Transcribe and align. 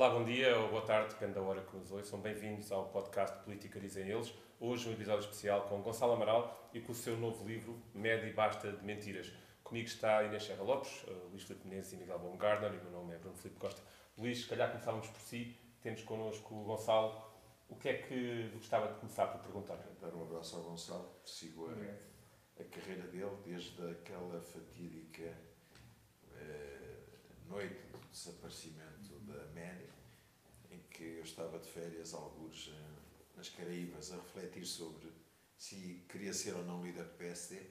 Olá, 0.00 0.08
bom 0.08 0.24
dia 0.24 0.58
ou 0.58 0.70
boa 0.70 0.80
tarde, 0.80 1.12
depende 1.12 1.34
da 1.34 1.42
hora 1.42 1.60
que 1.60 1.76
nos 1.76 1.92
ouçam. 1.92 2.18
Bem-vindos 2.18 2.72
ao 2.72 2.88
podcast 2.88 3.36
Política 3.44 3.78
Dizem 3.78 4.08
Eles. 4.08 4.32
Hoje 4.58 4.88
um 4.88 4.92
episódio 4.94 5.20
especial 5.20 5.68
com 5.68 5.82
Gonçalo 5.82 6.14
Amaral 6.14 6.70
e 6.72 6.80
com 6.80 6.92
o 6.92 6.94
seu 6.94 7.18
novo 7.18 7.46
livro, 7.46 7.78
Média 7.92 8.26
e 8.26 8.32
Basta 8.32 8.72
de 8.72 8.82
Mentiras. 8.82 9.30
Comigo 9.62 9.86
está 9.86 10.22
Inês 10.22 10.44
Serra 10.44 10.62
Lopes, 10.62 11.02
uh, 11.02 11.28
Luís 11.28 11.42
Filipe 11.42 11.68
Menezes 11.68 11.92
e 11.92 11.96
Miguel 11.96 12.18
Baumgartner 12.18 12.72
e 12.72 12.78
o 12.78 12.82
meu 12.84 12.92
nome 12.92 13.14
é 13.14 13.18
Bruno 13.18 13.36
Filipe 13.36 13.60
Costa. 13.60 13.82
Luís, 14.16 14.40
se 14.40 14.48
calhar 14.48 14.70
começávamos 14.70 15.06
por 15.06 15.20
si, 15.20 15.54
temos 15.82 16.02
connosco 16.02 16.54
o 16.54 16.64
Gonçalo. 16.64 17.22
O 17.68 17.76
que 17.76 17.90
é 17.90 17.98
que 17.98 18.48
gostava 18.54 18.90
de 18.90 18.98
começar 19.00 19.26
por 19.26 19.42
perguntar? 19.42 19.76
Dar 20.00 20.14
um 20.14 20.22
abraço 20.22 20.56
ao 20.56 20.62
Gonçalo, 20.62 21.14
sigo 21.26 21.68
a, 21.68 22.62
a 22.62 22.64
carreira 22.64 23.06
dele 23.08 23.36
desde 23.44 23.90
aquela 23.90 24.40
fatídica 24.40 25.36
eh, 26.36 26.80
noite 27.46 27.82
do 27.92 27.98
desaparecimento 28.10 29.18
da 29.26 29.40
em 29.60 29.89
que 31.00 31.16
eu 31.16 31.22
estava 31.22 31.58
de 31.58 31.66
férias, 31.66 32.12
alguns 32.12 32.68
eh, 32.68 33.34
nas 33.34 33.48
Caraíbas, 33.48 34.12
a 34.12 34.16
refletir 34.16 34.66
sobre 34.66 35.10
se 35.56 36.04
queria 36.06 36.34
ser 36.34 36.54
ou 36.54 36.62
não 36.64 36.84
líder 36.84 37.04
do 37.04 37.14
PSD. 37.14 37.70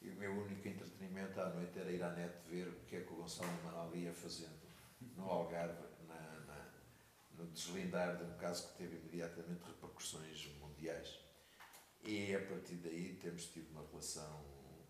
E 0.00 0.08
o 0.08 0.14
meu 0.14 0.32
único 0.32 0.66
entretenimento 0.66 1.38
à 1.42 1.50
noite 1.50 1.78
era 1.78 1.92
ir 1.92 2.02
à 2.02 2.10
net 2.14 2.34
ver 2.48 2.68
o 2.68 2.80
que 2.86 2.96
é 2.96 3.00
que 3.02 3.12
o 3.12 3.16
Gonçalo 3.16 3.50
Amaral 3.60 3.94
ia 3.94 4.14
fazendo 4.14 4.58
no 5.14 5.24
Algarve, 5.24 5.82
na, 6.08 6.14
na, 6.46 6.72
no 7.32 7.46
deslindar 7.48 8.16
de 8.16 8.24
um 8.24 8.38
caso 8.38 8.68
que 8.68 8.78
teve 8.78 8.96
imediatamente 8.96 9.62
repercussões 9.62 10.46
mundiais. 10.58 11.20
E 12.02 12.34
a 12.34 12.40
partir 12.46 12.76
daí 12.76 13.14
temos 13.16 13.44
tido 13.48 13.70
uma 13.72 13.86
relação 13.88 14.42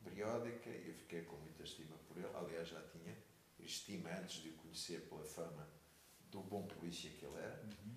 periódica 0.05 0.71
e 0.71 0.91
eu 0.91 0.95
fiquei 0.95 1.23
com 1.23 1.35
muita 1.38 1.65
estima 1.65 1.97
por 2.07 2.16
ele. 2.19 2.30
Aliás, 2.35 2.68
já 2.68 2.80
tinha 2.83 3.16
estima 3.59 4.11
antes 4.11 4.45
de 4.45 4.51
o 4.51 4.52
conhecer 4.59 5.09
pela 5.09 5.24
fama 5.24 5.80
do 6.31 6.41
bom 6.41 6.63
polícia 6.67 7.11
que 7.11 7.25
ele 7.25 7.37
era. 7.37 7.63
Uhum. 7.63 7.95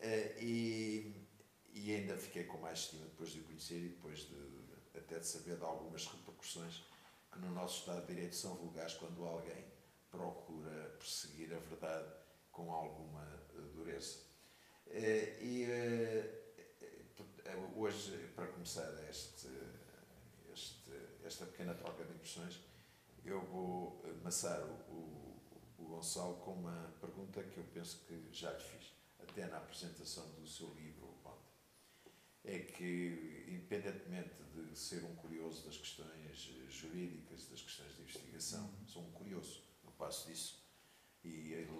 Uh, 0.00 0.42
e, 0.42 1.28
e 1.72 1.94
ainda 1.94 2.16
fiquei 2.16 2.44
com 2.44 2.58
mais 2.58 2.80
estima 2.80 3.04
depois 3.06 3.30
de 3.30 3.40
o 3.40 3.44
conhecer 3.44 3.78
e 3.78 3.88
depois 3.88 4.20
de, 4.20 4.98
até 4.98 5.18
de 5.18 5.26
saber 5.26 5.56
de 5.56 5.64
algumas 5.64 6.06
repercussões 6.06 6.84
que 7.30 7.38
no 7.38 7.50
nosso 7.52 7.80
Estado 7.80 8.06
de 8.06 8.14
Direito 8.14 8.36
são 8.36 8.54
vulgares 8.56 8.94
quando 8.94 9.24
alguém 9.24 9.64
procura 10.10 10.96
perseguir 10.98 11.54
a 11.54 11.58
verdade 11.58 12.12
com 12.50 12.70
alguma 12.70 13.24
dureza. 13.74 14.18
Eh, 14.88 15.38
e 15.40 15.64
eh, 15.64 16.42
hoje, 17.74 18.30
para 18.36 18.46
começar 18.48 18.92
este, 19.08 19.48
este, 20.52 20.92
esta 21.24 21.46
pequena 21.46 21.74
troca 21.74 22.04
de 22.04 22.12
impressões, 22.12 22.60
eu 23.24 23.40
vou 23.40 24.04
amassar 24.20 24.62
o, 24.90 25.21
o, 25.82 25.88
Gonçalo 25.88 26.36
com 26.36 26.52
uma 26.54 26.94
pergunta 27.00 27.42
que 27.42 27.58
eu 27.58 27.64
penso 27.64 28.04
que 28.06 28.28
já 28.32 28.50
lhe 28.52 28.60
fiz, 28.60 28.92
até 29.18 29.46
na 29.46 29.58
apresentação 29.58 30.28
do 30.32 30.46
seu 30.46 30.72
livro 30.74 31.14
ontem. 31.24 31.52
É 32.44 32.58
que, 32.58 33.46
independentemente 33.48 34.42
de 34.52 34.78
ser 34.78 35.04
um 35.04 35.14
curioso 35.16 35.64
das 35.64 35.76
questões 35.76 36.50
jurídicas, 36.68 37.46
das 37.48 37.62
questões 37.62 37.94
de 37.94 38.02
investigação, 38.02 38.70
sou 38.86 39.02
um 39.02 39.10
curioso, 39.12 39.62
não 39.84 39.92
passo 39.92 40.28
disso. 40.28 40.62
E 41.24 41.28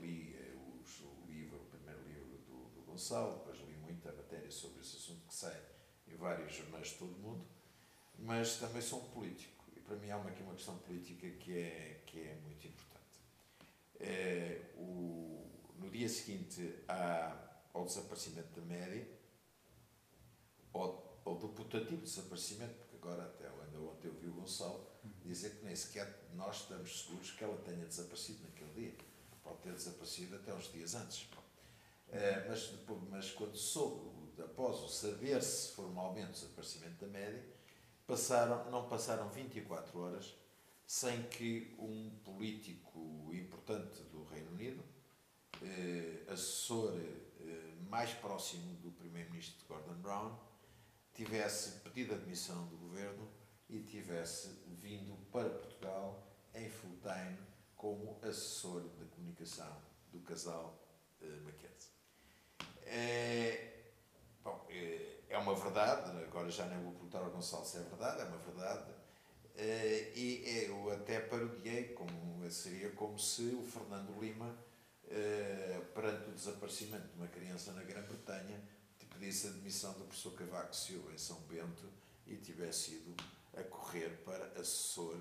li 0.00 0.34
eh, 0.36 0.54
os, 0.80 1.00
o 1.00 1.26
livro, 1.26 1.56
o 1.56 1.66
primeiro 1.66 2.02
livro 2.06 2.38
do, 2.46 2.68
do 2.70 2.82
Gonçalo, 2.82 3.38
depois 3.38 3.58
li 3.58 3.76
muita 3.76 4.12
matéria 4.12 4.50
sobre 4.50 4.80
esse 4.80 4.96
assunto 4.96 5.26
que 5.26 5.34
sai 5.34 5.60
em 6.06 6.14
vários 6.16 6.54
jornais 6.54 6.88
de 6.88 6.94
todo 6.94 7.14
o 7.14 7.18
mundo, 7.18 7.46
mas 8.18 8.56
também 8.58 8.80
sou 8.80 9.02
um 9.02 9.10
político. 9.10 9.64
E 9.76 9.80
para 9.80 9.96
mim 9.96 10.10
há 10.10 10.18
uma, 10.18 10.30
aqui 10.30 10.42
uma 10.42 10.54
questão 10.54 10.78
política 10.78 11.28
que 11.30 11.58
é, 11.58 12.02
que 12.06 12.20
é 12.20 12.34
muito 12.36 12.66
importante. 12.66 12.91
É, 14.02 14.60
o, 14.76 15.46
no 15.78 15.88
dia 15.90 16.08
seguinte 16.08 16.84
ao 17.72 17.84
desaparecimento 17.84 18.60
da 18.60 18.66
média, 18.66 19.08
ou, 20.72 21.20
ou 21.24 21.36
do 21.36 21.48
putativo 21.48 22.02
desaparecimento, 22.02 22.74
porque 22.74 22.96
agora 22.96 23.24
até 23.24 23.46
ainda 23.46 23.78
ontem 23.80 24.08
eu 24.08 24.14
vi 24.14 24.28
o 24.28 24.32
Gonçalo 24.32 24.86
dizer 25.24 25.56
que 25.56 25.64
nem 25.64 25.74
sequer 25.74 26.28
nós 26.34 26.62
estamos 26.62 27.02
seguros 27.02 27.30
que 27.30 27.44
ela 27.44 27.56
tenha 27.58 27.86
desaparecido 27.86 28.42
naquele 28.42 28.72
dia. 28.72 28.94
Pode 29.42 29.58
ter 29.58 29.72
desaparecido 29.72 30.36
até 30.36 30.54
uns 30.54 30.70
dias 30.72 30.94
antes. 30.94 31.28
É, 32.08 32.46
mas, 32.48 32.68
depois, 32.68 33.00
mas 33.08 33.30
quando 33.30 33.56
soube, 33.56 34.10
após 34.40 34.80
o 34.80 34.88
saber-se 34.88 35.72
formalmente 35.72 36.30
o 36.30 36.32
desaparecimento 36.32 37.04
da 37.04 37.10
média, 37.10 37.42
passaram, 38.06 38.70
não 38.70 38.88
passaram 38.88 39.28
24 39.30 39.98
horas 39.98 40.34
sem 40.92 41.22
que 41.22 41.74
um 41.78 42.10
político 42.22 43.30
importante 43.32 44.02
do 44.12 44.24
Reino 44.24 44.50
Unido, 44.50 44.84
eh, 45.62 46.22
assessor 46.28 46.94
eh, 47.00 47.74
mais 47.88 48.12
próximo 48.12 48.74
do 48.76 48.90
primeiro-ministro 48.90 49.66
Gordon 49.66 49.94
Brown, 50.02 50.38
tivesse 51.14 51.80
pedido 51.80 52.12
a 52.14 52.18
demissão 52.18 52.66
do 52.66 52.76
governo 52.76 53.26
e 53.70 53.80
tivesse 53.80 54.48
vindo 54.66 55.16
para 55.32 55.48
Portugal 55.48 56.30
em 56.54 56.68
full 56.68 56.98
time 57.00 57.38
como 57.74 58.18
assessor 58.22 58.82
de 58.90 59.06
comunicação 59.06 59.74
do 60.12 60.20
casal 60.20 60.78
eh, 61.22 61.40
Mackenzie. 61.42 61.90
É, 62.82 63.92
bom, 64.44 64.66
é, 64.68 65.20
é 65.30 65.38
uma 65.38 65.54
verdade, 65.54 66.10
agora 66.22 66.50
já 66.50 66.66
nem 66.66 66.78
vou 66.82 66.92
perguntar 66.92 67.20
ao 67.20 67.30
Gonçalo 67.30 67.64
se 67.64 67.78
é 67.78 67.80
verdade, 67.80 68.20
é 68.20 68.24
uma 68.26 68.36
verdade, 68.36 69.01
e 69.56 70.66
eu 70.66 70.90
até 70.92 71.20
parodiei, 71.20 71.88
como, 71.88 72.50
seria 72.50 72.90
como 72.90 73.18
se 73.18 73.42
o 73.54 73.62
Fernando 73.62 74.18
Lima, 74.20 74.56
é, 75.08 75.80
perante 75.94 76.30
o 76.30 76.32
desaparecimento 76.32 77.08
de 77.08 77.16
uma 77.16 77.28
criança 77.28 77.72
na 77.72 77.82
Grã-Bretanha, 77.82 78.60
pedisse 79.22 79.46
a 79.46 79.50
demissão 79.50 79.92
do 79.92 80.04
professor 80.04 80.32
Cavaco 80.32 80.74
Silva 80.74 81.12
em 81.12 81.18
São 81.18 81.40
Bento 81.42 81.88
e 82.26 82.36
tivesse 82.36 82.94
ido 82.94 83.14
a 83.56 83.62
correr 83.62 84.08
para 84.24 84.46
assessor 84.60 85.16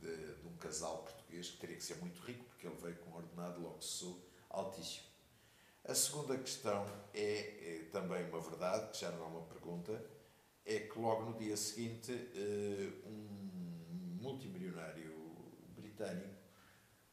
de, 0.00 0.34
de, 0.34 0.48
um 0.48 0.56
casal 0.56 1.02
português 1.02 1.50
que 1.50 1.58
teria 1.58 1.76
que 1.76 1.84
ser 1.84 1.96
muito 1.96 2.18
rico, 2.22 2.44
porque 2.44 2.66
ele 2.66 2.76
veio 2.76 2.96
com 2.96 3.10
um 3.10 3.16
ordenado 3.16 3.60
logo 3.60 3.82
sou 3.82 4.18
altíssimo. 4.48 5.04
A 5.84 5.94
segunda 5.94 6.38
questão 6.38 6.86
é, 7.12 7.20
é, 7.22 7.88
também 7.92 8.24
uma 8.28 8.40
verdade, 8.40 8.90
que 8.90 9.00
já 9.00 9.10
não 9.10 9.24
é 9.24 9.26
uma 9.26 9.42
pergunta, 9.42 10.02
é 10.64 10.80
que 10.80 10.98
logo 10.98 11.30
no 11.30 11.38
dia 11.38 11.56
seguinte 11.56 12.10
eh, 12.12 12.90
um 13.06 13.35
multimilionário 14.26 15.14
britânico, 15.76 16.34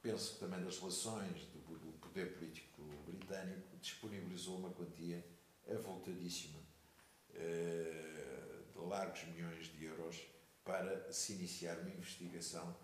penso 0.02 0.34
que 0.34 0.40
também 0.40 0.64
das 0.64 0.80
relações 0.80 1.46
do, 1.46 1.60
do 1.78 1.94
poder 2.00 2.34
político 2.34 2.82
britânico, 3.06 3.78
disponibilizou 3.78 4.58
uma 4.58 4.72
quantia 4.72 5.24
avultadíssima 5.70 6.60
eh, 7.36 8.64
de 8.74 8.80
largos 8.80 9.24
milhões 9.26 9.68
de 9.68 9.86
euros 9.86 10.22
para 10.64 11.12
se 11.12 11.34
iniciar 11.34 11.80
uma 11.80 11.90
investigação 11.90 12.76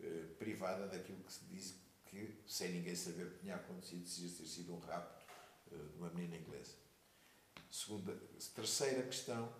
eh, 0.00 0.26
privada 0.38 0.86
daquilo 0.88 1.22
que 1.22 1.32
se 1.32 1.44
diz 1.46 1.74
que, 2.06 2.42
sem 2.46 2.72
ninguém 2.72 2.94
saber 2.94 3.26
o 3.26 3.30
que 3.30 3.38
tinha 3.40 3.56
acontecido, 3.56 4.06
se 4.06 4.28
ter 4.28 4.46
sido 4.46 4.74
um 4.74 4.78
rapto 4.78 5.24
eh, 5.72 5.76
de 5.76 5.96
uma 5.96 6.10
menina 6.10 6.36
inglesa. 6.36 6.74
Segunda, 7.70 8.16
terceira 8.54 9.02
questão 9.02 9.52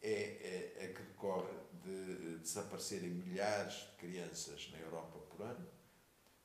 é, 0.00 0.74
é 0.76 0.84
a 0.84 0.94
que 0.94 1.02
decorre 1.02 1.52
de 1.84 2.38
desaparecerem 2.38 3.10
milhares 3.10 3.74
de 3.74 3.96
crianças 3.98 4.70
na 4.72 4.78
Europa 4.78 5.18
por 5.30 5.42
ano, 5.42 5.66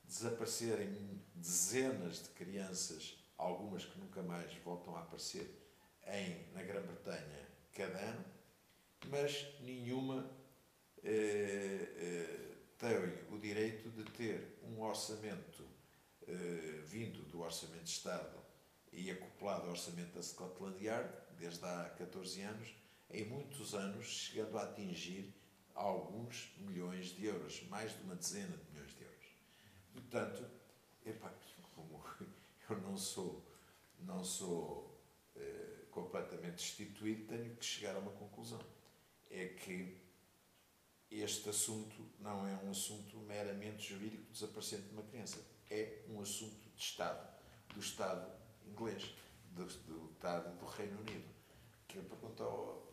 desaparecerem 0.03 1.21
dezenas 1.35 2.23
de 2.23 2.29
crianças, 2.29 3.17
algumas 3.37 3.85
que 3.85 3.99
nunca 3.99 4.21
mais 4.23 4.53
voltam 4.63 4.95
a 4.95 5.01
aparecer, 5.01 5.53
em, 6.07 6.53
na 6.53 6.63
Grã-Bretanha 6.63 7.47
cada 7.73 7.99
ano, 7.99 8.25
mas 9.09 9.45
nenhuma 9.61 10.29
eh, 11.03 11.89
eh, 11.95 12.55
tem 12.77 12.97
o 13.31 13.39
direito 13.39 13.89
de 13.89 14.03
ter 14.11 14.59
um 14.63 14.81
orçamento 14.81 15.63
eh, 16.27 16.81
vindo 16.85 17.23
do 17.29 17.41
Orçamento 17.41 17.83
de 17.83 17.91
Estado 17.91 18.37
e 18.91 19.11
acoplado 19.11 19.63
ao 19.63 19.71
orçamento 19.71 20.15
da 20.15 20.23
Scotland 20.23 20.83
Yard, 20.83 21.09
desde 21.37 21.63
há 21.65 21.93
14 21.97 22.41
anos, 22.41 22.69
em 23.09 23.25
muitos 23.25 23.73
anos, 23.73 24.07
chegando 24.07 24.57
a 24.57 24.63
atingir 24.63 25.33
alguns 25.73 26.51
milhões 26.57 27.07
de 27.07 27.25
euros, 27.25 27.63
mais 27.69 27.95
de 27.95 28.03
uma 28.03 28.15
dezena 28.15 28.57
de 28.57 28.71
milhões 28.71 28.95
de 28.95 29.03
euros. 29.03 29.25
Portanto, 29.93 30.57
como 31.75 32.03
eu 32.69 32.81
não 32.81 32.97
sou, 32.97 33.45
não 33.99 34.23
sou 34.23 34.99
eh, 35.35 35.85
completamente 35.91 36.55
destituído, 36.55 37.27
tenho 37.27 37.55
que 37.55 37.65
chegar 37.65 37.95
a 37.95 37.99
uma 37.99 38.11
conclusão. 38.11 38.59
É 39.29 39.47
que 39.47 39.97
este 41.09 41.49
assunto 41.49 41.95
não 42.19 42.47
é 42.47 42.55
um 42.55 42.71
assunto 42.71 43.17
meramente 43.19 43.93
jurídico 43.93 44.23
do 44.23 44.31
desaparecimento 44.31 44.87
de 44.89 44.93
uma 44.93 45.03
criança. 45.03 45.45
É 45.69 46.03
um 46.09 46.19
assunto 46.19 46.69
de 46.75 46.81
Estado, 46.81 47.27
do 47.73 47.79
Estado 47.79 48.29
inglês, 48.65 49.15
do, 49.51 49.65
do 49.65 50.11
Estado 50.11 50.57
do 50.57 50.65
Reino 50.65 50.99
Unido. 51.01 51.27
Que 51.87 51.97
eu 51.97 52.03
pergunto 52.03 52.43
ao, 52.43 52.86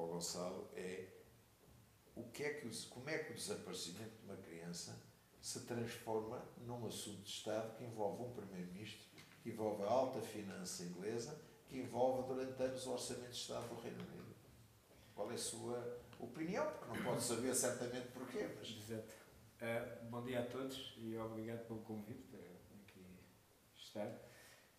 ao, 0.00 0.08
Gonçalo 0.08 0.70
é 0.74 1.08
o 2.14 2.24
que 2.30 2.42
é 2.42 2.54
que, 2.54 2.86
como 2.88 3.08
é 3.08 3.18
que 3.18 3.32
o 3.32 3.34
desaparecimento 3.34 4.18
de 4.18 4.24
uma 4.24 4.36
criança 4.36 5.00
se 5.40 5.60
transforma 5.60 6.44
num 6.58 6.86
assunto 6.86 7.22
de 7.22 7.30
Estado 7.30 7.76
que 7.76 7.84
envolve 7.84 8.24
um 8.24 8.32
Primeiro-Ministro, 8.32 9.06
que 9.42 9.50
envolve 9.50 9.82
a 9.82 9.86
alta 9.86 10.20
finança 10.20 10.84
inglesa, 10.84 11.40
que 11.66 11.78
envolve 11.78 12.26
durante 12.28 12.62
anos 12.62 12.86
o 12.86 12.92
Orçamento 12.92 13.30
de 13.30 13.36
Estado 13.36 13.68
do 13.68 13.80
Reino 13.80 14.02
Unido. 14.02 14.34
Qual 15.14 15.30
é 15.30 15.34
a 15.34 15.38
sua 15.38 16.00
opinião? 16.18 16.70
Porque 16.72 16.98
não 16.98 17.04
pode 17.04 17.22
saber 17.22 17.54
certamente 17.54 18.08
porquê, 18.08 18.48
mas... 18.58 18.68
Exato. 18.68 19.20
Uh, 19.60 20.08
bom 20.08 20.24
dia 20.24 20.40
a 20.40 20.46
todos 20.46 20.94
e 20.96 21.14
obrigado 21.18 21.66
pelo 21.66 21.80
convite 21.80 22.22
para 22.30 22.40
aqui 22.40 23.04
estar 23.76 24.10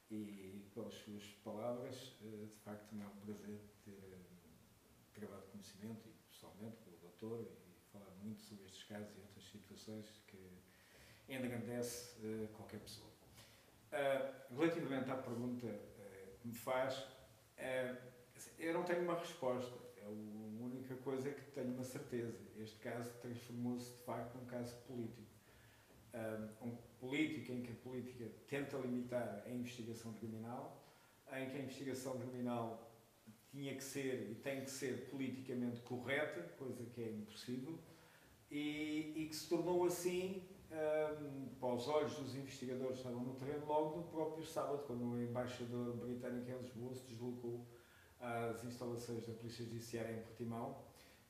e 0.10 0.68
pelas 0.74 0.94
suas 0.96 1.24
palavras. 1.44 2.16
Uh, 2.20 2.48
de 2.48 2.56
facto, 2.58 2.96
é 3.00 3.06
um 3.06 3.20
prazer 3.20 3.62
ter 3.86 4.22
gravado 5.22 5.46
conhecimento 5.52 6.08
e 6.08 6.14
pessoalmente 6.32 6.78
com 6.78 6.90
o 6.90 6.98
doutor 6.98 7.42
e 7.42 7.92
falar 7.92 8.10
muito 8.24 8.42
sobre 8.44 8.66
estes 8.66 8.84
casos 8.86 9.16
e 9.16 9.20
outras 9.20 9.46
situações 9.46 10.08
que 10.28 10.60
engrandece 11.30 12.18
uh, 12.26 12.48
qualquer 12.56 12.80
pessoa. 12.80 13.10
Uh, 13.92 14.56
relativamente 14.56 15.12
à 15.12 15.16
pergunta 15.16 15.68
uh, 15.68 16.38
que 16.40 16.48
me 16.48 16.56
faz, 16.56 17.06
eu 18.58 18.74
não 18.74 18.84
tenho 18.84 19.04
uma 19.04 19.20
resposta. 19.20 19.72
É 19.98 20.06
a 20.06 20.10
única 20.10 20.96
coisa 20.96 21.30
que 21.30 21.52
tenho 21.52 21.74
uma 21.76 21.84
certeza. 21.84 22.36
Este 22.58 22.80
caso 22.80 23.14
transformou-se 23.22 23.92
de 23.92 24.04
facto 24.04 24.36
num 24.36 24.46
caso 24.46 24.76
político. 24.88 25.30
Um 26.60 26.76
político 27.00 27.52
em 27.52 27.62
que 27.62 27.72
a 27.72 27.76
política 27.76 28.32
tenta 28.48 28.78
limitar 28.78 29.44
a 29.46 29.50
investigação 29.50 30.12
criminal, 30.14 30.84
em 31.32 31.50
que 31.52 31.58
a 31.58 31.60
investigação 31.60 32.18
criminal 32.18 32.91
tinha 33.52 33.76
que 33.76 33.84
ser 33.84 34.32
e 34.32 34.36
tem 34.36 34.64
que 34.64 34.72
ser 34.72 35.10
politicamente 35.10 35.82
correta, 35.82 36.42
coisa 36.58 36.86
que 36.86 37.02
é 37.02 37.10
impossível, 37.10 37.78
e, 38.50 39.14
e 39.16 39.28
que 39.28 39.36
se 39.36 39.48
tornou 39.48 39.86
assim 39.86 40.42
um, 40.72 41.48
para 41.60 41.74
os 41.74 41.88
olhos 41.88 42.16
dos 42.16 42.36
investigadores 42.36 42.94
que 42.94 43.08
estavam 43.08 43.24
no 43.24 43.36
terreno 43.36 43.66
logo 43.66 43.98
no 43.98 44.04
próprio 44.04 44.46
sábado, 44.46 44.84
quando 44.88 45.04
o 45.04 45.22
embaixador 45.22 45.96
britânico 45.98 46.50
em 46.50 46.58
Lisboa 46.62 46.96
se 46.96 47.06
deslocou 47.08 47.66
às 48.20 48.64
instalações 48.64 49.28
da 49.28 49.34
Polícia 49.34 49.66
Judiciária 49.66 50.14
em 50.14 50.22
Portimão, 50.22 50.78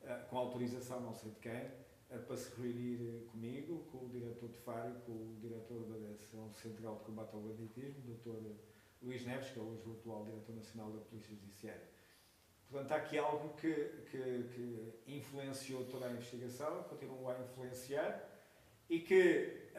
uh, 0.01 0.29
com 0.29 0.37
autorização 0.37 1.01
não 1.01 1.13
sei 1.13 1.31
de 1.31 1.39
quem, 1.39 1.65
uh, 2.11 2.19
para 2.25 2.37
se 2.37 2.55
reunir 2.55 3.25
comigo, 3.31 3.79
com 3.91 4.05
o 4.05 4.09
diretor 4.09 4.49
de 4.49 4.57
Fário, 4.59 4.95
com 5.05 5.11
o 5.11 5.37
diretor 5.39 5.87
da 5.87 5.97
Direção 5.97 6.51
Central 6.53 6.97
de 6.97 7.05
Combate 7.05 7.33
ao 7.33 7.41
Banditismo, 7.41 8.01
Dr. 8.01 8.53
Luís 9.01 9.25
Neves, 9.25 9.49
que 9.49 9.59
é 9.59 9.63
hoje 9.63 9.81
o 9.87 9.93
atual 9.93 10.23
diretor 10.25 10.55
nacional 10.55 10.91
da 10.91 10.99
Polícia 11.01 11.35
Judiciária. 11.35 12.00
Portanto, 12.71 12.93
há 12.93 12.95
aqui 12.95 13.17
algo 13.17 13.53
que, 13.55 13.73
que, 14.09 14.43
que 14.55 14.93
influenciou 15.05 15.83
toda 15.85 16.05
a 16.05 16.11
investigação, 16.11 16.83
continua 16.83 17.35
a 17.35 17.41
influenciar, 17.41 18.25
e 18.89 18.99
que 19.01 19.69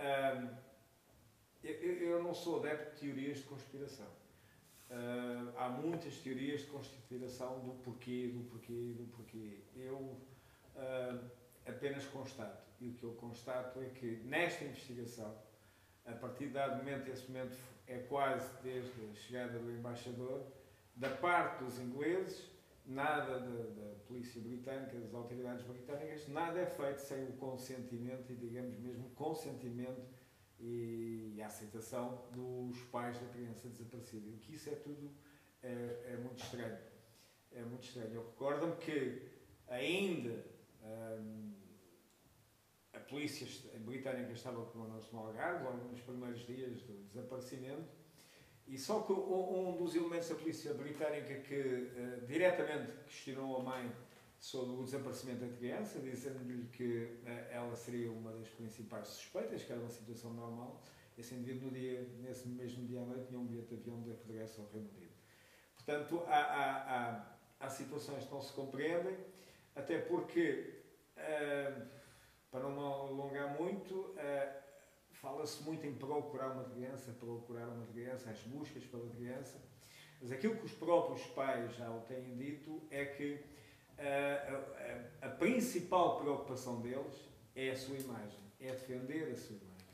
eu, 1.64 1.74
eu, 1.74 2.22
não 2.22 2.34
sou 2.34 2.58
adepto 2.58 2.94
de 2.94 3.00
teorias 3.00 3.38
de 3.38 3.44
conspiração. 3.44 4.06
Uh, 4.90 5.56
há 5.56 5.70
muitas 5.70 6.18
teorias 6.18 6.60
de 6.60 6.66
conspiração 6.66 7.60
do 7.60 7.72
porquê, 7.82 8.28
do 8.28 8.44
porquê, 8.50 8.94
do 8.94 9.04
porquê. 9.16 9.60
Eu 9.74 9.96
uh, 9.96 11.30
apenas 11.66 12.04
constato. 12.04 12.62
E 12.78 12.88
o 12.88 12.92
que 12.94 13.04
eu 13.04 13.14
constato 13.14 13.80
é 13.80 13.86
que 13.86 14.20
nesta 14.24 14.64
investigação, 14.64 15.34
a 16.04 16.12
partir 16.12 16.48
de 16.48 16.52
dado 16.52 16.76
momento, 16.76 17.08
esse 17.08 17.26
momento 17.30 17.56
é 17.86 18.00
quase 18.00 18.52
desde 18.62 18.90
a 19.10 19.14
chegada 19.14 19.58
do 19.58 19.70
embaixador, 19.70 20.42
da 20.94 21.08
parte 21.08 21.64
dos 21.64 21.78
ingleses, 21.78 22.51
nada 22.84 23.38
da, 23.40 23.92
polícia 24.06 24.40
britânica, 24.42 24.98
das 24.98 25.14
autoridades 25.14 25.64
britânicas, 25.64 26.28
nada 26.28 26.60
é 26.60 26.66
feito 26.66 26.98
sem 26.98 27.24
o 27.24 27.32
consentimento 27.32 28.30
e, 28.30 28.36
digamos 28.36 28.76
mesmo, 28.78 29.08
consentimento 29.10 30.02
e, 30.60 31.32
e 31.34 31.42
a 31.42 31.46
aceitação 31.46 32.22
dos 32.32 32.78
pais 32.84 33.18
da 33.18 33.26
criança 33.28 33.68
desaparecida. 33.68 34.28
E 34.28 34.36
que 34.36 34.54
isso 34.54 34.68
é 34.68 34.74
tudo 34.74 35.10
é, 35.62 36.12
é 36.12 36.16
muito 36.16 36.42
estranho. 36.42 36.78
É 37.52 37.62
muito 37.62 37.84
estranho. 37.84 38.12
Eu 38.12 38.26
recordo-me 38.26 38.76
que 38.76 39.30
ainda 39.68 40.44
hum, 40.82 41.52
a 42.92 43.00
polícia 43.00 43.46
britânica 43.80 44.32
estava 44.32 44.64
connosco 44.66 45.16
no 45.16 45.26
Algarve, 45.26 45.64
logo 45.64 45.88
nos 45.88 46.00
primeiros 46.00 46.40
dias 46.46 46.82
do 46.82 47.02
desaparecimento, 47.04 48.01
e 48.72 48.78
só 48.78 49.00
que 49.00 49.12
um 49.12 49.76
dos 49.76 49.94
elementos 49.94 50.30
da 50.30 50.34
polícia 50.34 50.72
britânica 50.72 51.34
que 51.40 51.60
uh, 51.60 52.26
diretamente 52.26 52.90
questionou 53.04 53.58
a 53.58 53.62
mãe 53.62 53.92
sobre 54.40 54.80
o 54.80 54.82
desaparecimento 54.82 55.44
da 55.44 55.56
criança, 55.58 56.00
dizendo-lhe 56.00 56.66
que 56.68 57.20
uh, 57.22 57.28
ela 57.50 57.76
seria 57.76 58.10
uma 58.10 58.32
das 58.32 58.48
principais 58.48 59.08
suspeitas, 59.08 59.62
que 59.62 59.70
era 59.70 59.78
uma 59.78 59.90
situação 59.90 60.32
normal, 60.32 60.82
esse 61.18 61.34
indivíduo 61.34 61.70
no 61.70 61.78
dia, 61.78 62.08
nesse 62.22 62.48
mesmo 62.48 62.86
dia 62.86 63.02
à 63.02 63.04
noite 63.04 63.26
tinha 63.26 63.38
um 63.38 63.44
bilhete 63.44 63.74
de 63.74 63.74
avião 63.74 64.00
de 64.00 64.10
regresso 64.26 64.62
ao 64.62 64.66
Reino 64.68 64.88
Unido. 64.96 65.12
Portanto, 65.74 66.22
há, 66.26 66.38
há, 66.38 67.10
há, 67.10 67.36
há 67.60 67.68
situações 67.68 68.24
que 68.24 68.32
não 68.32 68.40
se 68.40 68.54
compreendem, 68.54 69.18
até 69.76 69.98
porque, 69.98 70.82
uh, 71.18 71.86
para 72.50 72.62
não 72.70 72.86
alongar 72.86 73.54
muito, 73.60 74.14
Fala-se 75.22 75.62
muito 75.62 75.86
em 75.86 75.94
procurar 75.94 76.48
uma 76.48 76.64
criança, 76.64 77.12
procurar 77.12 77.68
uma 77.68 77.86
criança, 77.86 78.28
as 78.28 78.40
buscas 78.40 78.82
pela 78.82 79.08
criança, 79.10 79.56
mas 80.20 80.32
aquilo 80.32 80.56
que 80.56 80.64
os 80.64 80.72
próprios 80.72 81.24
pais 81.28 81.72
já 81.76 81.88
o 81.88 82.00
têm 82.00 82.34
dito 82.34 82.82
é 82.90 83.04
que 83.04 83.38
a, 83.96 84.52
uh, 84.52 85.22
a, 85.22 85.26
a 85.28 85.30
principal 85.30 86.18
preocupação 86.18 86.80
deles 86.80 87.28
é 87.54 87.70
a 87.70 87.76
sua 87.76 87.98
imagem, 87.98 88.40
é 88.60 88.72
defender 88.72 89.30
a 89.30 89.36
sua 89.36 89.54
imagem. 89.54 89.86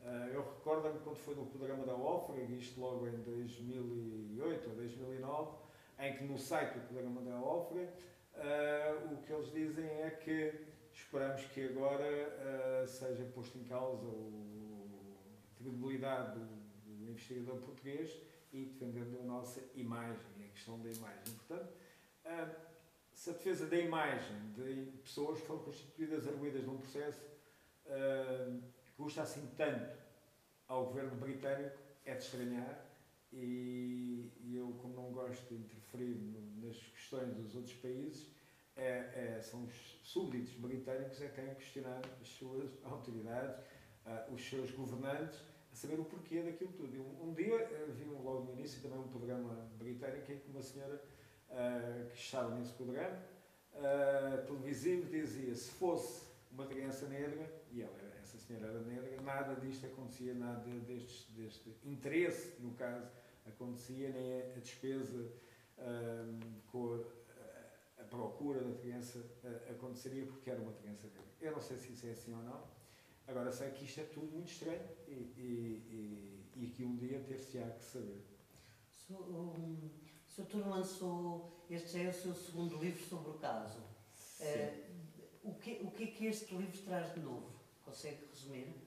Uh, 0.00 0.34
eu 0.34 0.42
recordo-me 0.42 0.98
quando 0.98 1.16
foi 1.16 1.36
no 1.36 1.46
programa 1.46 1.86
da 1.86 1.94
OFREG, 1.94 2.58
isto 2.58 2.80
logo 2.80 3.06
em 3.06 3.18
2008 3.18 4.68
ou 4.68 4.74
2009, 4.74 5.58
em 6.00 6.16
que 6.16 6.24
no 6.24 6.36
site 6.36 6.74
do 6.74 6.88
programa 6.88 7.20
da 7.20 7.40
OFREG, 7.40 7.88
uh, 8.34 9.14
o 9.14 9.22
que 9.22 9.32
eles 9.32 9.52
dizem 9.52 9.86
é 9.86 10.10
que 10.10 10.74
Esperamos 10.96 11.42
que 11.52 11.62
agora 11.62 12.86
seja 12.86 13.22
posto 13.34 13.58
em 13.58 13.64
causa 13.64 14.06
a 14.06 14.10
credibilidade 15.66 16.38
do, 16.38 16.46
do, 16.84 17.10
investigador 17.10 17.56
português 17.60 18.16
e 18.52 18.64
defendendo 18.66 19.18
a 19.20 19.24
nossa 19.24 19.60
imagem, 19.74 20.20
a 20.44 20.48
questão 20.48 20.80
da 20.80 20.90
imagem. 20.90 21.34
Portanto, 21.34 21.72
uh, 22.24 22.56
se 23.12 23.30
a 23.30 23.32
defesa 23.32 23.66
da 23.66 23.76
imagem 23.76 24.36
de 24.54 24.92
pessoas 25.02 25.40
que 25.40 25.46
foram 25.46 25.62
constituídas 25.62 26.28
arguídas 26.28 26.64
num 26.64 26.78
processo 26.78 27.20
uh, 27.86 28.62
custa 28.96 29.22
assim 29.22 29.50
tanto 29.56 29.98
ao 30.68 30.86
governo 30.86 31.16
britânico, 31.16 31.76
é 32.04 32.14
de 32.14 32.22
estranhar 32.22 32.86
e, 33.32 34.30
e 34.40 34.56
eu, 34.56 34.72
como 34.80 34.94
não 34.94 35.12
gosto 35.12 35.46
de 35.48 35.54
interferir 35.54 36.16
nas 36.62 36.76
questões 36.76 37.34
dos 37.34 37.54
outros 37.54 37.74
países, 37.74 38.26
é, 38.76 39.36
é, 39.36 39.40
são 39.42 39.64
os 39.64 39.98
súbditos 40.02 40.52
britânicos 40.54 41.20
é 41.22 41.28
que 41.28 41.40
têm 41.40 41.54
questionado 41.54 42.08
as 42.20 42.28
suas 42.28 42.70
autoridades, 42.84 43.56
uh, 44.06 44.32
os 44.32 44.42
seus 44.42 44.70
governantes, 44.70 45.40
saber 45.76 46.00
o 46.00 46.04
porquê 46.04 46.42
daquilo 46.42 46.72
tudo. 46.72 47.00
Um, 47.00 47.28
um 47.28 47.34
dia 47.34 47.54
uh, 47.54 47.92
vi 47.92 48.04
logo 48.04 48.44
no 48.44 48.52
início 48.52 48.80
também 48.82 48.98
um 48.98 49.08
programa 49.08 49.68
britânico 49.78 50.32
em 50.32 50.38
que 50.38 50.50
uma 50.50 50.62
senhora 50.62 51.02
uh, 51.50 52.10
que 52.10 52.18
estava 52.18 52.54
nesse 52.54 52.72
programa 52.72 53.36
televisivo 54.46 55.10
dizia 55.10 55.54
se 55.54 55.70
fosse 55.72 56.22
uma 56.50 56.66
criança 56.66 57.06
negra, 57.08 57.46
e 57.70 57.82
ela, 57.82 57.92
essa 58.22 58.38
senhora 58.38 58.68
era 58.68 58.80
negra, 58.80 59.20
nada 59.20 59.54
disto 59.56 59.84
acontecia, 59.84 60.32
nada 60.32 60.66
deste, 60.80 61.30
deste 61.32 61.76
interesse, 61.84 62.58
no 62.62 62.72
caso, 62.72 63.06
acontecia, 63.46 64.08
nem 64.08 64.40
a, 64.40 64.58
despesa 64.58 65.30
com 66.72 67.04
a, 68.00 68.04
procura 68.04 68.60
da 68.60 68.78
criança 68.78 69.18
uh, 69.44 69.72
aconteceria 69.72 70.24
porque 70.24 70.48
era 70.48 70.60
uma 70.62 70.72
criança 70.72 71.06
negra. 71.08 71.22
Eu 71.38 71.52
não 71.52 71.60
sei 71.60 71.76
se 71.76 71.92
isso 71.92 72.06
é 72.06 72.12
assim 72.12 72.32
ou 72.32 72.42
não. 72.42 72.64
Agora 73.28 73.50
sei 73.50 73.70
que 73.70 73.84
isto 73.84 74.00
é 74.00 74.04
tudo 74.04 74.30
muito 74.32 74.50
estranho 74.50 74.88
e, 75.08 75.12
e, 75.12 76.46
e, 76.56 76.64
e 76.64 76.66
que 76.68 76.84
um 76.84 76.96
dia 76.96 77.20
ter-se-á 77.20 77.68
que 77.70 77.84
saber. 77.84 78.24
O 79.10 79.90
Sr. 80.26 80.68
lançou, 80.68 81.64
este 81.68 82.06
é 82.06 82.08
o 82.08 82.12
seu 82.12 82.34
segundo 82.34 82.76
livro 82.78 83.02
sobre 83.04 83.30
o 83.30 83.34
caso. 83.34 83.80
Uh, 84.40 84.96
o, 85.42 85.54
que, 85.54 85.80
o 85.82 85.90
que 85.90 86.04
é 86.04 86.06
que 86.08 86.26
este 86.26 86.54
livro 86.54 86.78
traz 86.82 87.14
de 87.14 87.20
novo? 87.20 87.52
Consegue 87.84 88.26
resumir? 88.26 88.86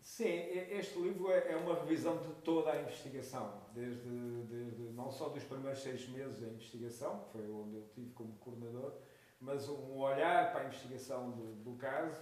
Sim, 0.00 0.24
este 0.24 0.98
livro 0.98 1.30
é, 1.30 1.52
é 1.52 1.56
uma 1.56 1.74
revisão 1.74 2.16
de 2.18 2.32
toda 2.42 2.72
a 2.72 2.80
investigação, 2.80 3.62
desde, 3.74 4.08
desde 4.48 4.82
não 4.92 5.10
só 5.10 5.28
dos 5.28 5.44
primeiros 5.44 5.80
seis 5.80 6.08
meses 6.08 6.40
da 6.40 6.48
investigação, 6.48 7.20
que 7.24 7.32
foi 7.32 7.50
onde 7.50 7.76
eu 7.76 7.86
tive 7.94 8.10
como 8.10 8.32
coordenador, 8.38 8.94
mas 9.40 9.68
um 9.68 9.98
olhar 9.98 10.52
para 10.52 10.62
a 10.62 10.66
investigação 10.66 11.30
do, 11.30 11.54
do 11.62 11.76
caso, 11.76 12.20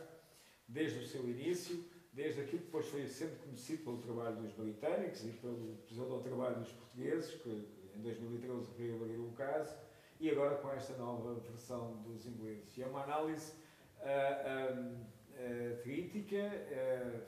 desde 0.69 0.99
o 0.99 1.07
seu 1.07 1.29
início, 1.29 1.83
desde 2.13 2.43
aquilo 2.43 2.59
que 2.59 2.67
depois 2.67 2.87
foi 2.87 3.07
sendo 3.07 3.39
conhecido 3.43 3.85
pelo 3.85 3.99
trabalho 3.99 4.37
dos 4.37 4.53
britânicos 4.53 5.25
e 5.25 5.31
pelo, 5.33 6.21
trabalho 6.23 6.57
dos 6.57 6.73
portugueses, 6.73 7.35
que 7.37 7.69
em 7.97 8.03
2013 8.03 8.71
reabriram 8.77 9.29
o 9.29 9.33
caso, 9.33 9.75
e 10.21 10.31
agora 10.31 10.57
com 10.57 10.71
esta 10.71 10.97
nova 10.97 11.35
versão 11.35 11.97
dos 12.03 12.27
ingleses. 12.27 12.77
E 12.77 12.83
é 12.83 12.87
uma 12.87 13.05
análise 13.05 13.53
uh, 14.01 14.83
uh, 14.85 15.83
crítica, 15.83 16.37
uh, 16.37 17.23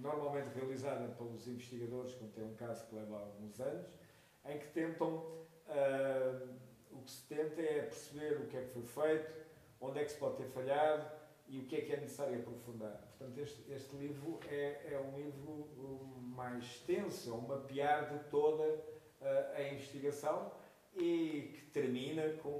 normalmente 0.00 0.48
realizada 0.54 1.08
pelos 1.14 1.46
investigadores, 1.46 2.14
quando 2.14 2.32
tem 2.32 2.44
um 2.44 2.54
caso 2.54 2.86
que 2.86 2.94
leva 2.96 3.18
alguns 3.18 3.60
anos, 3.60 3.98
em 4.46 4.58
que 4.58 4.66
tentam, 4.72 5.24
o 6.90 7.00
que 7.02 7.10
se 7.10 7.22
tenta 7.28 7.62
é 7.62 7.82
perceber 7.82 8.40
o 8.40 8.46
que 8.46 8.56
é 8.56 8.62
que 8.62 8.72
foi 8.72 8.82
feito, 8.82 9.32
onde 9.80 10.00
é 10.00 10.04
que 10.04 10.10
se 10.10 10.18
pode 10.18 10.36
ter 10.36 10.48
falhado 10.48 11.23
e 11.48 11.58
o 11.58 11.66
que 11.66 11.76
é 11.76 11.80
que 11.82 11.92
é 11.92 12.00
necessário 12.00 12.38
aprofundar. 12.40 13.14
Portanto, 13.18 13.38
este, 13.38 13.70
este 13.70 13.96
livro 13.96 14.40
é, 14.48 14.94
é 14.94 15.00
um 15.00 15.16
livro 15.16 15.68
mais 16.34 16.64
extenso, 16.64 17.30
é 17.30 17.32
um 17.32 17.42
mapear 17.42 18.10
de 18.10 18.30
toda 18.30 18.82
a 19.56 19.62
investigação 19.72 20.52
e 20.96 21.52
que 21.54 21.70
termina 21.72 22.34
com 22.34 22.50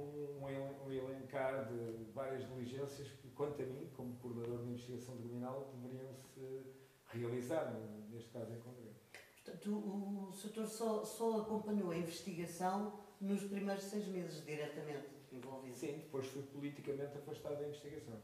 um 0.41 0.91
elencar 0.91 1.67
de 1.71 2.11
várias 2.11 2.47
diligências 2.47 3.07
que, 3.07 3.29
quanto 3.29 3.61
a 3.61 3.65
mim, 3.65 3.89
como 3.95 4.15
coordenador 4.17 4.63
de 4.63 4.69
investigação 4.71 5.15
criminal, 5.17 5.73
deveriam-se 5.73 6.63
realizar, 7.07 7.73
neste 8.09 8.29
caso 8.29 8.51
em 8.53 8.59
concreto. 8.59 8.95
Portanto, 9.43 9.71
o, 9.71 10.29
o 10.29 10.33
setor 10.33 10.67
só, 10.67 11.05
só 11.05 11.41
acompanhou 11.41 11.91
a 11.91 11.97
investigação 11.97 12.99
nos 13.21 13.43
primeiros 13.43 13.83
seis 13.83 14.07
meses, 14.07 14.43
diretamente 14.43 15.07
envolvido? 15.31 15.75
Sim, 15.75 15.99
depois 15.99 16.25
fui 16.27 16.41
politicamente 16.43 17.17
afastado 17.17 17.57
da 17.57 17.67
investigação. 17.67 18.19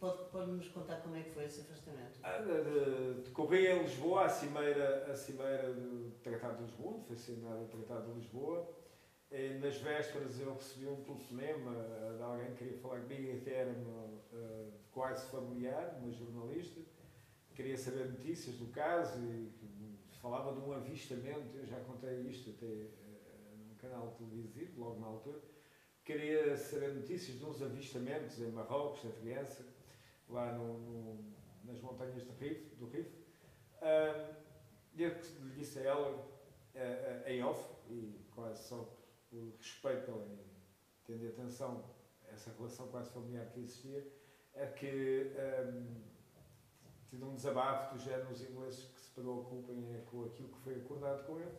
Pode, 0.00 0.30
pode 0.30 0.50
nos 0.50 0.68
contar 0.68 0.96
como 1.00 1.16
é 1.16 1.22
que 1.22 1.30
foi 1.30 1.44
esse 1.44 1.60
afastamento? 1.62 2.18
Ah, 2.22 2.38
decorri 3.24 3.66
em 3.66 3.82
Lisboa, 3.82 4.26
a 4.26 4.28
cimeira, 4.28 5.10
a 5.10 5.14
cimeira 5.14 5.72
do 5.72 6.10
Tratado 6.22 6.58
de 6.58 6.64
Lisboa, 6.64 7.00
foi 7.06 7.16
assinado 7.16 7.64
o 7.64 7.68
Tratado 7.68 8.12
de 8.12 8.18
Lisboa, 8.20 8.70
e 9.30 9.58
nas 9.58 9.76
vésperas 9.78 10.38
eu 10.38 10.54
recebi 10.54 10.86
um 10.86 11.02
telefonema 11.02 11.72
de 12.16 12.22
alguém 12.22 12.50
que 12.52 12.64
queria 12.64 12.78
falar 12.78 13.00
comigo, 13.00 13.38
até 13.38 13.54
era 13.54 13.72
uh, 13.72 14.72
quase 14.92 15.30
familiar, 15.30 15.98
uma 16.00 16.12
jornalista, 16.12 16.80
queria 17.54 17.76
saber 17.76 18.10
notícias 18.10 18.56
do 18.56 18.66
caso 18.66 19.18
e 19.20 19.50
falava 20.20 20.52
de 20.52 20.60
um 20.60 20.72
avistamento, 20.72 21.56
eu 21.56 21.66
já 21.66 21.80
contei 21.80 22.20
isto 22.22 22.50
até 22.50 22.66
uh, 22.66 23.56
num 23.68 23.74
canal 23.76 24.14
televisivo, 24.18 24.80
logo 24.80 25.00
na 25.00 25.06
altura, 25.06 25.40
queria 26.04 26.56
saber 26.56 26.94
notícias 26.94 27.38
de 27.38 27.44
uns 27.44 27.62
avistamentos 27.62 28.38
em 28.38 28.50
Marrocos, 28.50 29.02
da 29.04 29.10
criança, 29.20 29.64
lá 30.28 30.52
no, 30.52 30.78
no, 30.78 31.34
nas 31.64 31.80
montanhas 31.80 32.22
do 32.24 32.32
Rif. 32.34 32.74
Do 32.76 32.86
Rif. 32.86 33.10
Eu 34.96 35.08
lhe 35.08 35.50
disse 35.56 35.78
a 35.80 35.82
ela, 35.82 36.10
uh, 36.10 37.28
em 37.28 37.42
off, 37.42 37.74
e 37.88 38.20
quase 38.34 38.62
só 38.68 38.88
por 39.30 39.52
respeito 39.58 40.04
pela 40.04 40.44
tendo 41.06 41.28
atenção 41.28 41.84
a 42.26 42.32
essa 42.32 42.50
relação 42.52 42.88
quase 42.88 43.10
familiar 43.10 43.46
que 43.46 43.60
existia, 43.60 44.06
é 44.54 44.66
que 44.66 45.32
um, 45.66 46.02
tive 47.08 47.24
um 47.24 47.34
desabafo 47.34 47.94
do 47.94 48.00
género 48.00 48.30
os 48.30 48.42
ingleses 48.42 48.84
que 48.84 49.00
se 49.00 49.10
preocupem 49.10 49.94
é 49.94 49.98
com 50.10 50.24
aquilo 50.24 50.48
que 50.48 50.60
foi 50.60 50.76
acordado 50.76 51.26
com 51.26 51.40
eles 51.40 51.58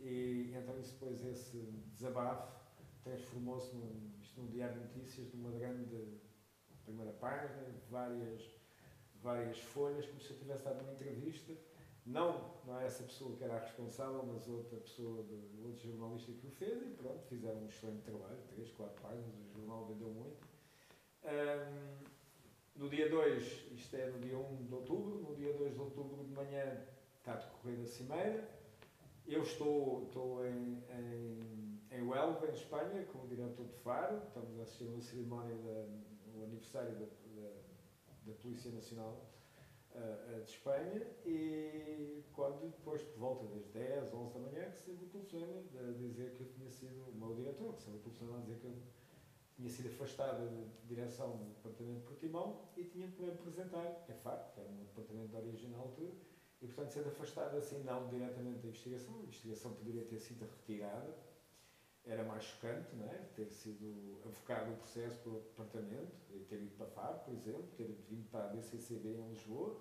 e 0.00 0.52
então 0.54 0.78
isso 0.80 0.94
depois 0.94 1.24
esse 1.24 1.58
desabafo 1.92 2.63
transformou-se 3.04 3.74
num, 3.74 4.10
num 4.36 4.46
diário 4.48 4.74
de 4.74 4.86
notícias 4.86 5.32
numa 5.32 5.52
grande 5.52 6.18
primeira 6.84 7.12
página, 7.12 7.64
várias, 7.90 8.42
várias 9.22 9.58
folhas, 9.58 10.06
como 10.06 10.20
se 10.20 10.30
eu 10.30 10.38
tivesse 10.38 10.64
dado 10.64 10.82
uma 10.82 10.92
entrevista 10.92 11.54
não, 12.06 12.50
não 12.66 12.78
é 12.78 12.86
essa 12.86 13.02
pessoa 13.02 13.34
que 13.34 13.44
era 13.44 13.56
a 13.56 13.60
responsável, 13.60 14.22
mas 14.26 14.46
outra 14.46 14.76
pessoa, 14.78 15.22
de, 15.22 15.62
outro 15.64 15.88
jornalista 15.88 16.32
que 16.32 16.46
o 16.46 16.50
fez 16.50 16.82
e 16.82 16.90
pronto, 16.90 17.24
fizeram 17.28 17.62
um 17.62 17.66
excelente 17.66 18.02
trabalho, 18.02 18.38
três, 18.48 18.70
quatro 18.72 19.00
páginas, 19.00 19.34
o 19.48 19.58
jornal 19.58 19.86
vendeu 19.86 20.10
muito. 20.10 20.46
Um, 21.24 22.04
no 22.76 22.90
dia 22.90 23.08
2, 23.08 23.72
isto 23.72 23.96
é 23.96 24.06
no 24.10 24.18
dia 24.18 24.36
1 24.36 24.52
um 24.52 24.66
de 24.66 24.74
outubro, 24.74 25.14
no 25.16 25.34
dia 25.34 25.54
2 25.54 25.72
de 25.72 25.80
outubro 25.80 26.24
de 26.24 26.32
manhã 26.32 26.84
está 27.16 27.32
a 27.32 27.36
decorrer 27.36 27.80
a 27.80 27.86
cimeira. 27.86 28.50
Eu 29.26 29.42
estou, 29.42 30.04
estou 30.04 30.46
em, 30.46 30.84
em, 30.90 31.73
em 31.96 32.02
Huelva, 32.02 32.46
em 32.48 32.52
Espanha, 32.52 33.04
como 33.12 33.28
diretor 33.28 33.66
de 33.66 33.76
Faro, 33.76 34.20
estamos 34.26 34.58
a 34.58 34.62
assistir 34.62 34.84
uma 34.84 35.00
cerimónia 35.00 35.54
do 35.54 36.42
aniversário 36.42 36.92
da, 36.94 37.06
da, 37.06 37.50
da 38.26 38.32
Polícia 38.34 38.70
Nacional 38.72 39.30
uh, 39.94 40.42
de 40.42 40.50
Espanha. 40.50 41.06
E 41.24 42.24
quando 42.32 42.70
depois 42.70 43.02
por 43.02 43.18
volta 43.18 43.46
das 43.46 43.66
10, 43.68 44.12
11 44.12 44.34
da 44.34 44.40
manhã 44.40 44.64
recebo 44.64 45.04
o 45.04 45.08
telefonema 45.08 45.62
a 45.88 45.92
dizer 45.92 46.32
que 46.32 46.40
eu 46.40 46.48
tinha 46.48 46.70
sido, 46.70 47.10
o 47.10 47.14
meu 47.14 47.34
diretor 47.34 47.72
recebo 47.72 47.96
o 47.96 48.00
telefonema 48.00 48.38
a 48.38 48.40
dizer 48.40 48.58
que 48.58 48.66
eu 48.66 48.74
tinha 49.54 49.70
sido 49.70 49.88
afastado 49.88 50.50
da 50.50 50.66
direção 50.88 51.36
do 51.36 51.44
departamento 51.44 52.00
de 52.00 52.06
Portimão 52.06 52.70
e 52.76 52.84
tinha 52.84 53.08
que 53.08 53.22
me 53.22 53.30
apresentar, 53.30 54.04
é 54.08 54.12
facto, 54.14 54.58
era 54.58 54.68
um 54.68 54.84
departamento 54.84 55.28
de 55.28 55.36
origem 55.36 55.70
na 55.70 55.78
altura, 55.78 56.12
e 56.60 56.66
portanto 56.66 56.90
sendo 56.90 57.08
afastado 57.08 57.56
assim 57.56 57.84
não 57.84 58.08
diretamente 58.08 58.58
da 58.58 58.68
investigação, 58.68 59.14
a 59.14 59.22
investigação 59.22 59.72
poderia 59.74 60.04
ter 60.06 60.18
sido 60.18 60.44
retirada, 60.44 61.14
era 62.06 62.22
mais 62.22 62.44
chocante, 62.44 62.94
não 62.96 63.06
é? 63.06 63.18
Ter 63.34 63.50
sido 63.50 64.20
avocado 64.24 64.72
o 64.72 64.76
processo 64.76 65.18
pelo 65.20 65.40
departamento, 65.40 66.12
ter 66.48 66.56
ido 66.56 66.76
para 66.76 66.86
a 66.86 66.90
FAB, 66.90 67.24
por 67.24 67.34
exemplo, 67.34 67.66
ter 67.76 67.88
vindo 68.08 68.28
para 68.30 68.44
a 68.44 68.48
DCCB 68.48 69.08
em 69.08 69.28
Lisboa, 69.30 69.80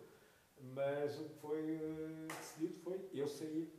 mas 0.61 1.19
o 1.19 1.25
que 1.25 1.35
foi 1.39 1.75
uh, 1.75 2.27
decidido 2.27 2.79
foi 2.79 3.09
eu 3.13 3.27
sair 3.27 3.73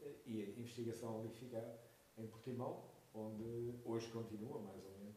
uh, 0.00 0.14
e 0.26 0.42
a 0.42 0.60
investigação 0.60 1.20
ali 1.20 1.28
ficar 1.28 1.78
em 2.16 2.26
Portimão, 2.26 2.84
onde 3.14 3.74
hoje 3.84 4.08
continua, 4.08 4.58
mais 4.60 4.82
ou 4.84 4.92
menos. 4.98 5.16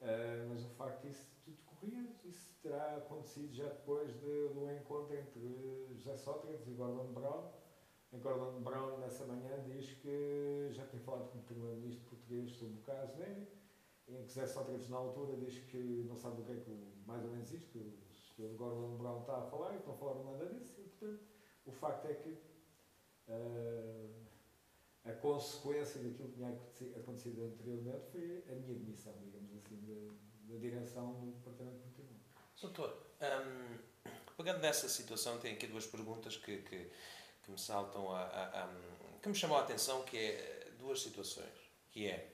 Uh, 0.00 0.48
mas 0.48 0.64
o 0.64 0.68
facto 0.70 1.06
disso 1.06 1.28
tudo 1.44 1.58
corria, 1.66 2.08
isso 2.24 2.54
terá 2.62 2.96
acontecido 2.96 3.52
já 3.54 3.68
depois 3.68 4.10
de, 4.14 4.48
do 4.48 4.70
encontro 4.72 5.14
entre 5.14 5.94
José 5.94 6.16
Sócrates 6.16 6.66
e 6.66 6.70
Gordon 6.70 7.12
Brown, 7.12 7.50
Gordon 8.22 8.60
Brown, 8.60 8.98
nessa 8.98 9.24
manhã, 9.24 9.62
diz 9.64 9.92
que 9.94 10.68
já 10.70 10.84
tem 10.86 11.00
falado 11.00 11.30
com 11.30 11.38
o 11.38 11.42
primeiro-ministro 11.42 12.04
português 12.08 12.50
sobre 12.52 12.78
o 12.78 12.82
caso 12.82 13.16
dele, 13.16 13.46
em 14.08 14.24
que 14.24 14.32
Zé 14.32 14.46
Sócrates, 14.46 14.88
na 14.88 14.96
altura, 14.96 15.36
diz 15.36 15.58
que 15.64 16.04
não 16.08 16.16
sabe 16.16 16.36
do 16.36 16.44
que 16.44 16.52
é 16.52 16.56
que, 16.56 16.70
mais 17.06 17.24
ou 17.24 17.30
menos 17.30 17.52
isto, 17.52 17.68
que 17.70 17.78
o. 17.78 18.06
Gordon 18.38 18.98
Brown 18.98 19.20
está 19.20 19.38
a 19.38 19.42
falar, 19.42 19.72
e 19.72 19.78
estão 19.78 19.94
a 19.94 19.96
falar 19.96 20.22
nada 20.24 20.46
disso, 20.46 20.74
e, 20.78 20.82
portanto, 20.82 21.20
o 21.64 21.72
facto 21.72 22.04
é 22.04 22.14
que 22.14 22.36
uh, 23.28 24.10
a 25.06 25.12
consequência 25.14 26.02
daquilo 26.02 26.28
que 26.28 26.34
tinha 26.34 26.50
acontecido 26.96 27.44
anteriormente 27.44 28.04
foi 28.12 28.44
a 28.50 28.54
minha 28.56 28.74
demissão, 28.74 29.14
digamos 29.22 29.54
assim, 29.54 29.80
da, 29.86 30.52
da 30.52 30.60
direção 30.60 31.14
do 31.14 31.32
Departamento 31.32 31.76
de 31.76 31.82
Portugal. 31.84 32.20
Doutor, 32.60 33.06
um, 33.22 33.78
pegando 34.36 34.60
nessa 34.60 34.88
situação, 34.88 35.38
tenho 35.38 35.54
aqui 35.54 35.66
duas 35.66 35.86
perguntas 35.86 36.36
que, 36.36 36.58
que 36.58 36.90
que 37.46 37.52
me 37.52 37.58
saltam 37.58 38.12
a, 38.12 38.20
a, 38.22 38.64
a, 38.64 38.68
que 39.22 39.28
me 39.28 39.34
chamam 39.34 39.56
a 39.56 39.62
atenção 39.62 40.02
que 40.02 40.18
é 40.18 40.68
duas 40.78 41.00
situações 41.00 41.48
que 41.90 42.08
é 42.08 42.28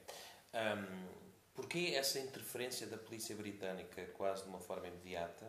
um, 0.54 1.22
porque 1.54 1.92
essa 1.94 2.18
interferência 2.18 2.86
da 2.86 2.96
polícia 2.96 3.36
britânica 3.36 4.06
quase 4.14 4.42
de 4.42 4.48
uma 4.48 4.60
forma 4.60 4.88
imediata? 4.88 5.46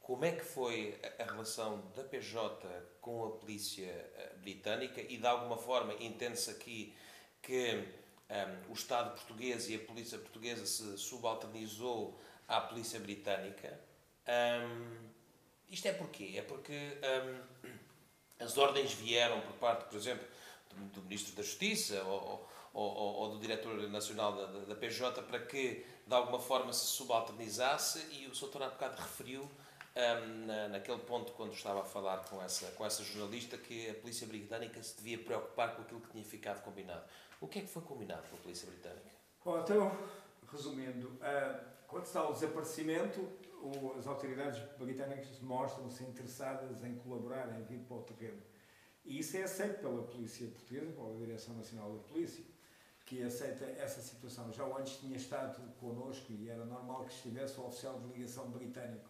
Como 0.00 0.24
é 0.24 0.32
que 0.32 0.44
foi 0.44 0.96
a 1.18 1.24
relação 1.24 1.82
da 1.96 2.04
PJ 2.04 2.68
com 3.00 3.24
a 3.24 3.30
polícia 3.30 3.86
eh, 3.86 4.34
britânica? 4.40 5.00
E 5.00 5.16
de 5.16 5.26
alguma 5.26 5.56
forma 5.56 5.94
entende-se 5.94 6.50
aqui 6.50 6.94
que 7.42 7.84
um, 8.30 8.70
o 8.70 8.74
Estado 8.74 9.16
português 9.16 9.68
e 9.68 9.74
a 9.74 9.78
polícia 9.80 10.18
portuguesa 10.18 10.64
se 10.64 10.96
subalternizou 10.96 12.20
à 12.46 12.60
polícia 12.60 13.00
britânica? 13.00 13.80
Um, 14.28 15.08
isto 15.68 15.88
é 15.88 15.92
porquê? 15.92 16.34
É 16.36 16.42
porque 16.42 16.98
um, 17.02 17.68
as 18.38 18.56
ordens 18.58 18.92
vieram 18.92 19.40
por 19.40 19.54
parte, 19.54 19.84
por 19.84 19.96
exemplo, 19.96 20.26
do, 20.70 21.00
do 21.00 21.02
Ministro 21.02 21.34
da 21.34 21.42
Justiça 21.42 22.02
ou, 22.04 22.48
ou, 22.72 22.94
ou, 22.94 23.30
do 23.30 23.38
Diretor 23.38 23.74
Nacional 23.88 24.36
da, 24.36 24.46
da, 24.46 24.74
PJ 24.74 25.22
para 25.22 25.38
que, 25.38 25.86
de 26.06 26.14
alguma 26.14 26.38
forma, 26.38 26.72
se 26.72 26.86
subalternizasse 26.86 28.06
e 28.12 28.26
o 28.26 28.34
Sr. 28.34 28.62
há 28.62 28.68
bocado 28.68 29.00
referiu 29.00 29.42
um, 29.96 30.46
na, 30.46 30.68
naquele 30.68 30.98
ponto, 30.98 31.32
quando 31.32 31.54
estava 31.54 31.80
a 31.80 31.84
falar 31.84 32.18
com 32.24 32.42
essa, 32.42 32.66
com 32.72 32.84
essa 32.84 33.02
jornalista, 33.02 33.56
que 33.56 33.88
a 33.88 33.94
Polícia 33.94 34.26
Britânica 34.26 34.82
se 34.82 34.96
devia 34.96 35.18
preocupar 35.18 35.74
com 35.74 35.82
aquilo 35.82 36.00
que 36.00 36.10
tinha 36.10 36.24
ficado 36.24 36.62
combinado. 36.62 37.02
O 37.40 37.48
que 37.48 37.60
é 37.60 37.62
que 37.62 37.68
foi 37.68 37.82
combinado 37.82 38.22
com 38.28 38.36
a 38.36 38.40
Polícia 38.40 38.68
Britânica? 38.68 39.10
Bom, 39.42 39.60
então, 39.60 39.96
resumindo, 40.52 41.08
uh, 41.08 41.64
quando 41.86 42.04
está 42.04 42.28
o 42.28 42.32
desaparecimento, 42.32 43.26
as 43.98 44.06
autoridades 44.06 44.60
britânicas 44.78 45.40
mostram-se 45.40 46.04
interessadas 46.04 46.84
em 46.84 46.94
colaborar, 46.96 47.48
em 47.58 47.64
vir 47.64 47.80
para 47.80 47.96
o 47.96 48.02
terreno. 48.02 48.40
E 49.04 49.18
isso 49.20 49.36
é 49.36 49.44
aceito 49.44 49.80
pela 49.80 50.02
Polícia 50.02 50.46
Portuguesa, 50.48 50.92
pela 50.92 51.14
Direção 51.16 51.54
Nacional 51.54 51.92
da 51.96 52.02
Polícia, 52.04 52.44
que 53.04 53.22
aceita 53.22 53.64
essa 53.64 54.00
situação. 54.00 54.52
Já 54.52 54.64
antes 54.64 54.98
tinha 54.98 55.16
estado 55.16 55.60
connosco 55.74 56.32
e 56.32 56.48
era 56.48 56.64
normal 56.64 57.04
que 57.04 57.12
estivesse 57.12 57.58
o 57.60 57.66
oficial 57.66 58.00
de 58.00 58.12
ligação 58.12 58.50
britânico, 58.50 59.08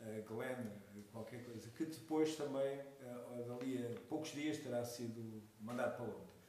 uh, 0.00 0.22
Glenn, 0.26 0.66
qualquer 1.12 1.44
coisa, 1.44 1.70
que 1.70 1.84
depois 1.84 2.34
também, 2.36 2.80
uh, 2.80 3.44
dali 3.46 3.86
a 3.86 4.00
poucos 4.08 4.30
dias, 4.30 4.58
terá 4.58 4.84
sido 4.84 5.42
mandado 5.60 5.96
para 5.96 6.06
Londres. 6.06 6.40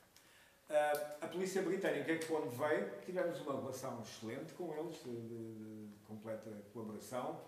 A 1.20 1.28
polícia 1.28 1.62
britânica, 1.62 2.18
quando 2.28 2.50
veio, 2.50 2.90
tivemos 3.06 3.42
uma 3.42 3.60
relação 3.60 4.02
excelente 4.02 4.54
com 4.54 4.74
eles, 4.74 5.04
de, 5.04 5.28
de 5.28 5.90
completa 6.12 6.50
colaboração. 6.74 7.41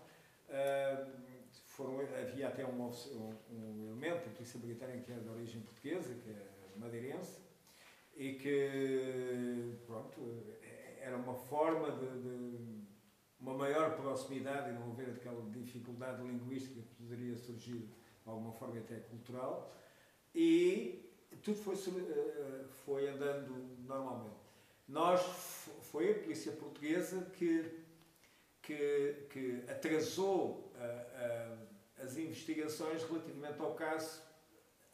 foram, 1.66 2.00
havia 2.00 2.48
até 2.48 2.64
um, 2.64 2.82
um, 2.82 3.84
elemento 3.88 4.24
da 4.26 4.34
polícia 4.34 4.58
britânica 4.58 5.00
que 5.00 5.12
era 5.12 5.20
de 5.20 5.28
origem 5.28 5.60
portuguesa, 5.60 6.14
que 6.14 6.30
é 6.30 6.54
madeirense, 6.76 7.38
e 8.16 8.34
que 8.34 9.76
pronto, 9.86 10.20
era 11.00 11.16
uma 11.16 11.34
forma 11.34 11.90
de, 11.92 12.22
de 12.22 12.84
uma 13.40 13.54
maior 13.54 13.96
proximidade 13.96 14.70
e 14.70 14.72
não 14.72 14.92
haver 14.92 15.10
aquela 15.10 15.42
dificuldade 15.50 16.22
linguística 16.22 16.80
que 16.80 16.94
poderia 16.94 17.36
surgir 17.36 17.90
de 18.24 18.30
alguma 18.30 18.52
forma 18.52 18.78
até 18.78 18.96
cultural 19.00 19.70
e 20.34 21.04
tudo 21.42 21.56
foi, 21.58 21.74
eh, 21.74 22.64
foi 22.84 23.08
andando 23.08 23.52
normalmente. 23.86 24.44
Nós, 24.88 25.20
foi 25.82 26.10
a 26.10 26.14
polícia 26.14 26.52
portuguesa 26.52 27.24
que, 27.36 27.83
que, 28.66 29.26
que 29.30 29.64
atrasou 29.70 30.72
a, 30.76 32.00
a, 32.00 32.04
as 32.04 32.16
investigações 32.16 33.02
relativamente 33.04 33.60
ao 33.60 33.74
caso 33.74 34.22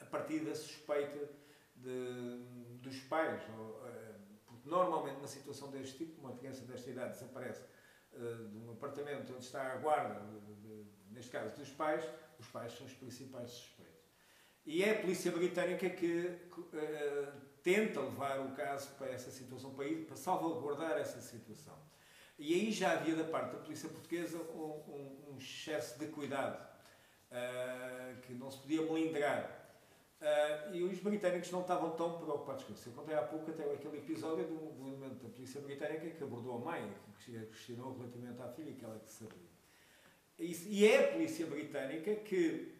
a 0.00 0.05
partir 0.05 0.41
da 0.41 0.55
suspeita 0.55 1.29
de, 1.77 2.39
dos 2.83 2.99
pais. 3.00 3.41
Eh, 3.43 4.15
porque 4.47 4.69
normalmente, 4.69 5.17
numa 5.17 5.29
situação 5.29 5.71
deste 5.71 5.99
tipo, 5.99 6.21
uma 6.21 6.37
criança 6.37 6.65
desta 6.65 6.91
idade 6.91 7.12
desaparece 7.12 7.62
de 8.12 8.59
um 8.59 8.73
apartamento 8.73 9.33
onde 9.33 9.45
está 9.45 9.73
a 9.73 9.77
guarda, 9.77 10.21
de, 10.21 10.55
de, 10.57 10.85
neste 11.12 11.31
caso 11.31 11.55
dos 11.57 11.71
pais, 11.71 12.05
os 12.39 12.49
pais 12.49 12.73
são 12.73 12.87
os 12.87 12.93
principais 12.95 13.50
suspeitos. 13.50 14.00
E 14.67 14.83
é 14.83 14.99
a 14.99 15.00
polícia 15.00 15.31
britânica 15.31 15.89
que 15.89 16.27
uh, 16.27 17.33
tenta 17.62 18.00
levar 18.00 18.41
o 18.41 18.53
caso 18.55 18.91
para 18.97 19.09
essa 19.09 19.31
situação, 19.31 19.75
para, 19.75 19.87
ir, 19.87 20.07
para 20.07 20.17
salvaguardar 20.17 20.99
essa 20.99 21.21
situação. 21.21 21.77
E 22.41 22.55
aí 22.55 22.73
já 22.73 22.93
havia 22.93 23.15
da 23.15 23.25
parte 23.25 23.53
da 23.53 23.59
polícia 23.59 23.87
portuguesa 23.87 24.39
um, 24.39 24.81
um, 24.89 25.33
um 25.33 25.37
excesso 25.37 25.99
de 25.99 26.07
cuidado, 26.07 26.59
uh, 27.31 28.19
que 28.23 28.33
não 28.33 28.51
se 28.51 28.57
podia 28.61 28.81
melindrar. 28.81 29.61
Uh, 30.23 30.75
e 30.75 30.83
os 30.83 30.99
britânicos 31.01 31.51
não 31.51 31.61
estavam 31.61 31.91
tão 31.91 32.19
preocupados 32.19 32.65
com 32.65 32.73
isso. 32.73 32.89
Eu 32.89 32.95
contei 32.95 33.15
há 33.15 33.21
pouco 33.21 33.51
até 33.51 33.63
aquele 33.71 33.99
episódio 33.99 34.47
do, 34.47 34.89
elemento 34.89 35.23
da 35.23 35.29
polícia 35.29 35.61
britânica 35.61 36.09
que 36.09 36.25
abordou 36.25 36.57
a 36.57 36.59
mãe, 36.61 36.95
que 37.19 37.39
questionou 37.47 37.99
relativamente 37.99 38.41
à 38.41 38.49
filha, 38.49 38.73
que 38.73 38.85
ela 38.87 38.99
que 38.99 39.13
sabia. 39.13 39.51
E, 40.39 40.87
é 40.87 41.11
a 41.11 41.13
polícia 41.13 41.47
britânica 41.47 42.15
que 42.17 42.75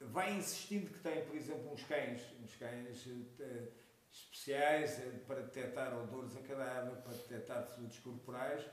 vai 0.00 0.34
insistindo 0.34 0.88
que 0.88 1.00
tem, 1.00 1.24
por 1.24 1.34
exemplo, 1.34 1.72
uns 1.72 1.82
cães, 1.82 2.22
uns 2.40 2.54
cães 2.54 3.06
uh, 3.06 3.72
especiais 4.12 5.00
uh, 5.00 5.18
para 5.26 5.40
detectar 5.40 5.98
odores 5.98 6.36
a 6.36 6.40
cadáver, 6.42 6.94
para 7.02 7.12
detectar 7.12 7.66
fluidos 7.66 7.98
corporais, 7.98 8.64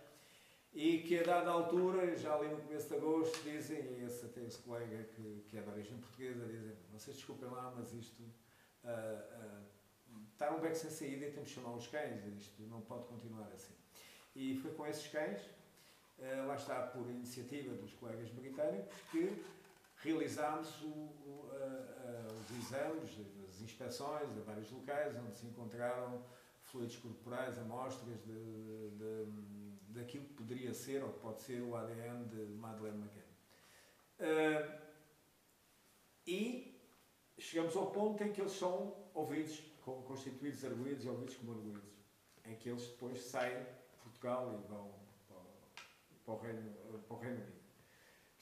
e 0.74 1.00
que 1.00 1.20
a 1.20 1.24
dada 1.24 1.50
altura, 1.50 2.16
já 2.16 2.36
ali 2.36 2.50
no 2.50 2.62
começo 2.62 2.88
de 2.88 2.96
agosto, 2.96 3.44
dizem, 3.44 3.80
e 3.80 4.04
esse, 4.04 4.26
até 4.26 4.44
esse 4.44 4.60
colega 4.60 5.04
que, 5.16 5.44
que 5.48 5.58
é 5.58 5.62
da 5.62 5.72
origem 5.72 5.98
portuguesa, 5.98 6.46
dizem, 6.46 6.76
vocês 6.92 7.16
desculpem 7.16 7.50
lá, 7.50 7.74
mas 7.76 7.94
isto 7.94 8.22
uh, 8.22 8.88
uh, 8.88 10.22
está 10.32 10.52
um 10.52 10.60
beco 10.60 10.76
sem 10.76 10.90
saída 10.90 11.26
e 11.26 11.32
temos 11.32 11.50
que 11.50 11.56
chamar 11.56 11.76
os 11.76 11.88
cães, 11.88 12.24
isto 12.38 12.62
não 12.64 12.82
pode 12.82 13.06
continuar 13.06 13.50
assim. 13.54 13.74
E 14.36 14.56
foi 14.58 14.72
com 14.74 14.86
esses 14.86 15.08
cães, 15.08 15.42
uh, 16.20 16.48
lá 16.48 16.56
está 16.56 16.84
por 16.88 17.10
iniciativa 17.10 17.74
dos 17.76 17.94
colegas 17.94 18.30
britânicos, 18.30 18.96
que 19.12 19.44
realizámos 20.04 20.82
o, 20.84 20.88
o, 20.88 21.50
os 22.40 22.58
exames, 22.60 23.10
as 23.50 23.62
inspeções 23.62 24.38
a 24.38 24.42
vários 24.46 24.70
locais 24.72 25.16
onde 25.18 25.36
se 25.36 25.48
encontraram 25.48 26.24
fluidos 26.62 26.98
corporais, 26.98 27.58
amostras 27.58 28.20
de, 28.24 28.90
de, 28.92 29.26
de, 29.26 29.57
daquilo 29.98 30.26
que 30.26 30.34
poderia 30.34 30.74
ser 30.74 31.04
ou 31.04 31.10
pode 31.14 31.42
ser 31.42 31.62
o 31.62 31.76
ADN 31.76 32.26
de 32.26 32.46
Madeleine 32.54 32.98
McCann. 33.00 33.28
Uh, 34.20 34.82
e 36.26 36.80
chegamos 37.38 37.76
ao 37.76 37.92
ponto 37.92 38.24
em 38.24 38.32
que 38.32 38.42
eles 38.42 38.54
são 38.54 38.96
ouvidos, 39.14 39.62
constituídos 39.84 40.64
arguídos 40.64 41.06
e 41.06 41.10
ouvidos 41.10 41.36
como 41.36 41.52
arguídos, 41.54 41.90
em 42.46 42.56
que 42.56 42.70
eles 42.70 42.88
depois 42.88 43.22
saem 43.22 43.64
de 43.64 43.98
Portugal 44.04 44.54
e 44.54 44.68
vão 44.68 44.94
para, 46.26 46.34
o, 46.34 46.38
Reino, 46.38 46.74
para 47.08 47.18
o 47.18 47.20
Reino 47.20 47.38
Unido. 47.38 47.58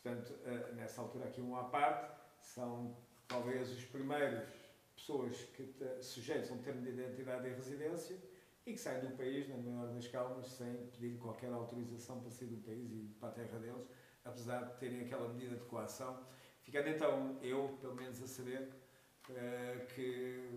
Portanto, 0.01 0.33
uh, 0.33 0.75
nessa 0.75 1.01
altura, 1.01 1.25
aqui 1.25 1.41
um 1.41 1.55
à 1.55 1.63
parte, 1.63 2.15
são 2.39 2.95
talvez 3.27 3.71
os 3.71 3.83
primeiros 3.85 4.47
pessoas 4.95 5.35
que 5.55 5.75
a 5.83 6.53
um 6.53 6.57
termo 6.59 6.81
de 6.81 6.89
identidade 6.89 7.47
e 7.47 7.53
residência 7.53 8.17
e 8.65 8.73
que 8.73 8.79
saem 8.79 9.01
do 9.01 9.15
país, 9.15 9.47
na 9.47 9.57
maior 9.57 9.93
das 9.93 10.07
calmas, 10.07 10.47
sem 10.47 10.87
pedir 10.87 11.17
qualquer 11.19 11.51
autorização 11.51 12.19
para 12.19 12.31
sair 12.31 12.47
do 12.47 12.57
país 12.63 12.91
e 12.91 13.15
para 13.19 13.29
a 13.29 13.31
terra 13.31 13.59
deles, 13.59 13.87
apesar 14.23 14.63
de 14.63 14.79
terem 14.79 15.01
aquela 15.01 15.29
medida 15.29 15.55
de 15.55 15.65
coação. 15.65 16.25
Ficando 16.63 16.89
então 16.89 17.37
eu, 17.43 17.77
pelo 17.79 17.95
menos, 17.95 18.21
a 18.23 18.27
saber 18.27 18.71
uh, 19.29 19.85
que 19.93 20.49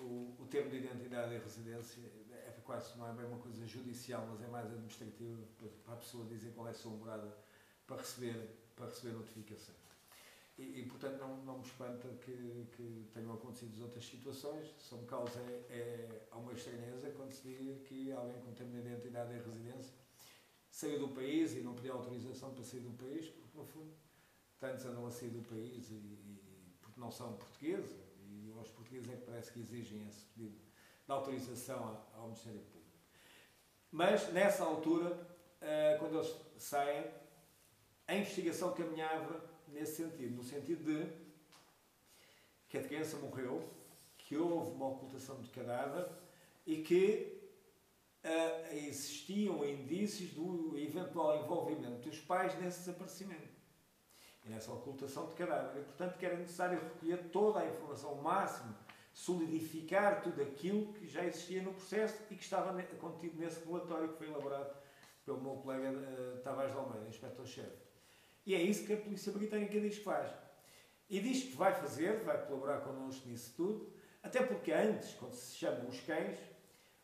o, 0.00 0.46
termo 0.48 0.70
de 0.70 0.76
identidade 0.76 1.34
e 1.34 1.38
residência 1.38 2.00
é 2.30 2.54
quase, 2.64 2.96
não 2.96 3.08
é 3.08 3.12
bem 3.12 3.26
uma 3.26 3.38
coisa 3.38 3.66
judicial, 3.66 4.26
mas 4.30 4.40
é 4.42 4.46
mais 4.46 4.66
administrativa, 4.66 5.42
para 5.84 5.94
a 5.94 5.96
pessoa 5.96 6.24
dizer 6.26 6.52
qual 6.54 6.68
é 6.68 6.70
a 6.70 6.74
sua 6.74 6.92
morada 6.92 7.36
para 7.86 7.96
receber, 7.96 8.48
para 8.76 8.86
receber 8.86 9.12
notificações. 9.12 9.83
E, 10.56 10.80
e, 10.80 10.86
portanto 10.86 11.18
não, 11.18 11.36
não 11.44 11.58
me 11.58 11.64
espanta 11.64 12.08
que, 12.24 12.66
que 12.76 13.10
tenham 13.12 13.34
acontecido 13.34 13.82
outras 13.82 14.04
situações. 14.04 14.72
Só 14.78 14.96
me 14.96 15.06
causa 15.06 15.40
é, 15.68 16.28
é 16.30 16.34
uma 16.34 16.52
estranheza 16.52 17.10
quando 17.10 17.32
se 17.32 17.42
diz 17.48 17.82
que 17.88 18.12
alguém 18.12 18.40
com 18.40 18.52
termo 18.52 18.72
de 18.72 18.78
identidade 18.78 19.32
e 19.32 19.38
residência 19.38 19.92
saiu 20.70 20.98
do 21.00 21.08
país 21.08 21.54
e 21.54 21.60
não 21.60 21.74
pediu 21.74 21.94
autorização 21.94 22.52
para 22.52 22.62
sair 22.62 22.80
do 22.80 22.92
país, 22.92 23.28
porque 23.28 23.56
no 23.58 23.64
fundo 23.64 23.92
tantos 24.58 24.84
andam 24.86 25.06
a 25.06 25.10
sair 25.10 25.30
do 25.30 25.42
país 25.42 25.90
e, 25.90 25.94
e 25.94 26.76
porque 26.80 27.00
não 27.00 27.10
são 27.10 27.34
portugueses, 27.34 27.96
e 28.18 28.52
aos 28.56 28.70
portugueses 28.70 29.08
é 29.12 29.16
que 29.16 29.24
parece 29.24 29.52
que 29.52 29.60
exigem 29.60 30.06
esse 30.06 30.24
pedido 30.26 30.56
de 31.06 31.12
autorização 31.12 32.04
ao 32.14 32.24
Ministério 32.24 32.60
Público. 32.60 32.98
Mas 33.90 34.32
nessa 34.32 34.64
altura, 34.64 35.28
eh, 35.60 35.96
quando 36.00 36.16
eles 36.16 36.34
saem, 36.58 37.04
a 38.06 38.14
investigação 38.16 38.72
caminhava 38.74 39.53
nesse 39.68 40.02
sentido, 40.02 40.36
no 40.36 40.44
sentido 40.44 40.84
de 40.84 41.24
que 42.68 42.78
a 42.78 42.82
criança 42.82 43.16
morreu, 43.18 43.62
que 44.18 44.36
houve 44.36 44.72
uma 44.72 44.88
ocultação 44.88 45.40
de 45.40 45.48
cadáver 45.50 46.08
e 46.66 46.78
que 46.82 47.40
uh, 48.24 48.74
existiam 48.74 49.64
indícios 49.64 50.30
do 50.30 50.76
eventual 50.78 51.44
envolvimento 51.44 52.08
dos 52.08 52.18
pais 52.20 52.58
nesse 52.60 52.80
desaparecimento 52.80 53.54
e 54.44 54.48
nessa 54.48 54.72
ocultação 54.72 55.28
de 55.28 55.34
cadáver. 55.34 55.80
E, 55.80 55.84
portanto, 55.84 56.18
que 56.18 56.26
era 56.26 56.36
necessário 56.36 56.80
recolher 56.80 57.30
toda 57.30 57.60
a 57.60 57.68
informação 57.68 58.10
ao 58.10 58.22
máximo, 58.22 58.74
solidificar 59.12 60.22
tudo 60.22 60.42
aquilo 60.42 60.92
que 60.94 61.06
já 61.06 61.24
existia 61.24 61.62
no 61.62 61.72
processo 61.72 62.20
e 62.30 62.34
que 62.34 62.42
estava 62.42 62.82
contido 62.98 63.38
nesse 63.38 63.64
relatório 63.64 64.08
que 64.08 64.18
foi 64.18 64.28
elaborado 64.28 64.74
pelo 65.24 65.40
meu 65.40 65.56
colega 65.56 65.90
uh, 65.90 66.40
Tavares 66.42 66.72
de 66.72 66.78
Almeida, 66.78 67.08
inspetor-chefe. 67.08 67.83
E 68.46 68.54
é 68.54 68.60
isso 68.60 68.86
que 68.86 68.92
a 68.92 68.96
polícia 68.96 69.32
britânica 69.32 69.80
diz 69.80 69.98
que 69.98 70.04
faz. 70.04 70.30
E 71.08 71.20
diz 71.20 71.44
que 71.44 71.56
vai 71.56 71.72
fazer, 71.74 72.22
vai 72.24 72.46
colaborar 72.46 72.80
connosco 72.80 73.28
nisso 73.28 73.54
tudo, 73.56 73.92
até 74.22 74.42
porque 74.42 74.72
antes, 74.72 75.14
quando 75.14 75.34
se 75.34 75.54
chamam 75.56 75.88
os 75.88 76.00
cães, 76.00 76.38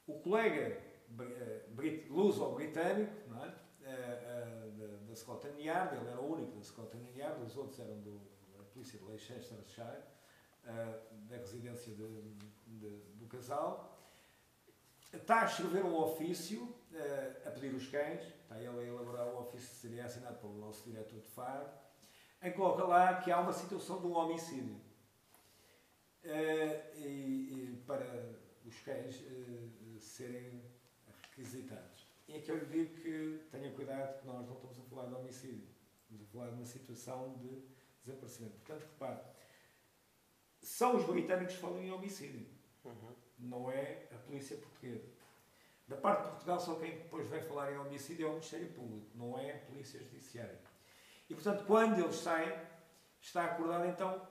o 0.07 0.18
colega 0.20 0.81
eh, 1.18 2.07
luso-britânico 2.09 3.12
é? 3.35 3.48
uh, 3.90 4.68
uh, 4.79 5.07
da, 5.07 5.14
Scotland 5.14 5.61
Yard, 5.62 5.96
ele 5.96 6.09
era 6.09 6.20
o 6.20 6.33
único 6.33 6.57
da 6.57 6.62
Scotland 6.62 7.11
Yard, 7.16 7.42
os 7.42 7.57
outros 7.57 7.79
eram 7.81 8.00
do, 8.00 8.20
da 8.57 8.64
polícia 8.64 8.98
de 8.98 9.05
Leicestershire, 9.05 10.03
uh, 10.64 11.29
da 11.29 11.37
residência 11.37 11.94
de, 11.94 12.35
de, 12.66 12.88
do 13.14 13.26
casal, 13.26 13.98
está 15.12 15.42
a 15.42 15.44
escrever 15.44 15.85
um 15.85 15.94
ofício 15.94 16.74
a 17.46 17.50
pedir 17.50 17.74
os 17.74 17.87
cães, 17.88 18.20
está 18.22 18.59
ele 18.59 18.81
a 18.81 18.83
elaborar 18.83 19.26
o 19.29 19.40
ofício 19.40 19.68
que 19.70 19.76
seria 19.76 20.05
assinado 20.05 20.38
pelo 20.38 20.55
nosso 20.59 20.88
diretor 20.88 21.20
de 21.20 21.29
FAR, 21.29 21.72
em 22.42 22.50
que 22.50 22.57
coloca 22.57 22.85
lá 22.85 23.20
que 23.20 23.31
há 23.31 23.40
uma 23.40 23.53
situação 23.53 24.00
de 24.00 24.07
um 24.07 24.14
homicídio. 24.14 24.81
Uh, 26.22 26.96
e, 26.96 27.07
e, 27.07 27.83
para 27.87 28.05
os 28.66 28.79
cães 28.81 29.20
uh, 29.20 29.98
serem 29.98 30.62
requisitados. 31.07 32.07
E 32.29 32.37
aqui 32.37 32.50
eu 32.50 32.59
lhe 32.59 32.66
digo 32.66 32.94
que 33.00 33.48
tenha 33.50 33.72
cuidado 33.72 34.20
que 34.20 34.26
nós 34.26 34.46
não 34.46 34.55
estamos 34.55 34.79
a 34.79 34.83
falar 34.83 35.07
de 35.07 35.14
homicídio, 35.14 35.66
estamos 36.03 36.22
a 36.22 36.31
falar 36.31 36.48
de 36.50 36.55
uma 36.57 36.66
situação 36.66 37.38
de 37.38 37.64
desaparecimento. 38.03 38.55
Portanto, 38.59 38.83
repare, 38.83 39.20
são 40.61 40.96
os 40.96 41.05
britânicos 41.07 41.55
que 41.55 41.61
falam 41.61 41.83
em 41.83 41.90
homicídio, 41.90 42.46
uhum. 42.85 43.14
não 43.38 43.70
é 43.70 44.07
a 44.12 44.18
polícia 44.18 44.59
portuguesa. 44.59 45.09
Da 45.90 45.96
parte 45.96 46.22
de 46.22 46.29
Portugal, 46.29 46.61
só 46.61 46.76
quem 46.76 46.98
depois 46.98 47.29
vem 47.29 47.42
falar 47.42 47.72
em 47.72 47.79
homicídio 47.79 48.24
é 48.24 48.29
o 48.29 48.35
Ministério 48.35 48.68
Público, 48.68 49.11
não 49.12 49.37
é 49.37 49.57
a 49.57 49.59
Polícia 49.59 49.98
Judiciária. 49.98 50.57
E, 51.29 51.35
portanto, 51.35 51.64
quando 51.66 51.98
eles 51.98 52.14
saem, 52.14 52.57
está 53.20 53.46
acordada 53.46 53.88
então 53.88 54.24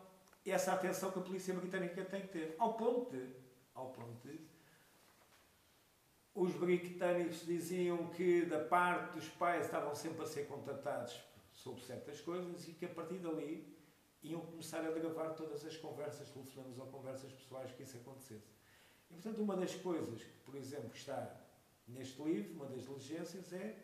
essa 0.45 0.71
atenção 0.71 1.11
que 1.11 1.19
a 1.19 1.21
Polícia 1.21 1.53
Britânica 1.53 2.05
tem 2.05 2.21
que 2.21 2.29
ter. 2.29 2.55
Ao 2.57 2.75
ponto 2.75 3.11
de, 3.11 3.35
ao 3.75 3.89
ponto 3.89 4.25
de 4.25 4.39
os 6.33 6.53
britânicos 6.53 7.45
diziam 7.45 8.07
que 8.07 8.45
da 8.45 8.63
parte 8.63 9.15
dos 9.15 9.27
pais 9.27 9.65
estavam 9.65 9.93
sempre 9.93 10.23
a 10.23 10.27
ser 10.27 10.47
contatados 10.47 11.21
sobre 11.51 11.83
certas 11.83 12.21
coisas 12.21 12.69
e 12.69 12.71
que 12.71 12.85
a 12.85 12.89
partir 12.89 13.17
dali 13.17 13.77
iam 14.23 14.39
começar 14.39 14.79
a 14.79 14.91
gravar 14.91 15.31
todas 15.31 15.65
as 15.65 15.75
conversas, 15.75 16.29
telefonemas 16.29 16.79
ou 16.79 16.85
conversas 16.85 17.33
pessoais 17.33 17.69
que 17.73 17.83
isso 17.83 17.97
acontecesse. 17.97 18.47
E, 19.11 19.13
portanto, 19.15 19.41
uma 19.41 19.57
das 19.57 19.75
coisas 19.75 20.23
que, 20.23 20.39
por 20.45 20.55
exemplo, 20.55 20.91
está 20.93 21.48
neste 21.89 22.21
livro, 22.21 22.53
uma 22.53 22.65
das 22.65 22.83
diligências 22.83 23.53
é 23.53 23.75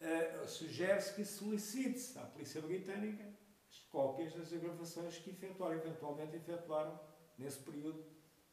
uh, 0.00 0.48
sugere-se 0.48 1.14
que 1.14 1.24
solicite-se 1.24 2.18
à 2.18 2.22
Polícia 2.22 2.60
Britânica 2.60 3.24
as 3.70 3.78
cópias 3.90 4.34
das 4.34 4.50
gravações 4.50 5.18
que 5.18 5.30
efetuaram, 5.30 5.76
eventualmente 5.76 6.36
efetuaram 6.36 6.98
nesse 7.36 7.58
período 7.58 8.02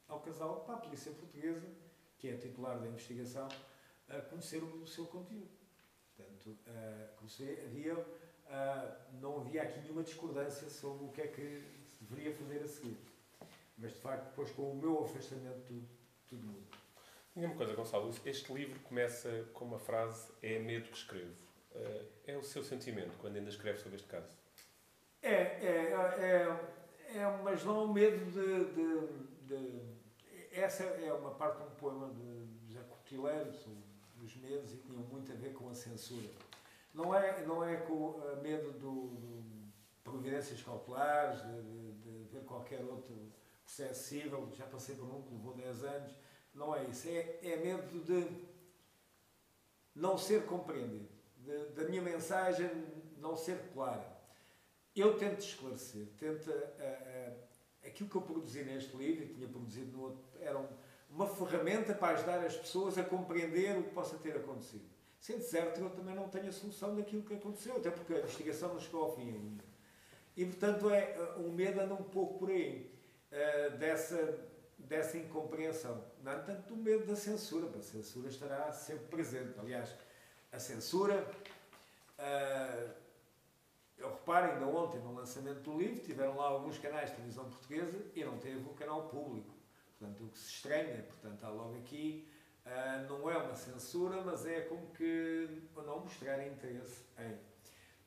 ao 0.08 0.20
casal, 0.20 0.60
para 0.64 0.76
a 0.76 0.78
Polícia 0.78 1.10
Portuguesa, 1.12 1.66
que 2.18 2.28
é 2.28 2.36
titular 2.36 2.78
da 2.78 2.86
investigação, 2.86 3.48
a 4.08 4.20
conhecer 4.20 4.62
o 4.62 4.86
seu 4.86 5.06
conteúdo. 5.06 5.48
Portanto, 6.16 6.50
uh, 6.66 7.64
havia, 7.66 7.98
uh, 7.98 9.20
não 9.20 9.40
havia 9.40 9.62
aqui 9.62 9.80
nenhuma 9.80 10.02
discordância 10.02 10.68
sobre 10.68 11.04
o 11.04 11.08
que 11.08 11.22
é 11.22 11.28
que 11.28 11.64
se 11.88 12.04
deveria 12.04 12.34
fazer 12.34 12.62
a 12.62 12.68
seguir. 12.68 12.98
Mas, 13.76 13.92
de 13.92 13.98
facto, 13.98 14.30
depois 14.30 14.50
com 14.52 14.72
o 14.72 14.76
meu 14.76 15.04
afastamento, 15.04 15.60
tudo, 15.66 15.88
tudo 16.28 16.46
muda. 16.46 16.65
Diga 17.36 17.48
uma 17.48 17.54
coisa, 17.54 17.74
Gonçalo, 17.74 18.10
este 18.24 18.50
livro 18.50 18.80
começa 18.80 19.46
com 19.52 19.66
uma 19.66 19.78
frase: 19.78 20.32
É 20.42 20.58
medo 20.58 20.88
que 20.88 20.96
escrevo. 20.96 21.34
Uh, 21.70 22.06
é 22.26 22.34
o 22.34 22.42
seu 22.42 22.64
sentimento 22.64 23.14
quando 23.18 23.36
ainda 23.36 23.50
escreve 23.50 23.78
sobre 23.78 23.96
este 23.96 24.08
caso? 24.08 24.32
É, 25.20 25.34
é, 25.34 25.92
é, 26.18 27.18
é 27.18 27.40
mas 27.44 27.62
não 27.62 27.84
o 27.84 27.92
medo 27.92 28.24
de, 28.30 28.64
de, 28.72 29.54
de, 29.54 29.80
Essa 30.50 30.84
é 30.84 31.12
uma 31.12 31.32
parte 31.32 31.58
de 31.58 31.64
um 31.64 31.70
poema 31.72 32.08
de 32.08 32.68
José 32.68 32.82
Cotileiro, 32.88 33.52
os 34.18 34.36
medos, 34.36 34.72
e 34.72 34.78
tinham 34.78 35.02
muito 35.02 35.30
a 35.30 35.34
ver 35.34 35.52
com 35.52 35.68
a 35.68 35.74
censura. 35.74 36.30
Não 36.94 37.14
é, 37.14 37.44
não 37.44 37.62
é 37.62 37.76
com 37.76 38.18
medo 38.40 38.72
do, 38.78 39.12
providências 40.02 40.62
cautelares, 40.62 41.42
de, 41.42 41.62
de, 41.62 41.92
de 41.92 42.24
ver 42.32 42.44
qualquer 42.44 42.82
outro 42.82 43.14
processo 43.62 44.16
já 44.52 44.64
passei 44.64 44.94
por 44.94 45.04
um 45.04 45.20
que 45.20 45.34
levou 45.34 45.52
10 45.54 45.84
anos, 45.84 46.12
não 46.56 46.74
é 46.74 46.84
isso. 46.84 47.06
É, 47.08 47.38
é 47.42 47.56
medo 47.56 48.00
de 48.00 48.26
não 49.94 50.18
ser 50.18 50.46
compreendido, 50.46 51.08
de, 51.36 51.66
da 51.68 51.84
minha 51.84 52.02
mensagem 52.02 52.68
não 53.18 53.36
ser 53.36 53.58
clara. 53.72 54.16
Eu 54.94 55.16
tento 55.18 55.40
esclarecer, 55.40 56.08
tento. 56.18 56.50
Uh, 56.50 56.52
uh, 56.52 57.46
aquilo 57.86 58.10
que 58.10 58.16
eu 58.16 58.22
produzi 58.22 58.64
neste 58.64 58.96
livro, 58.96 59.24
e 59.24 59.28
tinha 59.28 59.48
produzido 59.48 59.96
no 59.96 60.02
outro, 60.04 60.24
era 60.40 60.58
um, 60.58 60.66
uma 61.08 61.26
ferramenta 61.28 61.94
para 61.94 62.14
ajudar 62.14 62.44
as 62.44 62.56
pessoas 62.56 62.98
a 62.98 63.04
compreender 63.04 63.78
o 63.78 63.84
que 63.84 63.90
possa 63.90 64.16
ter 64.16 64.36
acontecido. 64.36 64.84
Sendo 65.20 65.42
certo 65.42 65.78
que 65.78 65.80
eu 65.82 65.90
também 65.90 66.14
não 66.14 66.28
tenho 66.28 66.48
a 66.48 66.52
solução 66.52 66.96
daquilo 66.96 67.22
que 67.22 67.34
aconteceu, 67.34 67.76
até 67.76 67.90
porque 67.90 68.14
a 68.14 68.18
investigação 68.18 68.72
não 68.72 68.80
chegou 68.80 69.04
ao 69.04 69.14
fim 69.14 69.30
ainda. 69.30 69.64
E, 70.36 70.44
portanto, 70.44 70.90
é, 70.90 71.34
o 71.36 71.50
medo 71.50 71.80
anda 71.80 71.94
um 71.94 72.02
pouco 72.02 72.38
por 72.38 72.50
aí, 72.50 72.90
uh, 73.30 73.76
dessa 73.78 74.55
dessa 74.88 75.18
incompreensão. 75.18 76.02
Não 76.22 76.32
é 76.32 76.38
tanto 76.38 76.68
do 76.68 76.76
medo 76.76 77.06
da 77.06 77.16
censura, 77.16 77.68
a 77.76 77.82
censura 77.82 78.28
estará 78.28 78.72
sempre 78.72 79.06
presente. 79.06 79.58
Aliás, 79.58 79.94
a 80.52 80.58
censura. 80.58 81.26
Uh, 82.18 83.06
eu 83.98 84.10
reparo, 84.10 84.52
ainda 84.52 84.66
ontem, 84.66 85.00
no 85.00 85.14
lançamento 85.14 85.60
do 85.60 85.78
livro, 85.78 86.02
tiveram 86.04 86.36
lá 86.36 86.48
alguns 86.48 86.78
canais 86.78 87.08
de 87.08 87.16
televisão 87.16 87.48
portuguesa 87.48 87.98
e 88.14 88.24
não 88.24 88.38
teve 88.38 88.58
o 88.68 88.74
canal 88.74 89.08
público. 89.08 89.54
Portanto, 89.98 90.24
o 90.24 90.28
que 90.28 90.38
se 90.38 90.50
estranha, 90.50 91.02
portanto, 91.02 91.44
há 91.44 91.48
logo 91.48 91.76
aqui, 91.78 92.28
uh, 92.66 93.08
não 93.08 93.30
é 93.30 93.38
uma 93.38 93.54
censura, 93.54 94.20
mas 94.22 94.44
é 94.46 94.60
como 94.62 94.86
que 94.88 95.62
não 95.74 96.00
mostrar 96.00 96.46
interesse 96.46 97.04
em. 97.18 97.38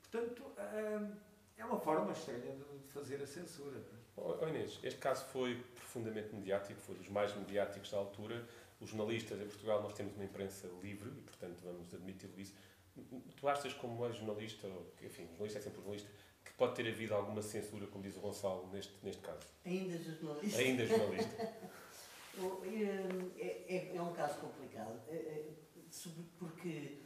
Portanto, 0.00 0.42
uh, 0.42 1.16
é 1.56 1.64
uma 1.64 1.78
forma 1.80 2.12
estranha 2.12 2.56
de 2.56 2.92
fazer 2.92 3.20
a 3.20 3.26
censura. 3.26 3.80
Oh, 4.16 4.46
Inês, 4.46 4.78
este 4.82 4.98
caso 4.98 5.24
foi 5.26 5.56
profundamente 5.74 6.34
mediático, 6.34 6.80
foi 6.80 6.96
dos 6.96 7.08
mais 7.08 7.34
mediáticos 7.34 7.90
da 7.90 7.98
altura. 7.98 8.46
Os 8.80 8.90
jornalistas 8.90 9.40
em 9.40 9.46
Portugal, 9.46 9.82
nós 9.82 9.92
temos 9.92 10.14
uma 10.14 10.24
imprensa 10.24 10.68
livre 10.82 11.10
e, 11.10 11.20
portanto, 11.22 11.60
vamos 11.62 11.92
admitir 11.92 12.30
isso. 12.38 12.54
Tu 13.36 13.48
achas, 13.48 13.72
como 13.74 14.04
és 14.06 14.16
jornalista, 14.16 14.68
enfim, 15.02 15.26
jornalista 15.28 15.58
é 15.58 15.62
sempre 15.62 15.78
jornalista, 15.78 16.10
que 16.44 16.52
pode 16.54 16.74
ter 16.74 16.88
havido 16.88 17.14
alguma 17.14 17.42
censura, 17.42 17.86
como 17.86 18.02
diz 18.02 18.16
o 18.16 18.20
Gonçalo, 18.20 18.68
neste, 18.72 18.92
neste 19.02 19.22
caso? 19.22 19.46
Ainda 19.64 19.98
jornalista. 19.98 20.58
Ainda 20.58 20.86
jornalista. 20.86 21.42
é, 23.38 23.64
é, 23.68 23.96
é, 23.96 24.02
um 24.02 24.12
caso 24.12 24.40
complicado, 24.40 25.00
é, 25.08 25.14
é, 25.14 25.46
porque, 26.38 27.02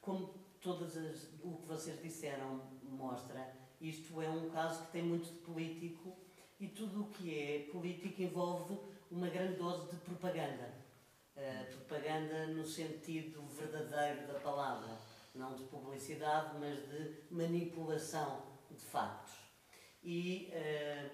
como 0.00 0.34
todas 0.60 0.96
as, 0.96 1.28
o 1.42 1.56
que 1.56 1.66
vocês 1.66 2.00
disseram 2.02 2.60
mostra, 2.82 3.54
isto 3.88 4.20
é 4.22 4.28
um 4.28 4.48
caso 4.50 4.86
que 4.86 4.92
tem 4.92 5.02
muito 5.02 5.30
de 5.30 5.38
político 5.40 6.16
e 6.58 6.68
tudo 6.68 7.02
o 7.02 7.10
que 7.10 7.38
é 7.38 7.70
político 7.70 8.22
envolve 8.22 8.78
uma 9.10 9.28
grande 9.28 9.56
dose 9.56 9.90
de 9.90 9.96
propaganda. 9.96 10.72
Uh, 11.36 11.76
propaganda 11.76 12.46
no 12.46 12.64
sentido 12.64 13.44
verdadeiro 13.48 14.26
da 14.32 14.38
palavra, 14.40 14.98
não 15.34 15.54
de 15.54 15.64
publicidade, 15.64 16.56
mas 16.58 16.78
de 16.88 17.24
manipulação 17.30 18.42
de 18.70 18.84
factos. 18.84 19.34
E 20.02 20.50
uh, 20.52 21.10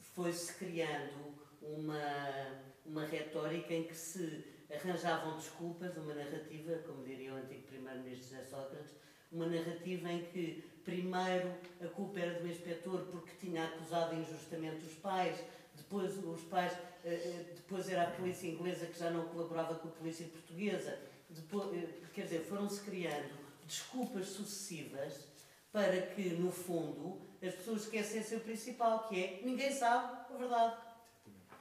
foi-se 0.00 0.54
criando 0.54 1.34
uma, 1.60 2.64
uma 2.84 3.04
retórica 3.04 3.72
em 3.72 3.84
que 3.84 3.94
se 3.94 4.44
arranjavam 4.72 5.36
desculpas, 5.36 5.96
uma 5.96 6.14
narrativa, 6.14 6.78
como 6.86 7.04
diria 7.04 7.34
o 7.34 7.36
antigo 7.36 7.62
primeiro-ministro 7.66 8.30
José 8.30 8.44
Sócrates, 8.44 8.94
uma 9.34 9.46
narrativa 9.46 10.10
em 10.10 10.24
que 10.26 10.64
primeiro 10.84 11.52
a 11.82 11.88
culpa 11.88 12.20
era 12.20 12.40
do 12.40 12.48
inspetor 12.48 13.00
porque 13.10 13.32
tinha 13.40 13.64
acusado 13.64 14.14
injustamente 14.14 14.84
os 14.86 14.94
pais, 14.94 15.36
depois 15.74 16.16
os 16.24 16.42
pais, 16.42 16.72
eh, 17.04 17.14
eh, 17.14 17.44
depois 17.54 17.88
era 17.88 18.04
a 18.04 18.10
polícia 18.12 18.46
inglesa 18.46 18.86
que 18.86 18.98
já 18.98 19.10
não 19.10 19.26
colaborava 19.26 19.74
com 19.74 19.88
a 19.88 19.90
polícia 19.90 20.26
portuguesa, 20.26 20.98
depois, 21.28 21.74
eh, 21.74 21.88
quer 22.14 22.22
dizer, 22.22 22.40
foram-se 22.44 22.80
criando 22.82 23.34
desculpas 23.66 24.28
sucessivas 24.28 25.26
para 25.72 26.02
que, 26.02 26.30
no 26.30 26.52
fundo, 26.52 27.20
as 27.42 27.54
pessoas 27.54 27.82
esquecessem 27.82 28.38
o 28.38 28.40
principal, 28.42 29.08
que 29.08 29.22
é 29.22 29.40
ninguém 29.42 29.72
sabe 29.72 30.32
a 30.32 30.36
verdade. 30.36 30.76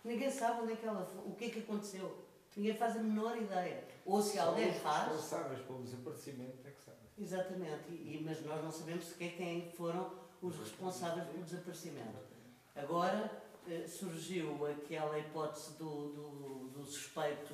Ninguém 0.03 0.29
sabe 0.29 0.62
onde 0.62 0.73
é 0.73 0.75
que 0.75 0.86
ela, 0.86 1.09
o 1.25 1.33
que 1.33 1.45
é 1.45 1.49
que 1.49 1.59
aconteceu. 1.59 2.23
Ninguém 2.55 2.75
faz 2.75 2.95
a 2.97 2.99
menor 2.99 3.36
ideia. 3.36 3.83
Ou 4.05 4.21
se 4.21 4.38
Só 4.38 4.49
alguém 4.49 4.69
os 4.69 4.77
faz. 4.77 5.07
responsáveis 5.12 5.62
pelo 5.62 5.81
desaparecimento 5.81 6.67
é 6.67 6.71
que 6.71 6.81
sabem. 6.83 7.02
Exatamente, 7.17 7.91
e, 7.91 8.21
mas 8.23 8.43
nós 8.43 8.63
não 8.63 8.71
sabemos 8.71 9.06
sequer 9.06 9.36
quem 9.38 9.71
foram 9.71 10.12
os 10.41 10.58
responsáveis 10.58 11.28
pelo 11.28 11.43
desaparecimento. 11.43 12.34
Agora 12.76 13.30
eh, 13.67 13.88
surgiu 13.88 14.65
aquela 14.65 15.17
hipótese 15.19 15.78
do, 15.78 16.10
do, 16.10 16.69
do, 16.69 16.86
suspeito 16.86 17.54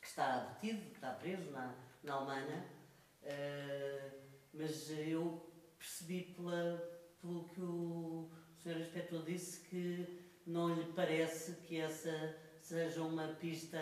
que 0.00 0.06
está 0.06 0.40
detido, 0.40 0.90
que 0.90 0.96
está 0.96 1.10
preso 1.12 1.50
na, 1.50 1.74
na 2.04 2.14
Alemanha, 2.14 2.66
eh, 3.22 4.10
mas 4.52 4.90
eu 4.90 5.48
percebi 5.78 6.34
pela, 6.34 6.78
pelo 7.20 7.48
que 7.48 7.60
o 7.60 8.30
Sr. 8.62 8.80
Inspetor 8.80 9.22
disse 9.24 9.60
que 9.68 10.28
não 10.46 10.74
lhe 10.74 10.92
parece 10.92 11.52
que 11.62 11.78
essa 11.78 12.36
seja 12.60 13.02
uma 13.02 13.28
pista 13.28 13.78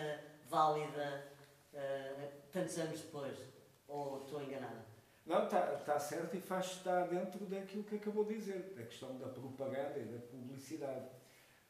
válida 0.49 1.31
uh, 1.73 2.31
tantos 2.51 2.77
anos 2.77 3.01
depois. 3.01 3.37
Ou 3.87 4.23
estou 4.23 4.41
enganada? 4.41 4.85
Não, 5.25 5.43
está 5.43 5.61
tá 5.77 5.99
certo 5.99 6.37
e 6.37 6.39
faz 6.39 6.67
estar 6.67 7.07
dentro 7.07 7.45
daquilo 7.45 7.83
que 7.83 7.95
acabou 7.95 8.23
de 8.23 8.35
dizer, 8.35 8.73
da 8.75 8.83
questão 8.83 9.17
da 9.17 9.27
propaganda 9.27 9.99
e 9.99 10.05
da 10.05 10.19
publicidade. 10.19 11.09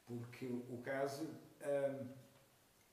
Porque 0.05 0.45
o 0.45 0.81
caso, 0.83 1.23
hum, 1.23 2.07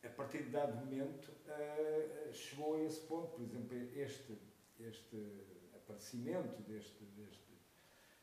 a 0.03 0.09
partir 0.09 0.45
de 0.45 0.51
dado 0.51 0.75
momento, 0.77 1.31
hum, 1.49 2.33
chegou 2.33 2.77
a 2.77 2.81
esse 2.81 3.01
ponto. 3.01 3.29
Por 3.33 3.43
exemplo, 3.43 3.77
este, 3.95 4.39
este 4.81 5.45
aparecimento 5.75 6.63
deste, 6.63 7.05
deste 7.05 7.45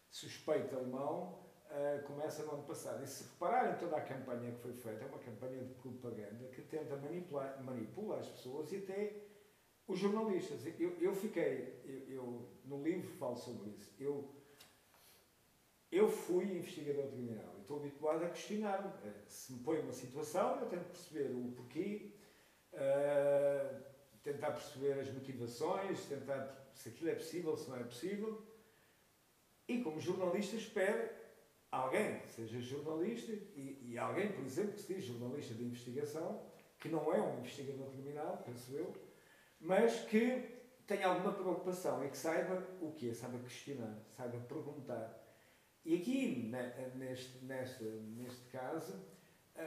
suspeito 0.10 0.76
alemão 0.76 1.40
uh, 1.70 2.04
começa 2.04 2.44
no 2.44 2.54
ano 2.54 2.64
passado. 2.64 3.04
E 3.04 3.08
se 3.08 3.24
repararem 3.24 3.78
toda 3.78 3.98
a 3.98 4.02
campanha 4.02 4.52
que 4.52 4.62
foi 4.62 4.74
feita, 4.74 5.04
é 5.04 5.08
uma 5.08 5.20
campanha 5.20 5.64
de 5.64 5.74
propaganda 5.76 6.48
que 6.48 6.62
tenta 6.64 6.96
manipular, 6.98 7.62
manipula 7.64 8.18
as 8.18 8.28
pessoas 8.28 8.72
e 8.72 8.78
até 8.78 9.14
os 9.92 10.00
jornalistas. 10.00 10.60
Eu, 10.80 10.98
eu 11.00 11.14
fiquei, 11.14 11.82
eu, 11.86 12.16
eu, 12.16 12.50
no 12.66 12.82
livro 12.82 13.10
falo 13.18 13.36
sobre 13.36 13.70
isso. 13.72 13.94
Eu, 14.00 14.30
eu 15.92 16.10
fui 16.10 16.46
investigador 16.46 17.08
criminal 17.08 17.54
e 17.58 17.62
estou 17.62 17.78
habituado 17.78 18.24
a 18.24 18.30
questionar-me. 18.30 18.90
Eh, 19.08 19.14
se 19.28 19.54
me 19.54 19.60
põe 19.60 19.80
uma 19.80 19.92
situação, 19.92 20.60
eu 20.60 20.68
tento 20.68 20.86
perceber 20.86 21.36
o 21.36 21.52
porquê, 21.52 22.12
uh, 22.74 23.84
tentar 24.24 24.52
perceber 24.52 25.00
as 25.00 25.12
motivações, 25.12 26.06
tentar 26.06 26.72
se 26.74 26.90
aquilo 26.90 27.10
é 27.10 27.16
possível, 27.16 27.58
se 27.58 27.70
não 27.70 27.78
é 27.78 27.84
possível. 27.84 28.42
E 29.68 29.82
como 29.82 30.00
jornalista 30.00 30.56
espero 30.56 31.10
alguém 31.72 32.20
seja 32.28 32.60
jornalista 32.60 33.32
e, 33.32 33.80
e, 33.82 33.98
alguém, 33.98 34.32
por 34.32 34.44
exemplo, 34.44 34.74
que 34.74 34.82
seja 34.82 35.14
jornalista 35.14 35.54
de 35.54 35.64
investigação, 35.64 36.42
que 36.80 36.90
não 36.90 37.14
é 37.14 37.22
um 37.22 37.40
investigador 37.40 37.90
criminal, 37.92 38.44
penso 38.46 38.74
eu, 38.74 38.94
mas 39.62 40.02
que 40.06 40.62
tenha 40.88 41.08
alguma 41.08 41.32
preocupação 41.32 42.04
e 42.04 42.10
que 42.10 42.18
saiba 42.18 42.68
o 42.82 42.92
quê? 42.92 43.14
Saiba 43.14 43.38
questionar, 43.40 43.98
saiba 44.10 44.38
perguntar. 44.40 45.18
E 45.86 45.96
aqui, 45.96 46.52
neste, 46.96 47.46
neste, 47.46 47.84
neste 47.84 48.50
caso, 48.50 48.94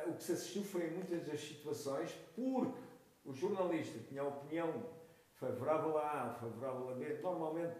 o 0.07 0.13
que 0.15 0.23
se 0.23 0.33
assistiu 0.33 0.63
foi 0.63 0.89
em 0.89 0.91
muitas 0.91 1.27
das 1.27 1.41
situações, 1.41 2.13
porque 2.35 2.79
o 3.25 3.33
jornalista 3.33 3.99
tinha 4.01 4.23
a 4.23 4.29
opinião 4.29 4.85
favorável 5.33 5.97
a 5.99 6.25
A, 6.25 6.35
favorável 6.35 6.91
a 6.91 6.95
B, 6.95 7.19
normalmente, 7.23 7.79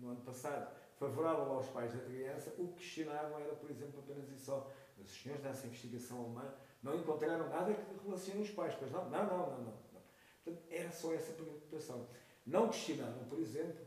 no 0.00 0.10
ano 0.10 0.20
passado, 0.20 0.70
favorável 0.96 1.52
aos 1.52 1.66
pais 1.68 1.92
da 1.92 2.00
criança, 2.00 2.54
o 2.58 2.68
que 2.68 2.74
questionavam 2.74 3.38
era, 3.40 3.54
por 3.54 3.70
exemplo, 3.70 4.00
apenas 4.00 4.28
e 4.30 4.38
só, 4.38 4.70
os 4.98 5.10
senhores 5.10 5.42
dessa 5.42 5.66
investigação 5.66 6.20
alemã 6.20 6.54
não 6.82 6.94
encontraram 6.94 7.48
nada 7.48 7.74
que 7.74 8.04
relacione 8.04 8.42
os 8.42 8.50
pais, 8.50 8.74
pois 8.78 8.90
não? 8.92 9.10
Não, 9.10 9.26
não, 9.26 9.50
não, 9.50 9.64
não. 9.64 9.93
Portanto, 10.44 10.64
era 10.70 10.92
só 10.92 11.14
essa 11.14 11.32
preocupação. 11.32 12.06
Não 12.46 12.68
questionaram, 12.68 13.24
por 13.24 13.38
exemplo, 13.38 13.84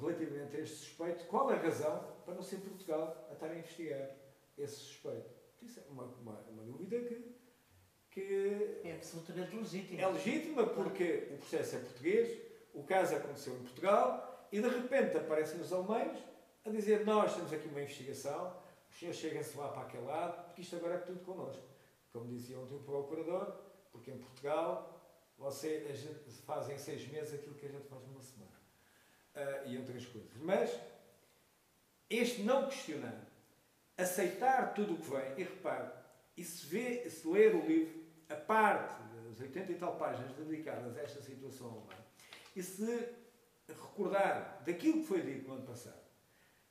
relativamente 0.00 0.56
a 0.56 0.60
este 0.60 0.76
suspeito, 0.76 1.24
qual 1.26 1.48
a 1.48 1.54
razão 1.54 2.04
para 2.24 2.34
não 2.34 2.42
ser 2.42 2.56
Portugal 2.56 3.26
a 3.30 3.32
estar 3.32 3.46
a 3.46 3.56
investigar 3.56 4.10
esse 4.58 4.76
suspeito. 4.76 5.30
Isso 5.60 5.80
é 5.80 5.82
uma, 5.90 6.04
uma, 6.04 6.40
uma 6.50 6.62
dúvida 6.64 7.00
que, 7.00 7.34
que. 8.10 8.80
É 8.84 8.94
absolutamente 8.94 9.54
legítima. 9.54 10.00
É 10.00 10.06
legítima 10.08 10.66
porque 10.66 11.28
o 11.32 11.38
processo 11.38 11.76
é 11.76 11.78
português, 11.78 12.38
o 12.74 12.82
caso 12.82 13.14
aconteceu 13.14 13.54
em 13.54 13.60
Portugal 13.60 14.48
e 14.50 14.60
de 14.60 14.68
repente 14.68 15.16
aparecem 15.16 15.60
os 15.60 15.72
alemães 15.72 16.18
a 16.64 16.70
dizer: 16.70 17.06
Nós 17.06 17.34
temos 17.34 17.52
aqui 17.52 17.68
uma 17.68 17.80
investigação, 17.80 18.56
os 18.90 18.98
senhores 18.98 19.20
chegam-se 19.20 19.56
lá 19.56 19.68
para 19.68 19.82
aquele 19.82 20.04
lado, 20.04 20.44
porque 20.46 20.62
isto 20.62 20.76
agora 20.76 20.94
é 20.94 20.98
tudo 20.98 21.20
connosco. 21.20 21.62
Como 22.12 22.26
dizia 22.26 22.58
ontem 22.58 22.74
o 22.74 22.80
procurador, 22.80 23.56
porque 23.90 24.10
em 24.10 24.18
Portugal 24.18 25.01
você, 25.38 25.86
a 25.90 25.94
gente 25.94 26.30
faz 26.46 26.68
em 26.68 26.78
seis 26.78 27.06
meses 27.08 27.34
aquilo 27.34 27.54
que 27.54 27.66
a 27.66 27.70
gente 27.70 27.88
faz 27.88 28.02
numa 28.06 28.22
semana. 28.22 28.52
Uh, 29.34 29.68
e 29.68 29.78
outras 29.78 30.04
coisas. 30.06 30.30
Mas 30.36 30.78
este 32.12 32.42
não 32.42 32.68
questionar, 32.68 33.26
aceitar 33.96 34.74
tudo 34.74 34.94
o 34.94 34.98
que 34.98 35.10
vem, 35.10 35.38
e 35.38 35.42
repare, 35.44 35.90
e 36.36 36.44
se, 36.44 36.66
vê, 36.66 37.08
se 37.08 37.26
ler 37.26 37.54
o 37.54 37.66
livro, 37.66 38.02
a 38.28 38.36
parte 38.36 39.02
das 39.14 39.40
80 39.40 39.72
e 39.72 39.74
tal 39.76 39.96
páginas 39.96 40.32
dedicadas 40.32 40.96
a 40.96 41.00
esta 41.00 41.22
situação 41.22 41.68
alemã, 41.68 42.04
e 42.54 42.62
se 42.62 43.08
recordar 43.66 44.62
daquilo 44.64 45.00
que 45.00 45.06
foi 45.06 45.22
dito 45.22 45.48
no 45.48 45.54
ano 45.54 45.66
passado, 45.66 46.02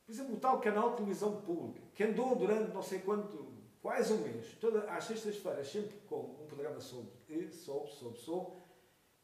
por 0.06 0.12
exemplo, 0.12 0.34
o 0.34 0.40
tal 0.40 0.60
canal 0.60 0.90
de 0.90 0.96
televisão 0.96 1.40
pública, 1.40 1.86
que 1.94 2.04
andou 2.04 2.36
durante 2.36 2.72
não 2.72 2.82
sei 2.82 3.00
quanto, 3.00 3.52
quase 3.82 4.12
um 4.12 4.18
mês, 4.18 4.46
toda, 4.60 4.80
às 4.92 5.04
sextas-feiras, 5.04 5.68
sempre 5.68 5.98
com 6.08 6.20
um 6.40 6.46
programa 6.46 6.80
sobre, 6.80 7.10
sobre, 7.50 7.90
sobre, 7.90 8.20
sobre, 8.20 8.52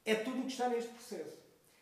é 0.05 0.17
tudo 0.17 0.41
o 0.41 0.43
que 0.43 0.51
está 0.51 0.69
neste 0.69 0.91
processo. 0.91 1.39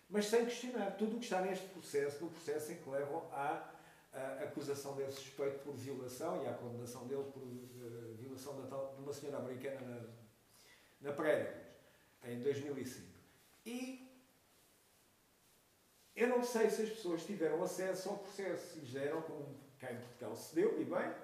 Mas 0.08 0.26
sem 0.26 0.44
questionar, 0.44 0.90
tudo 0.92 1.16
o 1.16 1.18
que 1.18 1.24
está 1.24 1.40
neste 1.40 1.66
processo, 1.68 2.22
no 2.22 2.30
processo 2.30 2.70
em 2.70 2.76
que 2.76 2.88
levam 2.88 3.26
à, 3.32 3.72
à 4.12 4.42
acusação 4.44 4.94
desse 4.94 5.16
suspeito 5.22 5.58
por 5.60 5.74
violação 5.74 6.44
e 6.44 6.46
à 6.46 6.52
condenação 6.52 7.08
dele 7.08 7.24
por 7.32 7.42
uh, 7.42 8.14
violação 8.14 8.60
de, 8.60 8.68
tal, 8.68 8.94
de, 8.94 9.02
uma 9.02 9.12
senhora 9.12 9.38
americana 9.38 9.80
na, 11.00 11.08
na 11.08 11.16
Praia 11.16 11.66
em 12.24 12.40
2005. 12.40 13.06
E 13.64 14.06
eu 16.14 16.28
não 16.28 16.44
sei 16.44 16.70
se 16.70 16.82
as 16.82 16.90
pessoas 16.90 17.24
tiveram 17.24 17.62
acesso 17.62 18.10
ao 18.10 18.18
processo, 18.18 18.74
se 18.74 18.80
lhes 18.80 18.92
deram, 18.92 19.22
como 19.22 19.58
cá 19.80 19.92
em 19.92 19.98
Portugal 19.98 20.36
se 20.36 20.54
deu, 20.54 20.80
e 20.80 20.84
bem, 20.84 21.14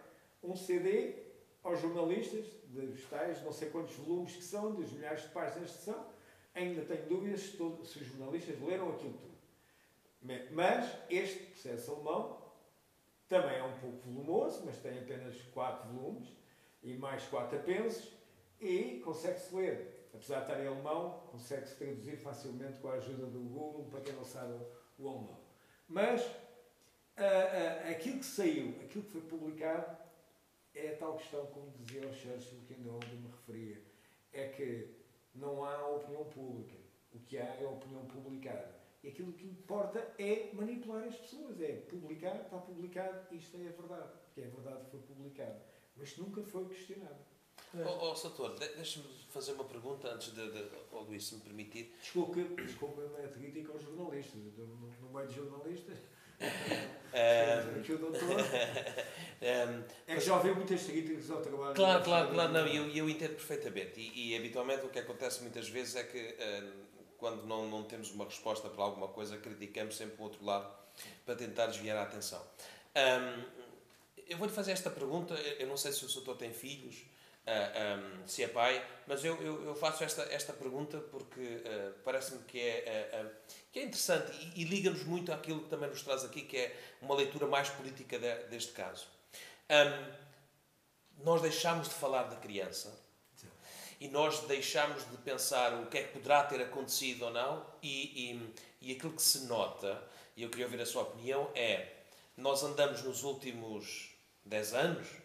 um 0.43 0.57
CD 0.57 1.32
aos 1.63 1.81
jornalistas, 1.81 2.47
dos 2.65 3.05
tais 3.05 3.43
não 3.43 3.53
sei 3.53 3.71
quantos 3.71 3.95
volumes 3.97 4.37
que 4.37 4.43
são, 4.43 4.75
dos 4.75 4.91
milhares 4.93 5.23
de 5.23 5.29
páginas 5.29 5.71
que 5.71 5.83
são, 5.83 6.07
ainda 6.55 6.83
tenho 6.85 7.07
dúvidas 7.07 7.41
se, 7.41 7.57
todo, 7.57 7.85
se 7.85 7.99
os 7.99 8.07
jornalistas 8.07 8.61
leram 8.61 8.91
aquilo 8.91 9.15
tudo. 9.15 9.33
Mas 10.53 10.97
este 11.11 11.47
processo 11.47 11.93
alemão 11.93 12.43
também 13.29 13.57
é 13.57 13.63
um 13.63 13.79
pouco 13.79 13.99
volumoso, 14.03 14.63
mas 14.65 14.77
tem 14.79 14.99
apenas 14.99 15.41
quatro 15.55 15.89
volumes 15.91 16.29
e 16.83 16.95
mais 16.95 17.25
quatro 17.25 17.59
apensos 17.59 18.13
e 18.61 19.01
consegue-se 19.05 19.55
ler. 19.55 20.09
Apesar 20.15 20.41
de 20.41 20.43
estar 20.43 20.63
em 20.63 20.67
alemão, 20.67 21.23
consegue-se 21.31 21.75
traduzir 21.77 22.17
facilmente 22.19 22.79
com 22.81 22.89
a 22.89 22.95
ajuda 22.95 23.27
do 23.27 23.41
Google, 23.41 23.87
para 23.91 24.03
quem 24.03 24.13
não 24.15 24.25
sabe 24.25 24.53
o 24.99 25.09
alemão. 25.09 25.41
Mas 25.89 26.23
aquilo 27.91 28.19
que 28.19 28.27
saiu, 28.27 28.77
aquilo 28.85 29.05
que 29.05 29.11
foi 29.11 29.23
publicado, 29.23 29.97
é 30.75 30.93
a 30.93 30.97
tal 30.97 31.17
questão, 31.17 31.47
como 31.47 31.71
dizia 31.73 32.07
o 32.09 32.15
Churchill, 32.15 32.61
que 32.67 32.75
ainda 32.75 32.91
ontem 32.91 33.17
me 33.17 33.29
referia, 33.29 33.83
é 34.33 34.49
que 34.49 34.89
não 35.35 35.65
há 35.65 35.87
opinião 35.89 36.25
pública. 36.25 36.77
O 37.13 37.19
que 37.21 37.39
há 37.39 37.45
é 37.45 37.67
opinião 37.67 38.05
publicada. 38.07 38.81
E 39.03 39.09
aquilo 39.09 39.33
que 39.33 39.47
importa 39.47 39.99
é 40.19 40.51
manipular 40.53 41.05
as 41.05 41.17
pessoas, 41.17 41.61
é 41.61 41.73
publicar, 41.91 42.37
está 42.37 42.59
publicado, 42.59 43.35
isto 43.35 43.57
é 43.57 43.69
a 43.69 43.73
verdade, 43.73 44.13
porque 44.25 44.41
é 44.41 44.45
a 44.47 44.51
verdade 44.51 44.85
que 44.85 44.91
foi 44.93 45.01
publicado. 45.01 45.61
Mas 45.97 46.17
nunca 46.17 46.43
foi 46.43 46.67
questionado. 46.69 47.19
Ó 47.75 48.09
oh, 48.09 48.11
oh, 48.11 48.15
Sator, 48.15 48.55
deixa-me 48.55 49.07
fazer 49.31 49.53
uma 49.53 49.65
pergunta 49.65 50.09
antes 50.09 50.33
de, 50.35 50.51
de 50.51 50.71
oh, 50.93 51.01
Luís, 51.01 51.27
se 51.27 51.35
me 51.35 51.41
permitir. 51.41 51.95
Desculpe, 52.01 52.45
desculpe 52.63 53.01
a 53.23 53.29
crítica 53.29 53.73
aos 53.73 53.83
jornalistas. 53.83 54.41
No 55.01 55.11
meio 55.11 55.27
de 55.27 55.35
jornalistas, 55.35 55.99
um, 59.43 59.85
é 60.07 60.15
que 60.15 60.21
já 60.21 60.37
ouviu 60.37 60.55
muitas 60.55 60.83
críticas 60.85 61.31
ao 61.31 61.41
trabalho. 61.41 61.75
Claro, 61.75 62.05
claro, 62.05 62.31
claro, 62.31 62.53
não, 62.53 62.67
eu, 62.67 62.89
eu 62.91 63.09
entendo 63.09 63.35
perfeitamente. 63.35 64.01
E, 64.01 64.33
e, 64.33 64.37
habitualmente 64.37 64.85
o 64.87 64.89
que 64.89 64.99
acontece 64.99 65.43
muitas 65.43 65.69
vezes 65.69 65.97
é 65.97 66.05
que 66.05 66.19
uh, 66.19 66.73
quando 67.19 67.47
não, 67.47 67.69
não 67.69 67.85
temos 67.85 68.11
uma 68.11 68.25
resposta 68.25 68.69
para 68.69 68.83
alguma 68.83 69.09
coisa, 69.09 69.37
criticamos 69.37 69.97
sempre 69.97 70.17
o 70.19 70.23
outro 70.25 70.45
lado 70.45 70.69
para 71.25 71.37
tentar 71.37 71.67
desviar 71.67 71.97
a 71.97 72.03
atenção. 72.03 72.43
Um, 72.97 73.45
eu 74.27 74.37
vou-lhe 74.37 74.53
fazer 74.53 74.73
esta 74.73 74.91
pergunta, 74.91 75.35
eu 75.35 75.67
não 75.67 75.77
sei 75.77 75.93
se 75.93 76.05
o 76.05 76.09
doutor 76.09 76.37
tem 76.37 76.53
filhos, 76.53 77.05
uh, 77.47 77.51
ah, 77.51 78.23
um, 78.23 78.27
se 78.27 78.43
é 78.43 78.49
pai, 78.49 78.85
mas 79.07 79.25
eu, 79.25 79.41
eu, 79.43 79.65
eu, 79.65 79.75
faço 79.75 80.05
esta, 80.05 80.23
esta 80.33 80.53
pergunta 80.53 80.99
porque 80.99 81.41
uh, 81.41 81.95
parece-me 82.05 82.43
que 82.45 82.61
é, 82.61 83.25
uh, 83.25 83.53
que 83.73 83.81
é 83.81 83.85
interessante 83.85 84.33
e, 84.55 84.63
e 84.63 84.65
liga-nos 84.65 85.05
muito 85.05 85.33
àquilo 85.33 85.63
que 85.63 85.69
também 85.69 85.89
nos 85.89 86.03
traz 86.03 86.25
aqui, 86.25 86.43
que 86.43 86.57
é 86.57 86.77
uma 87.01 87.15
leitura 87.15 87.47
mais 87.47 87.69
política 87.69 88.19
de, 88.19 88.35
deste 88.45 88.73
caso. 88.73 89.07
Um, 89.71 90.23
nós 91.25 91.41
deixámos 91.41 91.89
de 91.89 91.95
falar 91.95 92.25
da 92.25 92.37
criança 92.37 93.01
e 94.01 94.09
nós 94.09 94.41
deixámos 94.41 95.09
de 95.09 95.17
pensar 95.19 95.75
o 95.75 95.87
que 95.87 95.99
é 95.99 96.03
que 96.03 96.13
poderá 96.13 96.43
ter 96.43 96.61
acontecido 96.61 97.27
ou 97.27 97.31
não 97.31 97.65
e, 97.81 98.33
e, 98.33 98.55
e 98.81 98.93
aquilo 98.97 99.13
que 99.13 99.23
se 99.23 99.47
nota, 99.47 100.03
e 100.37 100.43
eu 100.43 100.51
queria 100.51 100.67
ouvir 100.67 100.81
a 100.81 100.87
sua 100.87 101.03
opinião, 101.03 101.49
é 101.55 101.89
nós 102.37 102.65
andamos 102.65 103.03
nos 103.03 103.23
últimos 103.23 104.11
10 104.45 104.75
anos 104.75 105.22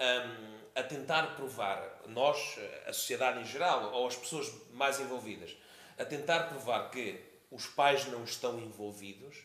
um, 0.00 0.54
a 0.74 0.82
tentar 0.82 1.36
provar, 1.36 2.02
nós, 2.08 2.58
a 2.86 2.92
sociedade 2.92 3.40
em 3.40 3.44
geral, 3.44 3.92
ou 3.92 4.06
as 4.06 4.16
pessoas 4.16 4.52
mais 4.72 4.98
envolvidas, 5.00 5.56
a 5.98 6.04
tentar 6.04 6.48
provar 6.48 6.90
que 6.90 7.20
os 7.50 7.66
pais 7.66 8.06
não 8.06 8.24
estão 8.24 8.58
envolvidos 8.58 9.36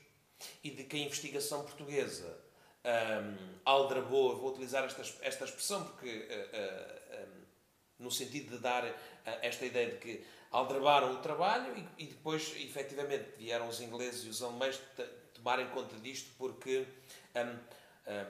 e 0.63 0.71
de 0.71 0.83
que 0.83 0.97
a 0.97 0.99
investigação 0.99 1.63
portuguesa 1.63 2.38
um, 2.83 3.59
aldrabou, 3.65 4.38
vou 4.38 4.51
utilizar 4.51 4.83
esta, 4.85 5.01
esta 5.21 5.45
expressão 5.45 5.83
porque 5.85 6.07
uh, 6.07 7.21
uh, 7.21 7.23
um, 7.23 8.05
no 8.05 8.12
sentido 8.12 8.55
de 8.55 8.63
dar 8.63 8.85
uh, 8.85 8.93
esta 9.41 9.65
ideia 9.65 9.91
de 9.91 9.97
que 9.97 10.25
aldrabaram 10.49 11.13
o 11.13 11.17
trabalho 11.17 11.77
e, 11.77 12.03
e, 12.03 12.07
depois 12.07 12.55
efetivamente 12.55 13.29
vieram 13.38 13.67
os 13.67 13.81
ingleses 13.81 14.25
e 14.25 14.29
os 14.29 14.41
alemães 14.41 14.79
tomarem 15.33 15.67
conta 15.69 15.95
disto 15.97 16.31
porque 16.38 16.88
um, 17.35 17.59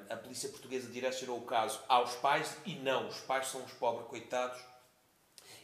a 0.10 0.18
polícia 0.18 0.50
portuguesa 0.50 0.90
direcionou 0.90 1.38
o 1.38 1.46
caso 1.46 1.80
aos 1.88 2.16
pais 2.16 2.58
e 2.66 2.76
não, 2.76 3.08
os 3.08 3.20
pais 3.22 3.48
são 3.48 3.64
os 3.64 3.72
pobres 3.74 4.08
coitados 4.08 4.60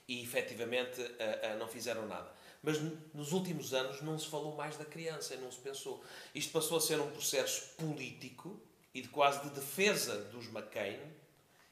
e 0.07 0.23
efetivamente 0.23 1.01
não 1.59 1.67
fizeram 1.67 2.07
nada. 2.07 2.31
Mas 2.63 2.79
nos 3.13 3.31
últimos 3.31 3.73
anos 3.73 4.01
não 4.01 4.17
se 4.17 4.27
falou 4.27 4.55
mais 4.55 4.77
da 4.77 4.85
criança, 4.85 5.35
não 5.35 5.51
se 5.51 5.59
pensou. 5.59 6.03
Isto 6.33 6.51
passou 6.53 6.77
a 6.77 6.81
ser 6.81 6.99
um 6.99 7.11
processo 7.11 7.75
político 7.75 8.59
e 8.93 9.01
de 9.01 9.09
quase 9.09 9.41
de 9.43 9.49
defesa 9.49 10.17
dos 10.25 10.47
McCain 10.47 10.99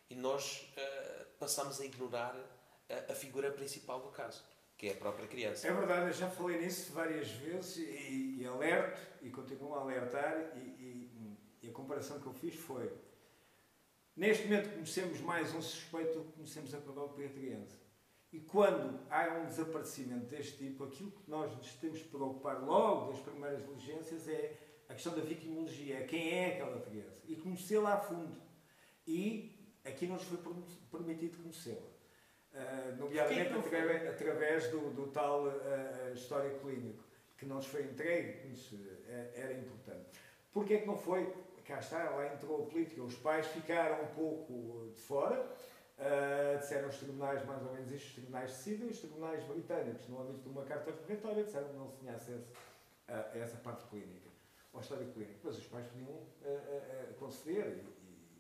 e 0.09 0.15
nós 0.15 0.67
passamos 1.39 1.81
a 1.81 1.85
ignorar 1.85 2.35
a, 2.89 3.11
a, 3.11 3.15
figura 3.15 3.51
principal 3.51 3.99
do 3.99 4.09
caso, 4.09 4.41
que 4.77 4.87
é 4.87 4.91
a 4.91 4.95
própria 4.95 5.27
criança. 5.27 5.67
É 5.67 5.73
verdade, 5.73 6.07
eu 6.07 6.13
já 6.13 6.29
falei 6.29 6.61
nisso 6.61 6.93
várias 6.93 7.29
vezes 7.31 7.77
e, 7.77 8.37
e 8.39 8.45
alerto 8.45 9.01
e 9.21 9.29
continuo 9.29 9.75
a 9.75 9.81
alertar 9.81 10.53
e, 10.55 10.59
e 10.59 11.12
e 11.63 11.69
a 11.69 11.71
comparação 11.71 12.19
que 12.19 12.27
eu 12.27 12.33
fiz 12.33 12.55
foi: 12.55 12.91
neste 14.15 14.43
momento 14.43 14.73
conhecemos 14.73 15.19
mais 15.21 15.53
um 15.55 15.61
suspeito 15.61 16.19
do 16.19 16.25
que 16.25 16.31
conhecemos 16.33 16.73
a 16.75 16.81
própria 16.81 17.29
criança. 17.29 17.81
E 18.31 18.39
quando 18.39 18.99
há 19.09 19.39
um 19.39 19.45
desaparecimento 19.45 20.25
deste 20.25 20.57
tipo, 20.57 20.83
aquilo 20.83 21.11
que 21.11 21.29
nós 21.29 21.55
nos 21.55 21.73
temos 21.75 21.99
de 21.99 22.05
preocupar 22.05 22.63
logo 22.63 23.11
das 23.11 23.21
primeiras 23.21 23.63
diligências 23.63 24.27
é 24.27 24.57
a 24.89 24.93
questão 24.93 25.15
da 25.15 25.21
victimologia, 25.21 25.99
é 25.99 26.03
quem 26.03 26.33
é 26.33 26.53
aquela 26.55 26.81
criança, 26.81 27.21
e 27.27 27.35
conhecê-la 27.35 27.93
a 27.93 27.97
fundo. 27.99 28.35
E 29.05 29.71
aqui 29.85 30.07
não 30.07 30.15
nos 30.15 30.23
foi 30.23 30.39
permitido 30.91 31.37
conhecê-la. 31.41 31.93
Uh, 32.53 32.95
nomeadamente 32.97 33.53
através, 33.53 34.09
através 34.09 34.67
do, 34.71 34.91
do 34.91 35.07
tal 35.07 35.47
uh, 35.47 36.13
histórico 36.13 36.59
clínico 36.59 37.03
que 37.37 37.45
não 37.45 37.57
lhes 37.57 37.65
foi 37.65 37.83
entregue, 37.83 38.47
nos, 38.47 38.73
eh, 39.07 39.31
era 39.35 39.53
importante. 39.53 40.05
Porquê 40.51 40.75
é 40.75 40.77
que 40.81 40.87
não 40.87 40.97
foi? 40.97 41.33
Cá 41.65 41.79
está, 41.79 42.09
lá 42.09 42.33
entrou 42.33 42.63
a 42.63 42.65
política, 42.69 43.01
os 43.01 43.15
pais 43.15 43.47
ficaram 43.47 44.03
um 44.03 44.07
pouco 44.07 44.91
de 44.93 44.99
fora, 44.99 45.41
uh, 45.41 46.59
disseram 46.59 46.89
os 46.89 46.97
tribunais 46.97 47.45
mais 47.45 47.65
ou 47.65 47.71
menos 47.71 47.91
isto, 47.91 48.07
os 48.07 48.13
tribunais 48.13 48.51
decidem, 48.51 48.87
os 48.89 48.99
tribunais 48.99 49.43
britânicos, 49.45 50.07
no 50.09 50.21
âmbito 50.21 50.41
de 50.41 50.49
uma 50.49 50.63
carta 50.65 50.91
corretória, 50.91 51.43
disseram 51.43 51.69
que 51.69 51.75
não 51.75 51.89
se 51.89 51.97
tinha 51.99 52.13
acesso 52.13 52.51
a, 53.07 53.13
a 53.13 53.37
essa 53.37 53.57
parte 53.57 53.85
clínica, 53.85 54.29
ao 54.73 54.81
histórico 54.81 55.13
clínico, 55.13 55.39
mas 55.43 55.57
os 55.57 55.65
pais 55.67 55.87
podiam 55.87 56.09
uh, 56.09 56.21
uh, 56.21 57.13
conceder 57.15 57.85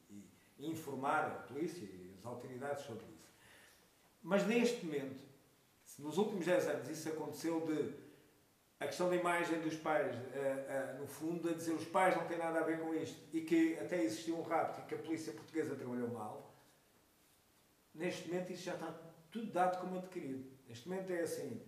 e, 0.09 0.13
e, 0.13 0.29
e 0.59 0.69
informar 0.69 1.25
a 1.27 1.47
polícia 1.47 1.85
e 1.85 2.13
as 2.19 2.25
autoridades 2.25 2.83
sobre 2.83 3.05
isso. 3.05 3.31
Mas 4.21 4.45
neste 4.45 4.85
momento, 4.85 5.23
nos 5.99 6.17
últimos 6.17 6.45
10 6.45 6.67
anos 6.67 6.89
isso 6.89 7.09
aconteceu 7.09 7.61
de 7.61 8.02
a 8.83 8.87
questão 8.87 9.09
da 9.09 9.15
imagem 9.15 9.61
dos 9.61 9.75
pais, 9.75 10.13
uh, 10.13 10.19
uh, 10.19 10.99
no 10.99 11.07
fundo, 11.07 11.49
a 11.49 11.53
dizer 11.53 11.73
os 11.73 11.85
pais 11.85 12.15
não 12.15 12.25
têm 12.27 12.37
nada 12.37 12.59
a 12.59 12.63
ver 12.63 12.79
com 12.81 12.93
isto 12.93 13.17
e 13.31 13.41
que 13.41 13.79
até 13.79 14.03
existiu 14.03 14.37
um 14.37 14.41
rapto 14.41 14.81
e 14.81 14.83
que 14.83 14.95
a 14.95 14.97
polícia 14.97 15.31
portuguesa 15.31 15.75
trabalhou 15.75 16.09
mal, 16.09 16.53
neste 17.93 18.27
momento 18.27 18.51
isso 18.51 18.63
já 18.63 18.73
está 18.73 18.93
tudo 19.31 19.51
dado 19.51 19.79
como 19.79 19.97
adquirido. 19.97 20.51
Neste 20.67 20.89
momento 20.89 21.11
é 21.11 21.21
assim, 21.21 21.65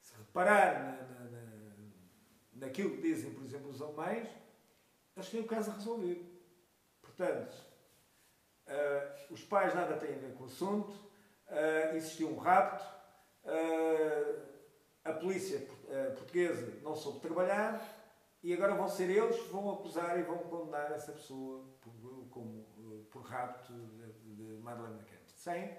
se 0.00 0.14
reparar 0.16 0.82
na, 0.82 1.02
na, 1.02 1.30
na, 1.30 1.46
naquilo 2.54 2.96
que 2.96 3.02
dizem, 3.02 3.32
por 3.32 3.44
exemplo, 3.44 3.68
os 3.68 3.82
alemães, 3.82 4.28
eles 5.14 5.28
têm 5.28 5.40
o 5.40 5.46
caso 5.46 5.70
resolvido. 5.70 6.26
Portanto, 7.02 7.54
uh, 8.66 9.32
os 9.34 9.44
pais 9.44 9.74
nada 9.74 9.98
têm 9.98 10.14
a 10.14 10.18
ver 10.18 10.32
com 10.32 10.44
o 10.44 10.46
assunto, 10.46 11.08
existiu 11.94 12.28
um 12.28 12.36
rapto, 12.36 12.84
a 15.08 15.12
polícia 15.14 15.58
uh, 15.58 16.14
portuguesa 16.14 16.78
não 16.82 16.94
soube 16.94 17.20
trabalhar 17.20 17.96
e 18.42 18.52
agora 18.52 18.74
vão 18.74 18.88
ser 18.88 19.10
eles 19.10 19.40
que 19.40 19.48
vão 19.48 19.70
acusar 19.72 20.18
e 20.18 20.22
vão 20.22 20.38
condenar 20.38 20.92
essa 20.92 21.12
pessoa 21.12 21.64
por, 21.80 21.92
como, 22.30 22.60
uh, 22.76 23.06
por 23.10 23.22
rapto 23.22 23.72
de, 23.72 24.34
de 24.36 24.62
Madeleine 24.62 24.96
McCann, 24.96 25.18
sem 25.34 25.76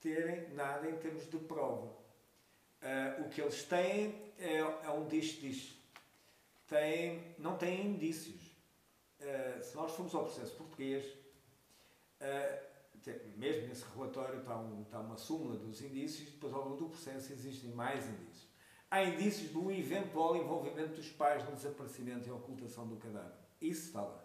terem 0.00 0.50
nada 0.50 0.88
em 0.88 0.96
termos 0.96 1.30
de 1.30 1.38
prova. 1.38 1.86
Uh, 2.82 3.24
o 3.24 3.28
que 3.30 3.40
eles 3.40 3.62
têm 3.64 4.32
é, 4.38 4.58
é 4.58 4.90
um 4.90 5.06
diz-diz. 5.06 5.72
Não 7.38 7.56
têm 7.56 7.86
indícios. 7.86 8.42
se 9.62 9.76
nós 9.76 9.92
formos 9.92 10.12
ao 10.12 10.24
processo 10.24 10.56
português, 10.56 11.04
mesmo 13.36 13.68
nesse 13.68 13.84
relatório 13.94 14.40
está, 14.40 14.56
um, 14.58 14.82
está 14.82 15.00
uma 15.00 15.16
súmula 15.16 15.56
dos 15.56 15.80
indícios, 15.82 16.30
depois 16.30 16.52
ao 16.52 16.68
longo 16.68 16.76
do 16.76 16.88
processo 16.88 17.32
existem 17.32 17.70
mais 17.70 18.06
indícios. 18.06 18.48
Há 18.90 19.02
indícios 19.04 19.50
do 19.50 19.70
eventual 19.70 20.36
envolvimento 20.36 20.94
dos 20.94 21.10
pais 21.10 21.44
no 21.44 21.52
desaparecimento 21.52 22.28
e 22.28 22.30
ocultação 22.30 22.86
do 22.86 22.96
cadáver. 22.96 23.36
Isso 23.60 23.86
está 23.86 24.02
lá. 24.02 24.24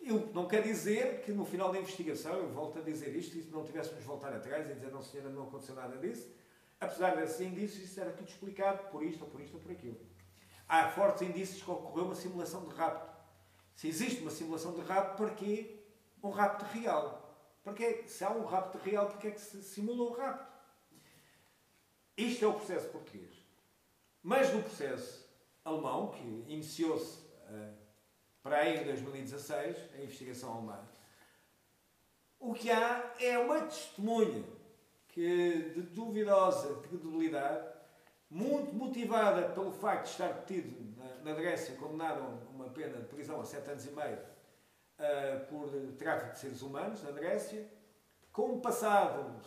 Eu 0.00 0.30
não 0.32 0.46
quer 0.46 0.62
dizer 0.62 1.22
que 1.22 1.32
no 1.32 1.44
final 1.44 1.72
da 1.72 1.78
investigação, 1.78 2.34
eu 2.34 2.48
volto 2.50 2.78
a 2.78 2.82
dizer 2.82 3.16
isto, 3.16 3.36
e 3.36 3.42
se 3.42 3.50
não 3.50 3.64
tivéssemos 3.64 4.04
voltar 4.04 4.32
atrás 4.32 4.70
e 4.70 4.74
dizer, 4.74 4.90
não 4.92 5.02
senhora, 5.02 5.30
não 5.30 5.44
aconteceu 5.44 5.74
nada 5.74 5.96
disso, 5.96 6.28
apesar 6.78 7.16
desses 7.16 7.40
indícios, 7.40 7.82
isso 7.82 7.98
era 7.98 8.12
tudo 8.12 8.28
explicado 8.28 8.90
por 8.90 9.02
isto, 9.02 9.24
ou 9.24 9.30
por 9.30 9.40
isto, 9.40 9.54
ou 9.54 9.60
por 9.60 9.72
aquilo. 9.72 9.98
Há 10.68 10.88
fortes 10.90 11.22
indícios 11.22 11.62
que 11.62 11.70
ocorreu 11.70 12.04
uma 12.04 12.14
simulação 12.14 12.64
de 12.64 12.74
rapto. 12.74 13.16
Se 13.74 13.88
existe 13.88 14.20
uma 14.20 14.30
simulação 14.30 14.74
de 14.74 14.80
rapto, 14.82 15.16
para 15.16 15.34
quê? 15.34 15.82
Um 16.22 16.30
rapto 16.30 16.64
real. 16.66 17.25
Porque 17.66 18.04
se 18.06 18.22
há 18.22 18.30
um 18.30 18.44
rapto 18.44 18.78
real, 18.78 19.08
porque 19.08 19.26
é 19.26 19.30
que 19.32 19.40
se 19.40 19.60
simula 19.60 20.08
um 20.08 20.12
rapto? 20.12 20.46
Isto 22.16 22.44
é 22.44 22.48
o 22.48 22.54
processo 22.54 22.88
português. 22.90 23.44
Mas 24.22 24.54
no 24.54 24.62
processo 24.62 25.28
alemão, 25.64 26.12
que 26.12 26.22
iniciou-se 26.46 27.18
uh, 27.18 27.74
para 28.40 28.58
aí 28.58 28.80
em 28.80 28.84
2016, 28.84 29.76
a 29.94 30.00
investigação 30.00 30.52
alemã, 30.52 30.78
o 32.38 32.54
que 32.54 32.70
há 32.70 33.12
é 33.18 33.36
uma 33.36 33.60
testemunha 33.62 34.44
que, 35.08 35.72
de 35.74 35.82
duvidosa 35.82 36.82
credibilidade, 36.82 37.66
muito 38.30 38.72
motivada 38.76 39.48
pelo 39.48 39.72
facto 39.72 40.04
de 40.04 40.10
estar 40.12 40.32
detido 40.34 40.96
na, 40.96 41.32
na 41.32 41.34
Grécia, 41.34 41.74
condenado 41.74 42.20
a 42.20 42.48
uma 42.48 42.70
pena 42.70 43.00
de 43.00 43.06
prisão 43.06 43.40
a 43.40 43.44
sete 43.44 43.70
anos 43.70 43.84
e 43.86 43.90
meio, 43.90 44.35
uh, 44.98 45.46
por 45.46 45.70
tráfico 45.98 46.32
de 46.32 46.38
seres 46.38 46.62
humanos 46.62 47.02
na 47.02 47.10
Grécia, 47.10 47.66
com 48.32 48.52
um 48.52 48.60
passado 48.60 49.40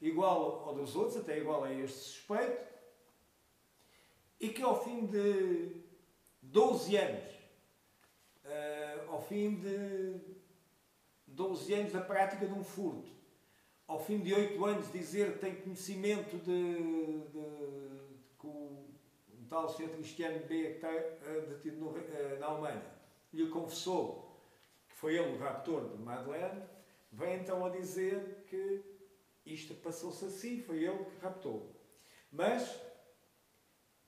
igual 0.00 0.64
ao 0.66 0.74
dos 0.74 0.94
outros, 0.96 1.16
até 1.16 1.38
igual 1.38 1.64
a 1.64 1.72
este 1.72 1.98
suspeito, 1.98 2.72
e 4.40 4.48
que 4.48 4.62
ao 4.62 4.82
fim 4.82 5.06
de 5.06 5.82
12 6.42 6.96
anos, 6.96 7.32
uh, 8.44 9.10
ao 9.10 9.22
fim 9.22 9.54
de 9.56 10.20
12 11.26 11.74
anos 11.74 11.92
da 11.92 12.00
prática 12.00 12.46
de 12.46 12.52
um 12.52 12.64
furto, 12.64 13.10
ao 13.86 13.98
fim 13.98 14.20
de 14.20 14.34
8 14.34 14.64
anos 14.64 14.92
dizer 14.92 15.34
que 15.34 15.38
tem 15.38 15.54
conhecimento 15.54 16.36
de, 16.38 17.20
de, 17.28 17.90
que 18.38 18.46
o 18.46 18.48
um 18.48 19.46
tal 19.48 19.68
Sr. 19.68 19.88
Cristiano 19.90 20.40
B 20.46 20.46
que 20.46 20.74
está 20.74 20.90
uh, 20.90 21.46
detido 21.48 21.76
no, 21.76 21.90
uh, 21.90 22.38
na 22.40 22.46
Alemanha 22.46 22.82
lhe 23.32 23.48
confessou 23.48 24.31
foi 25.02 25.16
ele 25.16 25.34
o 25.34 25.38
raptor 25.38 25.88
de 25.88 25.98
Madeleine, 26.00 26.62
vem 27.10 27.40
então 27.40 27.66
a 27.66 27.70
dizer 27.70 28.44
que 28.46 28.84
isto 29.44 29.74
passou-se 29.74 30.24
assim, 30.24 30.62
foi 30.62 30.84
ele 30.84 31.04
que 31.06 31.18
raptou. 31.20 31.74
Mas 32.30 32.70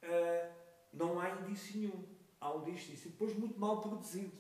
uh, 0.05 0.55
não 0.93 1.19
há 1.19 1.31
indício 1.31 1.81
nenhum. 1.81 2.05
Há 2.41 2.55
um 2.55 2.69
indício 2.69 3.11
depois 3.11 3.37
muito 3.37 3.59
mal 3.59 3.81
produzido. 3.81 4.39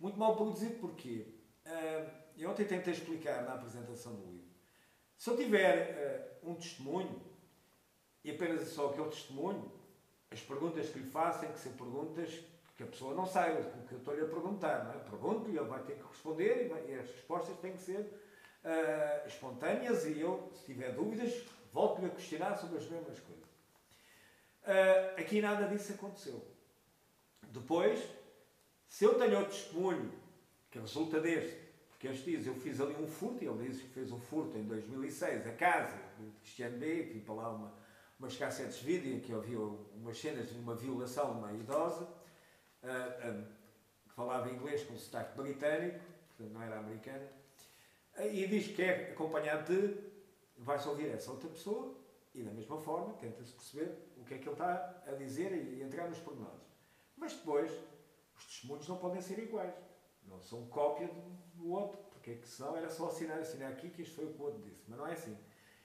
Muito 0.00 0.18
mal 0.18 0.34
produzido 0.34 0.76
porquê? 0.76 1.26
Uh, 1.66 2.10
eu 2.38 2.48
ontem 2.48 2.64
tentei 2.64 2.94
explicar 2.94 3.42
na 3.42 3.52
apresentação 3.52 4.14
do 4.14 4.32
livro. 4.32 4.48
Se 5.18 5.28
eu 5.28 5.36
tiver 5.36 6.40
uh, 6.42 6.52
um 6.52 6.54
testemunho, 6.54 7.20
e 8.24 8.30
apenas 8.30 8.66
só 8.68 8.88
aquele 8.88 9.10
testemunho, 9.10 9.70
as 10.30 10.40
perguntas 10.40 10.88
que 10.88 11.00
lhe 11.00 11.10
faço 11.10 11.40
têm 11.40 11.52
que 11.52 11.58
ser 11.58 11.74
perguntas 11.74 12.42
que 12.76 12.82
a 12.82 12.86
pessoa 12.86 13.14
não 13.14 13.24
saiba 13.24 13.60
o 13.60 13.86
que 13.86 13.94
eu 13.94 13.98
estou-lhe 13.98 14.20
a 14.20 14.26
perguntar. 14.26 14.94
É? 14.94 15.08
Pergunto-lhe, 15.08 15.56
ele 15.56 15.66
vai 15.66 15.82
ter 15.82 15.96
que 15.96 16.06
responder 16.06 16.66
e, 16.66 16.68
vai, 16.68 16.84
e, 16.88 16.94
as 16.98 17.08
respostas 17.10 17.56
têm 17.58 17.72
que 17.72 17.80
ser 17.80 18.00
uh, 18.00 19.26
espontâneas 19.26 20.04
e 20.04 20.20
eu, 20.20 20.50
se 20.52 20.66
tiver 20.66 20.92
dúvidas, 20.92 21.42
volto-lhe 21.72 22.06
a 22.06 22.10
questionar 22.10 22.54
sobre 22.56 22.76
as 22.76 22.88
mesmas 22.88 23.18
coisas. 23.20 23.44
Uh, 24.62 25.20
aqui 25.20 25.40
nada 25.40 25.66
disso 25.68 25.94
aconteceu. 25.94 26.44
Depois, 27.48 28.06
se 28.88 29.04
eu 29.04 29.18
tenho 29.18 29.38
outro 29.38 29.52
testemunho 29.52 30.12
que 30.70 30.78
resulta 30.78 31.18
deste, 31.20 31.66
porque 31.88 32.08
este 32.08 32.36
diz, 32.36 32.46
eu 32.46 32.54
fiz 32.54 32.78
ali 32.78 32.94
um 33.02 33.06
furto, 33.06 33.42
e 33.42 33.46
ele 33.46 33.68
diz 33.68 33.80
que 33.80 33.88
fez 33.88 34.12
um 34.12 34.18
furto 34.18 34.58
em 34.58 34.64
2006, 34.64 35.46
a 35.46 35.52
casa 35.52 35.96
de 36.18 36.30
Cristiano 36.40 36.76
B, 36.76 37.04
que 37.04 37.20
para 37.20 37.34
lá 37.34 37.50
uma, 37.50 37.72
umas 38.18 38.36
cassetes 38.36 38.80
de 38.80 38.84
vídeo 38.84 39.16
em 39.16 39.20
que 39.20 39.32
havia 39.32 39.58
umas 39.58 40.18
cenas 40.18 40.50
de 40.50 40.58
uma 40.58 40.74
violação 40.74 41.32
de 41.32 41.38
uma 41.38 41.52
idosa, 41.54 42.06
que 44.04 44.12
falava 44.14 44.50
inglês 44.50 44.84
com 44.84 44.96
sotaque 44.96 45.36
britânico, 45.36 46.00
portanto 46.28 46.52
não 46.52 46.62
era 46.62 46.78
americana, 46.78 47.28
e 48.18 48.46
diz 48.46 48.68
que 48.68 48.82
é 48.82 49.12
acompanhado 49.12 49.72
de, 49.72 49.98
vai-se 50.58 50.88
ouvir 50.88 51.10
essa 51.10 51.30
outra 51.30 51.48
pessoa, 51.48 51.94
e 52.34 52.42
da 52.42 52.50
mesma 52.50 52.78
forma 52.78 53.14
tenta-se 53.14 53.52
perceber 53.52 53.96
o 54.18 54.24
que 54.24 54.34
é 54.34 54.38
que 54.38 54.44
ele 54.44 54.52
está 54.52 55.02
a 55.06 55.12
dizer 55.12 55.52
e 55.52 55.82
entrar 55.82 56.08
nos 56.08 56.18
pormenores. 56.18 56.66
Mas 57.16 57.32
depois, 57.32 57.72
os 58.36 58.44
testemunhos 58.44 58.86
não 58.88 58.98
podem 58.98 59.22
ser 59.22 59.38
iguais. 59.38 59.74
Não 60.28 60.40
são 60.42 60.66
cópia 60.66 61.08
do 61.54 61.70
outro, 61.70 61.98
porque 62.10 62.32
é 62.32 62.34
que 62.34 62.46
senão 62.46 62.76
era 62.76 62.90
só 62.90 63.06
assinar, 63.06 63.38
assinar 63.38 63.72
aqui 63.72 63.88
que 63.88 64.02
isto 64.02 64.14
foi 64.14 64.26
o 64.26 64.34
que 64.34 64.42
o 64.42 64.44
outro 64.44 64.60
disse. 64.62 64.84
Mas 64.86 64.98
não 64.98 65.06
é 65.06 65.12
assim. 65.12 65.36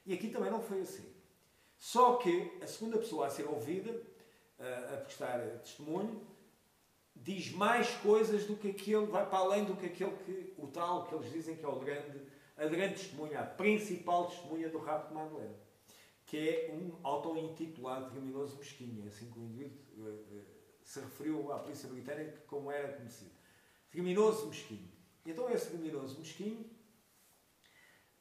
E 0.06 0.14
aqui 0.14 0.30
também 0.30 0.52
não 0.52 0.62
foi 0.62 0.82
assim. 0.82 1.14
Só 1.78 2.18
que 2.18 2.60
a 2.62 2.68
segunda 2.68 2.97
pessoa 2.97 3.28
a 3.28 3.30
ser 3.30 3.47
ouvida, 3.47 4.02
a 4.60 4.97
prestar 4.97 5.39
testemunho, 5.60 6.28
diz 7.24 7.51
mais 7.51 7.89
coisas 7.97 8.45
do 8.45 8.55
que 8.55 8.69
aquele, 8.69 9.05
vai 9.05 9.28
para 9.28 9.39
além 9.39 9.63
do 9.63 9.76
que 9.76 9.86
aquele 9.86 10.11
que, 10.26 10.53
o 10.57 10.67
tal 10.67 11.05
que 11.05 11.15
eles 11.15 11.32
dizem 11.32 11.55
que 11.55 11.63
é 11.63 11.67
o 11.67 11.80
grande, 11.80 12.22
a 12.57 12.65
grande 12.65 12.95
testemunha, 12.95 13.39
a 13.39 13.45
principal 13.45 14.28
testemunha 14.28 14.69
do 14.69 14.80
rapto 14.80 15.09
de 15.09 15.13
Madeleine, 15.13 15.55
que 16.26 16.38
é 16.38 16.74
um 16.74 16.97
auto-intitulado 17.03 18.09
criminoso 18.09 18.57
mesquinho, 18.57 19.03
é 19.05 19.07
assim 19.07 19.30
que 19.30 19.38
o 19.38 19.43
indivíduo 19.43 19.78
uh, 19.97 20.45
se 20.84 20.99
referiu 20.99 21.51
à 21.51 21.59
polícia 21.59 21.88
britânica 21.89 22.43
como 22.47 22.72
era 22.72 22.93
conhecido. 22.93 23.32
Criminoso 23.91 24.47
mesquinho. 24.47 24.89
Então 25.26 25.49
esse 25.49 25.69
criminoso 25.69 26.17
mesquinho 26.17 26.65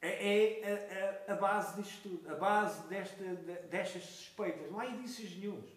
é, 0.02 0.60
é 0.60 1.22
a, 1.28 1.32
a, 1.32 1.34
a, 1.34 1.36
base 1.36 1.80
disto 1.80 2.02
tudo, 2.02 2.30
a 2.30 2.34
base 2.34 2.86
desta, 2.88 3.24
destas 3.70 4.02
suspeitas. 4.02 4.70
Não 4.70 4.80
há 4.80 4.86
indícios 4.86 5.36
nenhums. 5.36 5.70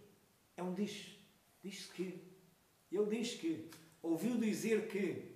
É 0.57 0.63
um 0.63 0.73
diz. 0.73 1.17
Diz-se 1.61 1.89
que 1.93 2.32
ele 2.97 3.17
diz 3.17 3.35
que 3.35 3.69
ouviu 4.01 4.37
dizer 4.37 4.87
que. 4.87 5.31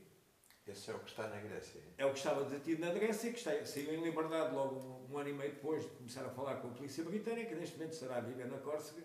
Esse 0.67 0.91
é 0.91 0.93
o 0.93 0.99
que 0.99 1.09
está 1.09 1.27
na 1.27 1.39
Grécia. 1.39 1.81
É 1.97 2.05
o 2.05 2.11
que 2.11 2.17
estava 2.17 2.43
detido 2.43 2.81
na 2.85 2.91
Grécia, 2.91 3.31
que 3.31 3.37
está, 3.37 3.65
saiu 3.65 3.93
em 3.93 4.03
liberdade 4.03 4.53
logo 4.53 5.07
um, 5.09 5.17
ano 5.17 5.29
e 5.29 5.33
meio 5.33 5.51
depois 5.51 5.81
de 5.83 5.89
começar 5.91 6.25
a 6.25 6.29
falar 6.29 6.55
com 6.57 6.67
a 6.67 6.71
polícia 6.71 7.03
britânica, 7.05 7.55
neste 7.55 7.77
momento 7.77 7.93
estará 7.93 8.17
a 8.17 8.19
viver 8.21 8.47
na 8.47 8.57
Córcega, 8.57 9.01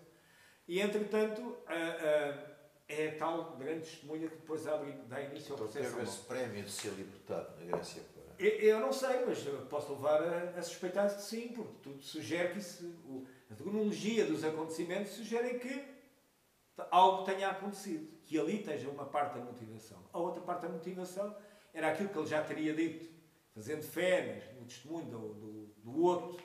E, 0.67 0.81
entretanto, 0.81 1.55
a, 1.65 1.73
a, 1.73 2.53
é 2.89 3.07
a 3.09 3.17
tal 3.17 3.55
grande 3.55 3.81
testemunha 3.89 4.27
que 4.27 4.35
depois 4.35 4.67
abre, 4.67 4.91
dá 5.07 5.21
início 5.21 5.53
ao 5.55 5.61
Então 5.61 5.71
processo. 5.71 5.95
teve 5.95 6.03
esse 6.09 6.21
prémio 6.23 6.63
de 6.63 6.71
ser 6.71 6.89
libertado 6.91 7.57
na 7.59 7.71
Grécia 7.71 8.01
para. 8.13 8.23
Eu, 8.45 8.49
eu 8.59 8.79
não 8.81 8.91
sei, 8.91 9.23
mas 9.25 9.39
posso 9.69 9.93
levar 9.93 10.21
a, 10.21 10.59
a 10.59 10.61
suspeitar 10.61 11.15
que 11.15 11.21
sim, 11.21 11.47
porque 11.49 11.73
tudo 11.81 12.01
sugere 12.03 12.51
que 12.51 12.59
isso, 12.59 12.85
o, 13.05 13.25
a 13.49 13.55
cronologia 13.55 14.25
dos 14.25 14.43
acontecimentos 14.43 15.13
sugere 15.13 15.59
que 15.59 15.85
algo 16.91 17.23
tenha 17.23 17.49
acontecido, 17.49 18.11
que 18.25 18.39
ali 18.39 18.59
esteja 18.59 18.89
uma 18.89 19.05
parte 19.05 19.37
da 19.37 19.43
motivação. 19.43 20.03
A 20.11 20.19
outra 20.19 20.41
parte 20.41 20.63
da 20.63 20.69
motivação 20.69 21.35
era 21.73 21.91
aquilo 21.91 22.09
que 22.09 22.17
ele 22.17 22.27
já 22.27 22.43
teria 22.43 22.73
dito, 22.73 23.09
fazendo 23.53 23.83
fé 23.83 24.53
no 24.59 24.65
testemunho 24.65 25.05
do, 25.05 25.33
do, 25.33 25.65
do 25.83 26.03
outro, 26.03 26.41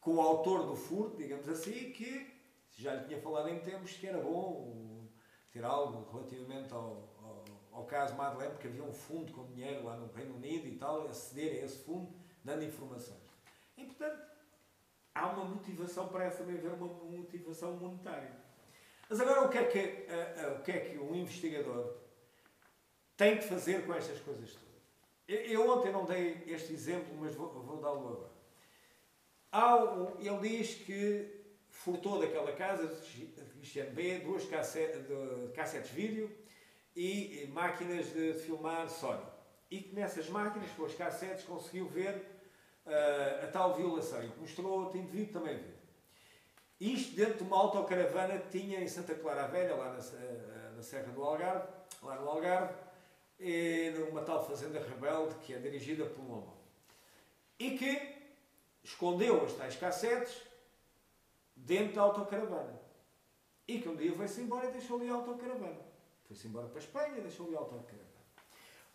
com 0.00 0.16
o 0.16 0.20
autor 0.20 0.66
do 0.66 0.76
furto, 0.76 1.16
digamos 1.16 1.48
assim, 1.48 1.92
que 1.92 2.38
já 2.70 2.94
lhe 2.94 3.04
tinha 3.04 3.20
falado 3.20 3.48
em 3.48 3.60
tempos 3.60 3.92
que 3.92 4.06
era 4.06 4.18
bom 4.18 5.06
ter 5.50 5.64
algo 5.64 6.10
relativamente 6.10 6.72
ao, 6.72 7.08
ao, 7.22 7.44
ao 7.72 7.84
caso 7.84 8.14
Madeleine, 8.14 8.52
porque 8.52 8.68
havia 8.68 8.84
um 8.84 8.92
fundo 8.92 9.32
com 9.32 9.44
dinheiro 9.46 9.84
lá 9.84 9.96
no 9.96 10.12
Reino 10.12 10.36
Unido 10.36 10.66
e 10.66 10.76
tal, 10.76 11.08
aceder 11.08 11.62
a 11.62 11.66
esse 11.66 11.78
fundo, 11.78 12.14
dando 12.44 12.64
informações. 12.64 13.20
E, 13.76 13.84
portanto, 13.84 14.22
há 15.14 15.26
uma 15.26 15.44
motivação, 15.44 16.08
parece 16.08 16.38
também 16.38 16.56
haver 16.56 16.72
uma 16.72 16.86
motivação 16.86 17.76
monetária. 17.76 18.39
Mas 19.10 19.20
agora, 19.20 19.42
o 19.44 19.48
que 19.48 19.58
é 19.58 19.64
que, 19.64 20.06
o 20.56 20.62
que, 20.62 20.70
é 20.70 20.78
que 20.78 20.98
um 20.98 21.16
investigador 21.16 21.96
tem 23.16 23.38
que 23.38 23.42
fazer 23.42 23.84
com 23.84 23.92
estas 23.92 24.20
coisas 24.20 24.52
todas? 24.52 24.70
Eu, 25.26 25.38
eu 25.38 25.68
ontem 25.68 25.90
não 25.90 26.04
dei 26.04 26.44
este 26.46 26.72
exemplo, 26.72 27.12
mas 27.18 27.34
vou, 27.34 27.48
vou 27.48 27.80
dá-lo 27.80 28.08
agora. 28.08 28.30
Há 29.50 30.16
ele 30.20 30.48
diz 30.48 30.74
que 30.74 31.28
furtou 31.70 32.20
daquela 32.20 32.52
casa 32.52 32.86
de 32.86 33.26
Cristiano 33.56 33.90
B 33.90 34.20
duas 34.20 34.44
cassetes, 34.44 35.02
de, 35.08 35.92
vídeo 35.92 36.30
e, 36.94 37.42
e 37.42 37.46
máquinas 37.48 38.12
de, 38.12 38.34
de, 38.34 38.38
filmar 38.38 38.88
Sony. 38.88 39.26
E 39.72 39.80
que 39.80 39.92
nessas 39.92 40.28
máquinas, 40.28 40.70
com 40.70 40.84
as 40.84 40.94
cassetes, 40.94 41.44
conseguiu 41.44 41.88
ver 41.88 42.14
uh, 42.86 43.44
a 43.44 43.48
tal 43.48 43.74
violação. 43.74 44.22
E 44.22 44.28
mostrou 44.38 44.84
outro 44.84 44.98
indivíduo 44.98 45.32
também 45.32 45.56
ver. 45.56 45.79
Isto 46.80 47.14
dentro 47.14 47.34
de 47.34 47.42
uma 47.42 47.58
autocaravana 47.58 48.38
que 48.38 48.58
tinha 48.58 48.80
em 48.80 48.88
Santa 48.88 49.14
Clara 49.14 49.46
Velha, 49.48 49.76
lá 49.76 49.92
na, 49.92 50.70
na 50.70 50.82
Serra 50.82 51.12
do 51.12 51.22
Algarve, 51.22 51.68
lá 52.02 52.14
no 52.16 52.26
Algarve, 52.26 52.74
numa 53.98 54.22
tal 54.22 54.46
fazenda 54.46 54.80
rebelde 54.80 55.34
que 55.42 55.52
é 55.52 55.58
dirigida 55.58 56.06
por 56.06 56.22
um 56.22 56.32
homem. 56.32 56.54
E 57.58 57.76
que 57.76 58.20
escondeu 58.82 59.44
as 59.44 59.52
tais 59.52 59.76
cassetes 59.76 60.40
dentro 61.54 61.96
da 61.96 62.00
autocaravana. 62.00 62.80
E 63.68 63.78
que 63.78 63.88
um 63.88 63.96
dia 63.96 64.14
foi-se 64.16 64.40
embora 64.40 64.68
e 64.68 64.72
deixou 64.72 64.98
ali 64.98 65.10
a 65.10 65.14
autocaravana. 65.14 65.80
Foi-se 66.26 66.48
embora 66.48 66.66
para 66.68 66.78
a 66.78 66.82
Espanha 66.82 67.18
e 67.18 67.20
deixou 67.20 67.46
ali 67.46 67.56
a 67.56 67.58
autocaravana. 67.58 68.08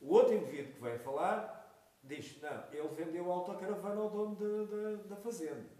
O 0.02 0.12
outro 0.12 0.34
indivíduo 0.34 0.74
que 0.74 0.82
veio 0.82 1.00
falar 1.00 1.72
diz: 2.04 2.42
Não, 2.42 2.64
ele 2.74 2.88
vendeu 2.96 3.32
a 3.32 3.36
autocaravana 3.36 4.02
ao 4.02 4.10
dono 4.10 4.36
de, 4.36 5.08
da 5.08 5.16
fazenda. 5.18 5.75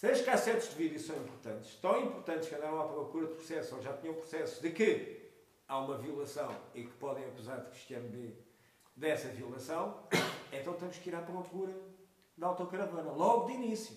Se 0.00 0.06
as 0.06 0.22
cassetes 0.22 0.70
de 0.70 0.76
vídeo 0.76 0.98
são 0.98 1.14
importantes, 1.14 1.74
tão 1.74 2.02
importantes 2.02 2.48
que 2.48 2.54
andaram 2.54 2.80
à 2.80 2.88
procura 2.88 3.26
de 3.26 3.34
processo, 3.34 3.76
ou 3.76 3.82
já 3.82 3.92
tinham 3.98 4.14
processos 4.14 4.58
de 4.58 4.70
que 4.70 5.30
há 5.68 5.78
uma 5.78 5.98
violação 5.98 6.56
e 6.74 6.84
que 6.84 6.92
podem 6.92 7.22
acusar 7.26 7.60
de 7.60 7.68
Cristiano 7.68 8.08
B 8.08 8.32
dessa 8.96 9.28
violação, 9.28 10.02
então 10.50 10.72
temos 10.72 10.96
que 10.96 11.10
ir 11.10 11.14
à 11.14 11.20
procura 11.20 11.74
da 12.34 12.46
autocaravana, 12.46 13.12
logo 13.12 13.48
de 13.48 13.52
início. 13.52 13.94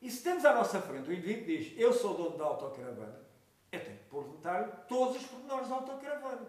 E 0.00 0.08
se 0.08 0.22
temos 0.22 0.44
à 0.44 0.54
nossa 0.54 0.80
frente 0.80 1.10
o 1.10 1.12
indivíduo 1.12 1.44
que 1.44 1.58
diz 1.58 1.72
eu 1.76 1.92
sou 1.92 2.14
dono 2.14 2.38
da 2.38 2.44
autocaravana, 2.44 3.20
eu 3.72 3.84
tenho 3.84 3.98
que 3.98 4.14
notário 4.14 4.72
todos 4.86 5.16
os 5.16 5.26
pormenores 5.26 5.68
da 5.70 5.74
autocaravana. 5.74 6.46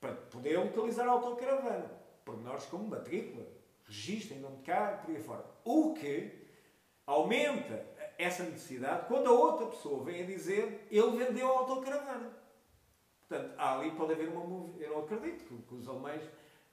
Para 0.00 0.12
poder 0.12 0.58
localizar 0.58 1.06
a 1.06 1.12
autocaravana. 1.12 1.88
Pormenores 2.24 2.66
como 2.66 2.88
matrícula, 2.88 3.46
registro 3.84 4.34
em 4.34 4.40
nome 4.40 4.56
de 4.56 4.64
cá, 4.64 5.00
por 5.04 5.14
aí 5.14 5.22
fora. 5.22 5.44
O 5.64 5.94
que 5.94 6.45
aumenta 7.06 7.86
essa 8.18 8.42
necessidade 8.42 9.06
quando 9.06 9.28
a 9.28 9.32
outra 9.32 9.66
pessoa 9.66 10.04
vem 10.04 10.22
a 10.22 10.26
dizer 10.26 10.86
ele 10.90 11.24
vendeu 11.24 11.48
a 11.48 11.58
autocaravana. 11.60 12.32
Portanto, 13.28 13.54
ali 13.58 13.90
pode 13.92 14.12
haver 14.12 14.28
uma. 14.28 14.78
Eu 14.78 14.90
não 14.90 15.04
acredito 15.04 15.44
que, 15.44 15.56
que 15.56 15.74
os 15.74 15.88
alemães 15.88 16.22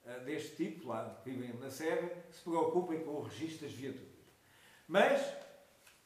uh, 0.04 0.24
deste 0.24 0.56
tipo, 0.56 0.88
lá 0.88 1.20
que 1.22 1.30
vivem 1.30 1.52
na 1.58 1.70
Serra, 1.70 2.10
se 2.30 2.42
preocupem 2.42 3.04
com 3.04 3.10
o 3.10 3.22
registro 3.22 3.66
das 3.66 3.74
viaturas. 3.74 4.14
Mas 4.86 5.20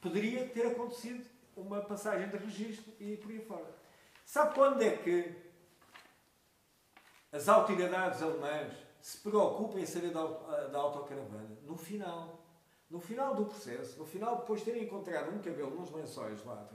poderia 0.01 0.49
ter 0.49 0.67
acontecido 0.69 1.25
uma 1.57 1.83
passagem 1.83 2.29
de 2.29 2.37
registro 2.37 2.93
e 2.99 3.17
por 3.17 3.31
aí 3.31 3.41
fora. 3.41 3.75
Sabe 4.25 4.55
quando 4.55 4.83
é 4.83 4.97
que 4.97 5.35
as 7.33 7.49
autoridades 7.49 8.23
alemãs 8.23 8.73
se 9.01 9.19
preocupam 9.19 9.81
em 9.81 9.87
saber 9.87 10.13
da, 10.13 10.25
da 10.69 10.79
autocaravana? 10.79 11.59
No 11.63 11.77
final. 11.77 12.38
No 12.91 13.01
final 13.01 13.35
do 13.35 13.45
processo, 13.45 13.99
no 13.99 14.07
final, 14.07 14.37
depois 14.37 14.61
de 14.61 14.67
terem 14.67 14.85
encontrado 14.85 15.31
um 15.31 15.43
cabelo 15.43 15.75
nos 15.79 15.91
lençóis 15.91 16.43
lá, 16.45 16.69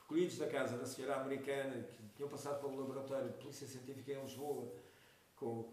recolhidos 0.00 0.38
da 0.38 0.46
casa 0.46 0.78
da 0.78 0.86
senhora 0.86 1.16
americana, 1.16 1.82
que 1.82 2.08
tinham 2.14 2.28
passado 2.28 2.60
pelo 2.60 2.80
laboratório 2.80 3.28
de 3.30 3.38
polícia 3.38 3.66
científica 3.66 4.12
em 4.12 4.22
Lisboa, 4.22 4.72
com, 5.34 5.68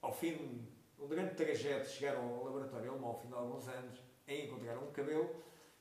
ao 0.00 0.12
fim 0.12 0.66
um 0.98 1.06
grande 1.06 1.34
trajeto, 1.34 1.88
chegaram 1.88 2.22
ao 2.22 2.44
laboratório 2.44 2.90
alemão 2.90 3.10
ao 3.10 3.20
fim 3.20 3.28
de 3.28 3.34
alguns 3.34 3.68
anos, 3.68 4.02
e 4.26 4.44
encontraram 4.44 4.82
um 4.82 4.92
cabelo, 4.92 5.34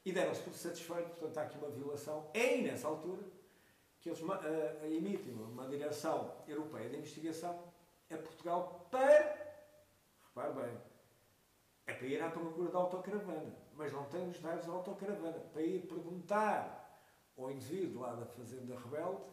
e 0.04 0.12
deram-se 0.12 0.42
por 0.42 0.54
satisfeitos, 0.54 1.12
portanto 1.12 1.38
há 1.38 1.42
aqui 1.44 1.58
uma 1.58 1.70
violação. 1.70 2.30
É 2.34 2.42
aí, 2.42 2.64
nessa 2.64 2.88
altura, 2.88 3.22
que 4.00 4.10
eles 4.10 4.22
uh, 4.22 4.86
emitem 4.86 5.34
uma 5.34 5.68
direção 5.68 6.34
europeia 6.48 6.90
de 6.90 6.98
investigação 6.98 7.64
a 8.12 8.18
Portugal 8.18 8.88
para, 8.90 9.38
repare 10.28 10.54
bem, 10.54 10.78
é 11.90 11.94
para 11.94 12.08
ir 12.08 12.22
à 12.22 12.30
procura 12.30 12.72
da 12.72 12.80
autocaravana, 12.80 13.56
mas 13.74 13.92
não 13.92 14.06
tem 14.06 14.28
os 14.28 14.40
dados 14.40 14.66
da 14.66 14.74
autocaravana, 14.74 15.40
para 15.40 15.62
ir 15.62 15.88
perguntar 15.88 16.80
ao 17.38 17.52
indivíduo 17.52 18.02
lá 18.02 18.16
da 18.16 18.26
Fazenda 18.26 18.78
Rebelde 18.78 19.24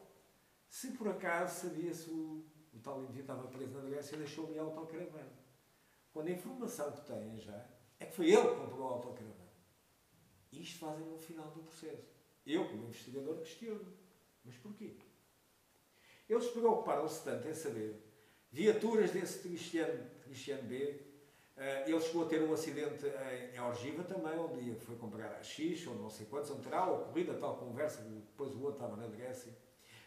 se 0.69 0.93
por 0.93 1.09
acaso 1.09 1.69
sabia 1.69 1.93
se 1.93 2.11
o, 2.11 2.45
o 2.73 2.79
tal 2.81 3.03
indivíduo 3.03 3.23
estava 3.23 3.49
preso 3.49 3.79
na 3.79 3.89
Grécia 3.89 4.15
e 4.15 4.19
deixou 4.19 4.47
ali 4.47 4.59
a 4.59 4.63
autocaravana. 4.63 5.33
Quando 6.13 6.29
a 6.29 6.33
informação 6.33 6.93
que 6.93 7.01
têm 7.03 7.39
já 7.39 7.67
é 7.99 8.07
que 8.07 8.15
foi 8.15 8.31
ele 8.31 8.49
que 8.49 8.57
comprou 8.57 8.89
a 8.89 8.93
autocaravana. 8.93 9.47
Isto 10.53 10.79
fazem 10.79 11.07
no 11.07 11.19
final 11.19 11.51
do 11.51 11.63
processo. 11.63 12.15
Eu, 12.47 12.69
como 12.69 12.85
investigador, 12.85 13.39
questiono. 13.39 13.93
Mas 14.45 14.57
porquê? 14.57 14.97
Eles 16.29 16.47
preocuparam-se 16.49 17.25
tanto 17.25 17.49
em 17.49 17.55
saber 17.55 18.03
viaturas 18.51 19.11
desse 19.11 19.41
Cristiano, 19.41 20.09
Cristiano 20.23 20.63
B. 20.63 21.06
Uh, 21.57 21.89
ele 21.89 22.01
chegou 22.01 22.27
a 22.27 22.29
ter 22.29 22.43
um 22.43 22.53
acidente 22.53 23.07
em, 23.07 23.57
em 23.57 23.61
Orgiva 23.61 24.05
também, 24.05 24.39
onde 24.39 24.75
foi 24.81 24.95
comprar 24.97 25.33
a 25.33 25.43
X, 25.43 25.87
ou 25.87 25.95
não 25.95 26.11
sei 26.11 26.27
quantos, 26.27 26.51
onde 26.51 26.63
terá 26.63 26.85
ocorrido 26.91 27.33
a 27.33 27.35
tal 27.35 27.57
conversa, 27.57 28.03
depois 28.03 28.55
o 28.55 28.63
outro 28.63 28.85
estava 28.85 28.97
na 28.97 29.07
Grécia. 29.07 29.57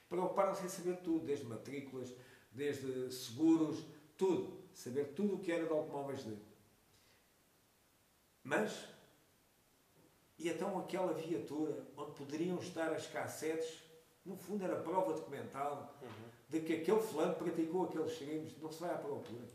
Preocuparam-se 0.07 0.65
em 0.65 0.69
saber 0.69 0.97
tudo, 0.97 1.25
desde 1.25 1.45
matrículas, 1.45 2.13
desde 2.51 3.11
seguros, 3.11 3.83
tudo. 4.15 4.59
Saber 4.73 5.13
tudo 5.13 5.35
o 5.35 5.39
que 5.39 5.51
era 5.51 5.65
de 5.65 5.71
automóveis 5.71 6.23
dele. 6.23 6.41
Mas, 8.43 8.85
e 10.37 10.49
então 10.49 10.77
aquela 10.79 11.13
viatura 11.13 11.85
onde 11.97 12.11
poderiam 12.11 12.57
estar 12.59 12.93
as 12.93 13.07
cassetes, 13.07 13.83
no 14.25 14.35
fundo 14.35 14.63
era 14.63 14.75
prova 14.75 15.13
documental 15.13 15.97
uhum. 16.01 16.09
de 16.47 16.61
que 16.61 16.73
aquele 16.73 17.01
fulano 17.01 17.35
praticou 17.35 17.85
aqueles 17.85 18.17
crimes, 18.17 18.57
não 18.61 18.71
se 18.71 18.79
vai 18.79 18.91
à 18.91 18.97
procura. 18.97 19.45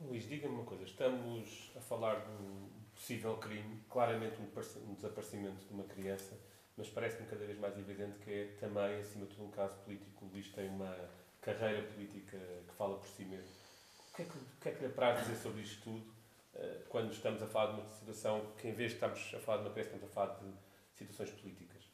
Luís, 0.00 0.28
diga-me 0.28 0.54
uma 0.54 0.64
coisa, 0.64 0.84
estamos 0.84 1.72
a 1.74 1.80
falar 1.80 2.16
de 2.16 2.30
um 2.30 2.68
possível 2.94 3.36
crime, 3.38 3.82
claramente 3.88 4.36
um 4.40 4.94
desaparecimento 4.94 5.64
de 5.64 5.72
uma 5.72 5.84
criança, 5.84 6.38
mas 6.76 6.88
parece-me 6.90 7.26
cada 7.26 7.46
vez 7.46 7.58
mais 7.58 7.78
evidente 7.78 8.18
que 8.18 8.30
é 8.30 8.44
também, 8.60 9.00
acima 9.00 9.24
de 9.24 9.34
tudo, 9.34 9.46
um 9.46 9.50
caso 9.50 9.74
político. 9.78 10.26
O 10.26 10.28
Luís 10.28 10.48
tem 10.48 10.68
uma 10.68 10.94
carreira 11.40 11.82
política 11.92 12.38
que 12.68 12.74
fala 12.74 12.98
por 12.98 13.08
si 13.08 13.24
mesmo. 13.24 13.48
O 14.12 14.16
que 14.16 14.22
é 14.22 14.24
que, 14.26 14.38
que, 14.60 14.68
é 14.68 14.72
que 14.72 14.80
lhe 14.80 14.86
apraz 14.86 15.20
dizer 15.20 15.36
sobre 15.36 15.62
isto 15.62 15.82
tudo, 15.82 16.12
eh, 16.54 16.82
quando 16.90 17.12
estamos 17.12 17.42
a 17.42 17.46
falar 17.46 17.72
de 17.72 17.80
uma 17.80 17.88
situação 17.88 18.52
que, 18.58 18.68
em 18.68 18.74
vez 18.74 18.90
de 18.90 18.96
estarmos 18.96 19.34
a 19.34 19.40
falar 19.40 19.58
de 19.58 19.64
uma 19.64 19.72
criança, 19.72 19.94
estamos 19.94 20.10
a 20.10 20.14
falar 20.14 20.34
de 20.34 20.52
situações 20.94 21.30
políticas? 21.30 21.84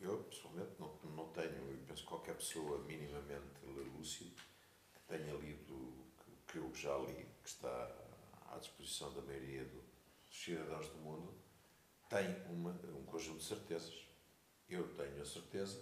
Eu, 0.00 0.18
pessoalmente, 0.24 0.70
não, 0.78 0.94
não 1.16 1.28
tenho, 1.32 1.72
e 1.72 1.76
penso 1.86 2.02
que 2.02 2.08
qualquer 2.08 2.36
pessoa 2.36 2.78
minimamente 2.78 3.66
lúcido 3.96 4.34
que 4.94 5.00
tenha 5.08 5.34
lido, 5.34 5.69
que, 6.50 6.58
eu 6.58 6.74
já 6.74 6.96
li, 6.98 7.26
que 7.42 7.48
está 7.48 7.96
à 8.50 8.58
disposição 8.58 9.12
da 9.14 9.22
maioria 9.22 9.64
dos 9.64 9.84
cidadãos 10.30 10.88
do 10.88 10.98
mundo, 10.98 11.34
tem 12.08 12.26
uma, 12.50 12.72
um 12.96 13.04
conjunto 13.04 13.38
de 13.38 13.44
certezas. 13.44 14.08
Eu 14.68 14.88
tenho 14.94 15.22
a 15.22 15.24
certeza 15.24 15.80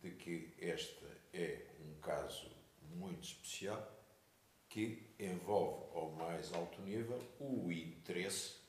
de 0.00 0.10
que 0.12 0.54
este 0.58 1.04
é 1.32 1.66
um 1.80 2.00
caso 2.00 2.50
muito 2.82 3.24
especial 3.24 3.98
que 4.68 5.14
envolve 5.18 5.96
ao 5.96 6.12
mais 6.12 6.52
alto 6.52 6.80
nível 6.82 7.20
o 7.40 7.70
interesse 7.72 8.60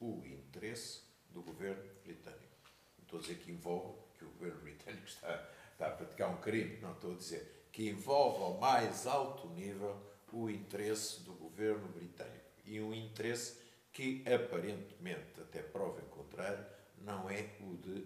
o 0.00 0.24
interesse 0.24 1.02
do 1.30 1.42
governo 1.42 1.82
britânico. 2.04 2.70
Não 2.96 3.04
estou 3.04 3.18
a 3.18 3.22
dizer 3.22 3.38
que 3.38 3.50
envolve 3.50 3.98
que 4.16 4.24
o 4.24 4.30
governo 4.30 4.60
britânico 4.60 5.06
está, 5.06 5.50
está 5.72 5.88
a 5.88 5.90
praticar 5.90 6.30
um 6.30 6.40
crime, 6.40 6.78
não 6.80 6.92
estou 6.92 7.12
a 7.12 7.16
dizer 7.16 7.68
que 7.72 7.88
envolve 7.88 8.42
ao 8.42 8.58
mais 8.58 9.06
alto 9.06 9.48
nível 9.50 10.07
o 10.32 10.50
interesse 10.50 11.22
do 11.22 11.32
governo 11.32 11.88
britânico 11.88 12.44
e 12.64 12.80
um 12.80 12.94
interesse 12.94 13.58
que 13.92 14.22
aparentemente, 14.32 15.40
até 15.40 15.62
prova 15.62 16.00
em 16.00 16.08
contrário, 16.08 16.64
não 16.98 17.28
é 17.28 17.56
o 17.60 17.76
de, 17.76 18.02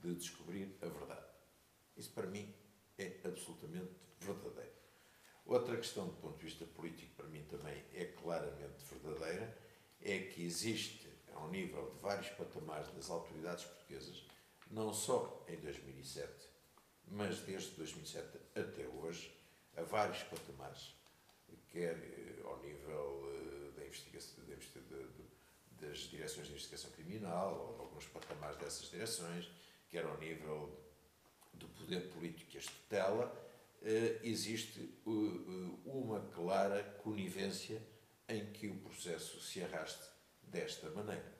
de 0.00 0.14
descobrir 0.14 0.76
a 0.80 0.86
verdade. 0.86 1.26
Isso 1.96 2.10
para 2.12 2.26
mim 2.26 2.54
é 2.98 3.20
absolutamente 3.24 3.92
verdadeiro. 4.20 4.76
Outra 5.44 5.76
questão 5.76 6.06
do 6.06 6.14
ponto 6.14 6.38
de 6.38 6.44
vista 6.44 6.64
político, 6.64 7.14
para 7.14 7.26
mim 7.26 7.44
também 7.44 7.84
é 7.92 8.04
claramente 8.06 8.84
verdadeira, 8.90 9.56
é 10.00 10.18
que 10.18 10.44
existe, 10.44 11.08
ao 11.32 11.48
nível 11.48 11.90
de 11.90 11.98
vários 11.98 12.28
patamares 12.30 12.88
das 12.94 13.10
autoridades 13.10 13.64
portuguesas, 13.64 14.26
não 14.70 14.92
só 14.92 15.44
em 15.48 15.56
2007, 15.58 16.32
mas 17.08 17.38
desde 17.40 17.70
2007 17.76 18.38
até 18.54 18.88
hoje, 18.88 19.32
a 19.76 19.82
vários 19.82 20.22
patamares, 20.24 20.95
quer 21.70 21.96
eh, 21.96 22.42
ao 22.44 22.58
nível 22.62 23.22
eh, 23.28 23.70
da 23.76 23.86
investigação, 23.86 24.44
das 25.80 25.98
direções 25.98 26.46
de 26.46 26.52
investigação 26.52 26.90
criminal, 26.92 27.76
ou 27.76 27.82
alguns 27.82 28.06
patamares 28.06 28.56
dessas 28.56 28.90
direções, 28.90 29.50
quer 29.88 30.04
ao 30.04 30.16
nível 30.18 30.78
do 31.54 31.68
poder 31.68 32.08
político 32.12 32.50
que 32.50 32.58
as 32.58 32.66
tutela, 32.66 33.34
eh, 33.82 34.20
existe 34.22 34.98
uma 35.84 36.20
clara 36.28 36.82
conivência 37.02 37.80
em 38.28 38.52
que 38.52 38.68
o 38.68 38.76
processo 38.80 39.40
se 39.40 39.62
arraste 39.62 40.10
desta 40.42 40.90
maneira. 40.90 41.32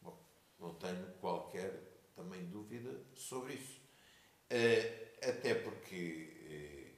Bom, 0.00 0.18
não 0.58 0.74
tenho 0.74 1.06
qualquer 1.20 1.70
também 2.16 2.44
dúvida 2.46 3.00
sobre 3.14 3.54
isso. 3.54 3.80
Até 5.22 5.54
porque, 5.54 6.92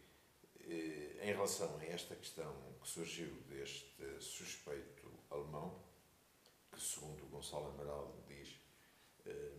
em 1.20 1.26
relação 1.26 1.76
a 1.78 1.85
esta 1.85 2.16
questão 2.16 2.73
que 2.85 2.91
surgiu 2.91 3.32
deste 3.49 4.05
suspeito 4.20 5.11
alemão, 5.30 5.74
que 6.70 6.78
segundo 6.78 7.26
Gonçalo 7.30 7.68
Amaral 7.68 8.22
diz, 8.28 8.51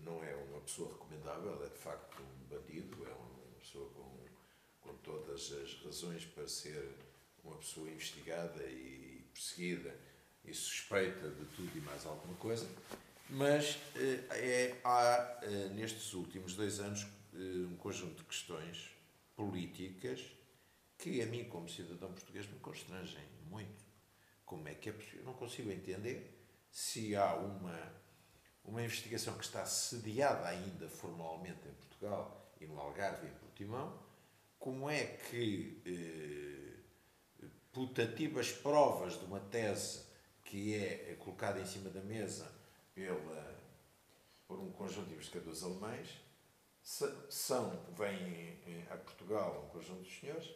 não 0.04 0.24
é 0.24 0.36
uma 0.36 0.62
pessoa 0.62 0.94
recomendável, 0.94 1.66
é 1.66 1.70
de 1.70 1.78
facto 1.78 2.22
um 2.22 2.48
bandido, 2.48 3.04
é 3.04 3.14
uma 3.14 3.60
pessoa 3.60 3.90
com, 3.90 4.16
com 4.80 4.96
todas 4.98 5.52
as 5.54 5.74
razões 5.84 6.24
para 6.26 6.48
ser 6.48 6.88
uma 7.44 7.58
pessoa 7.58 7.90
investigada 7.90 8.64
e 8.64 9.28
perseguida 9.34 10.00
e 10.44 10.54
suspeita 10.54 11.28
de 11.32 11.46
tudo 11.56 11.76
e 11.76 11.82
mais 11.82 12.06
alguma 12.06 12.36
coisa, 12.38 12.70
mas 13.28 13.80
é, 13.96 14.80
há 14.84 15.42
nestes 15.74 16.14
últimos 16.14 16.56
dois 16.56 16.80
anos 16.80 17.08
um 17.34 17.76
conjunto 17.78 18.18
de 18.18 18.24
questões 18.26 18.92
políticas 19.36 20.22
que 20.98 21.22
a 21.22 21.26
mim, 21.26 21.46
como 21.46 21.70
cidadão 21.70 22.12
português, 22.12 22.48
me 22.48 22.60
constrangem 22.60 23.24
muito. 23.50 23.84
Como 24.46 24.68
é 24.68 24.76
que 24.76 24.90
é 24.90 24.94
possível? 24.94 25.24
Não 25.24 25.34
consigo 25.34 25.72
entender 25.72 26.36
se 26.70 27.16
há 27.16 27.36
uma, 27.36 27.94
uma 28.64 28.84
investigação 28.84 29.38
que 29.38 29.44
está 29.44 29.66
sediada 29.66 30.48
ainda 30.48 30.88
formalmente 30.90 31.68
em 31.68 31.74
Portugal 31.74 32.54
e 32.60 32.66
no 32.66 32.80
Algarve 32.80 33.28
e 33.28 33.30
em 33.30 33.34
Portimão, 33.34 34.00
como 34.60 34.90
é 34.90 35.06
que 35.06 35.82
eh, 35.86 37.46
putativas 37.72 38.52
provas 38.52 39.20
de 39.20 39.26
uma 39.26 39.40
tese 39.40 40.06
que 40.44 40.76
é 40.76 41.16
colocada 41.20 41.60
em 41.60 41.66
cima 41.66 41.90
da 41.90 42.02
mesa 42.02 42.52
pela, 42.94 43.56
por 44.48 44.60
um 44.60 44.72
conjunto 44.72 45.08
de 45.08 45.16
investigadores 45.16 45.64
alemães 45.64 46.10
são, 46.82 47.84
vêm 47.98 48.86
a 48.92 48.98
Portugal 48.98 49.66
um 49.66 49.70
conjunto 49.70 50.04
de 50.04 50.20
senhores, 50.20 50.54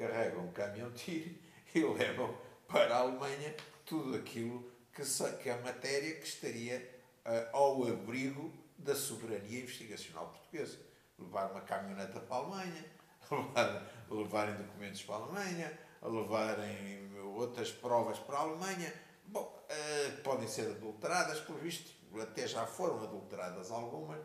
carregam 0.00 0.46
um 0.46 0.52
caminhão 0.52 0.90
tiro 0.92 1.34
e 1.74 1.84
levam 1.84 2.34
para 2.66 2.96
a 2.96 3.00
Alemanha 3.00 3.54
tudo 3.84 4.16
aquilo 4.16 4.64
que, 4.94 5.02
que 5.42 5.48
é 5.50 5.52
a 5.52 5.58
matéria 5.58 6.14
que 6.14 6.26
estaria 6.26 6.78
uh, 7.26 7.56
ao 7.56 7.86
abrigo 7.86 8.50
da 8.78 8.94
soberania 8.94 9.60
investigacional 9.60 10.28
portuguesa. 10.28 10.78
Levar 11.18 11.50
uma 11.50 11.60
caminhoneta 11.60 12.18
para 12.18 12.36
a 12.36 12.38
Alemanha, 12.38 12.84
levar, 13.30 14.06
levarem 14.10 14.54
documentos 14.54 15.02
para 15.02 15.16
a 15.16 15.18
Alemanha, 15.18 15.78
levarem 16.02 17.10
outras 17.34 17.70
provas 17.70 18.18
para 18.20 18.38
a 18.38 18.40
Alemanha. 18.40 18.94
Bom, 19.26 19.42
uh, 19.42 20.22
podem 20.22 20.48
ser 20.48 20.70
adulteradas, 20.70 21.40
por 21.40 21.56
visto, 21.58 21.92
até 22.22 22.46
já 22.46 22.64
foram 22.66 23.02
adulteradas 23.02 23.70
algumas. 23.70 24.18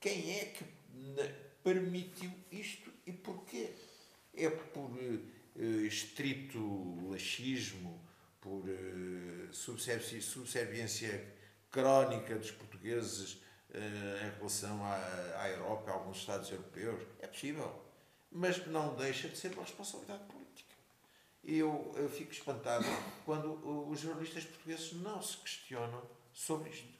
Quem 0.00 0.38
é 0.38 0.44
que 0.46 0.64
permitiu 1.62 2.32
isto 2.50 2.90
e 3.04 3.12
porquê? 3.12 3.74
É 4.40 4.48
por 4.48 4.90
uh, 4.92 5.60
estrito 5.84 7.10
laxismo, 7.10 8.00
por 8.40 8.62
uh, 8.64 9.52
subserviência 9.52 11.34
crónica 11.72 12.36
dos 12.36 12.52
portugueses 12.52 13.34
uh, 13.34 14.26
em 14.26 14.38
relação 14.38 14.84
à, 14.84 14.94
à 15.42 15.50
Europa, 15.50 15.90
a 15.90 15.94
alguns 15.94 16.18
Estados 16.18 16.48
europeus? 16.52 17.02
É 17.18 17.26
possível. 17.26 17.84
Mas 18.30 18.64
não 18.68 18.94
deixa 18.94 19.28
de 19.28 19.36
ser 19.36 19.52
uma 19.54 19.62
responsabilidade 19.62 20.22
política. 20.24 20.76
Eu, 21.42 21.92
eu 21.96 22.08
fico 22.08 22.30
espantado 22.30 22.84
quando 23.24 23.90
os 23.90 23.98
jornalistas 23.98 24.44
portugueses 24.44 24.92
não 24.92 25.20
se 25.20 25.36
questionam 25.38 26.08
sobre 26.32 26.70
isto. 26.70 26.96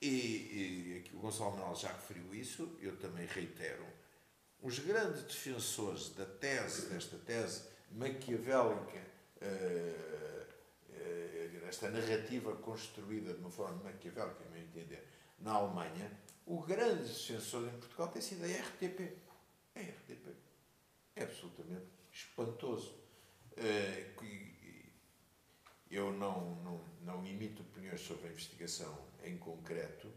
E, 0.00 0.06
e 0.06 1.10
o 1.12 1.18
Gonçalo 1.18 1.56
Manuel 1.56 1.74
já 1.74 1.88
referiu 1.88 2.32
isso, 2.32 2.78
eu 2.80 2.96
também 2.98 3.26
reitero. 3.26 3.84
Os 4.60 4.78
grandes 4.80 5.22
defensores 5.22 6.10
da 6.10 6.26
tese, 6.26 6.88
desta 6.88 7.16
tese 7.18 7.68
maquiavélica, 7.92 8.98
uh, 9.40 10.46
uh, 10.90 11.66
esta 11.68 11.88
narrativa 11.90 12.56
construída 12.56 13.32
de 13.32 13.40
uma 13.40 13.50
forma 13.50 13.82
maquiavélica, 13.84 14.44
a 14.44 14.50
meu 14.50 14.62
entender, 14.62 15.06
na 15.38 15.52
Alemanha, 15.52 16.10
o 16.44 16.60
grande 16.62 17.04
defensor 17.04 17.68
em 17.68 17.78
Portugal 17.78 18.08
tem 18.08 18.20
sido 18.20 18.44
a 18.44 18.48
RTP. 18.48 19.16
A 19.76 19.80
RTP. 19.80 20.28
É 21.14 21.22
absolutamente 21.22 21.86
espantoso. 22.12 22.94
Uh, 23.52 24.48
eu 25.90 26.12
não, 26.12 26.56
não, 26.56 26.84
não 27.02 27.26
imito 27.26 27.62
opiniões 27.62 28.00
sobre 28.00 28.28
a 28.28 28.30
investigação 28.30 28.98
em 29.24 29.38
concreto, 29.38 30.12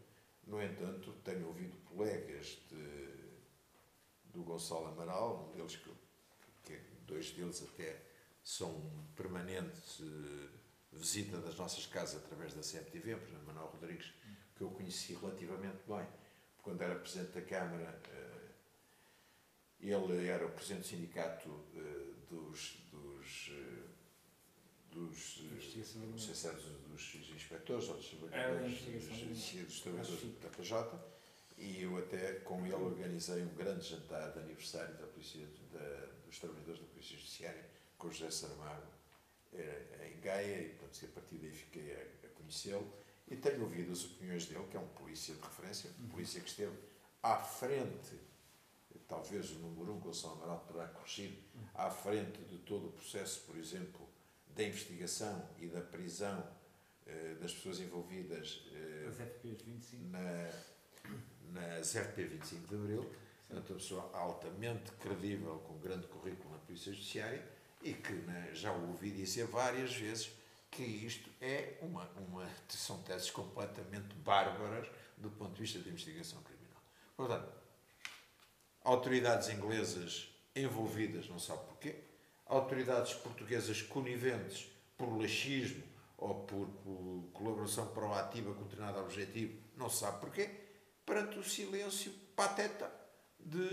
no 0.46 0.62
entanto, 0.62 1.14
tenho 1.24 1.48
ouvido 1.48 1.78
colegas 1.86 2.58
de, 2.70 3.20
do 4.34 4.44
Gonçalo 4.44 4.88
Amaral, 4.88 5.50
um 5.50 5.56
deles 5.56 5.76
que, 5.76 5.92
que 6.64 6.80
dois 7.06 7.32
deles 7.32 7.64
até 7.64 8.02
são 8.44 8.90
permanentes 9.16 10.00
uh, 10.00 10.50
visita 10.92 11.38
das 11.38 11.56
nossas 11.56 11.86
casas 11.86 12.24
através 12.24 12.54
da 12.54 12.62
CMTV, 12.62 13.16
por 13.16 13.28
exemplo, 13.28 13.48
Manuel 13.48 13.68
Rodrigues, 13.68 14.12
que 14.56 14.62
eu 14.62 14.70
conheci 14.70 15.14
relativamente 15.14 15.84
bem, 15.88 16.08
quando 16.62 16.82
era 16.82 16.96
Presidente 16.96 17.32
da 17.32 17.42
Câmara, 17.42 18.02
uh, 18.08 18.52
ele 19.80 20.28
era 20.28 20.46
o 20.46 20.52
Presidente 20.52 20.82
do 20.84 20.88
Sindicato 20.88 21.50
uh, 21.50 22.16
dos, 22.30 22.78
dos 22.92 23.52
dos, 24.92 25.38
dos, 25.38 27.14
dos 27.14 27.30
inspectores 27.30 27.88
ou 27.88 27.96
dos 27.96 28.10
trabalhadores, 28.10 28.82
dos, 28.82 29.82
trabalhadores 29.82 30.40
da 30.40 30.50
PJ, 30.50 31.00
e 31.62 31.84
eu 31.84 31.97
até 31.97 32.34
com 32.39 32.66
ele 32.66 32.74
organizei 32.74 33.43
um 33.43 33.53
grande 33.53 33.88
jantar 33.88 34.32
de 34.32 34.39
aniversário 34.39 34.95
da 34.95 35.05
polícia, 35.05 35.47
da, 35.72 36.07
dos 36.26 36.39
trabalhadores 36.39 36.82
da 36.82 36.88
Polícia 36.88 37.16
Judiciária 37.16 37.66
com 37.97 38.07
o 38.07 38.12
José 38.12 38.32
Saramago. 38.32 38.88
Em 39.53 40.20
Gaia, 40.22 40.62
e 40.62 40.70
portanto, 40.70 41.05
a 41.05 41.20
partir 41.20 41.36
daí 41.36 41.51
fiquei 41.51 41.93
a, 41.93 42.26
a 42.26 42.30
conhecê-lo, 42.30 42.91
e 43.28 43.36
tenho 43.36 43.62
ouvido 43.62 43.91
as 43.91 44.03
opiniões 44.05 44.45
dele, 44.47 44.66
que 44.72 44.78
é 44.78 44.80
um 44.80 44.88
polícia 44.88 45.36
de 45.36 45.41
referência, 45.41 45.91
um 45.99 46.07
polícia 46.07 46.41
que 46.41 46.49
esteve 46.49 46.76
à 47.22 47.38
frente, 47.38 48.20
talvez 49.07 49.51
o 49.51 49.59
número 49.59 49.93
um, 49.93 49.99
Gonçalo 49.99 50.36
Amaral 50.36 50.66
poderá 50.66 50.88
corrigir, 50.88 51.38
à 51.76 51.89
frente 51.89 52.41
de 52.45 52.57
todo 52.59 52.88
o 52.88 52.91
processo, 52.91 53.41
por 53.41 53.57
exemplo, 53.57 54.07
da 54.47 54.64
investigação 54.64 55.47
e 55.59 55.68
da 55.68 55.82
prisão 55.82 56.39
uh, 56.39 57.36
das 57.39 57.53
pessoas 57.53 57.80
envolvidas 57.80 58.66
uh, 58.68 60.01
na, 60.09 60.49
nas 61.52 61.95
RP 61.95 62.18
25 62.18 62.68
de 62.68 62.76
Abril, 62.76 63.12
portanto, 63.47 63.70
uma 63.70 63.80
pessoa 63.80 64.10
altamente 64.14 64.91
credível, 64.93 65.60
com 65.68 65.78
grande 65.80 66.08
currículo 66.08 66.52
na 66.52 66.60
Polícia 66.60 66.91
Judiciária 66.91 67.45
e 67.84 67.93
que 67.93 68.14
né, 68.14 68.49
já 68.54 68.72
ouvi 68.72 69.12
dizer 69.12 69.45
várias 69.45 69.93
vezes 69.95 70.32
que 70.70 70.84
isto 70.84 71.30
é 71.41 71.78
uma, 71.82 72.10
uma 72.18 72.47
são 72.70 73.02
teses 73.02 73.30
completamente 73.30 74.16
bárbaras 74.16 74.88
do 75.18 75.30
ponto 75.30 75.54
de 75.54 75.62
vista 75.62 75.80
da 75.80 75.89
investigação 75.89 76.41
criminal. 76.43 76.82
Portanto, 77.16 77.52
autoridades 78.84 79.49
inglesas 79.49 80.30
envolvidas, 80.56 81.28
não 81.28 81.39
sabe 81.39 81.66
porquê, 81.66 81.95
autoridades 82.45 83.14
portuguesas 83.14 83.82
coniventes 83.82 84.70
por 84.97 85.10
laxismo 85.20 85.84
ou 86.18 86.45
por, 86.45 86.68
por 86.68 87.30
colaboração 87.34 87.88
proativa 87.88 88.54
com 88.54 88.64
determinado 88.64 88.99
objetivo, 88.99 89.60
não 89.76 89.89
sabe 89.89 90.20
porquê, 90.20 90.49
perante 91.06 91.38
o 91.38 91.43
silêncio 91.43 92.12
pateta 92.36 92.91
de, 93.39 93.68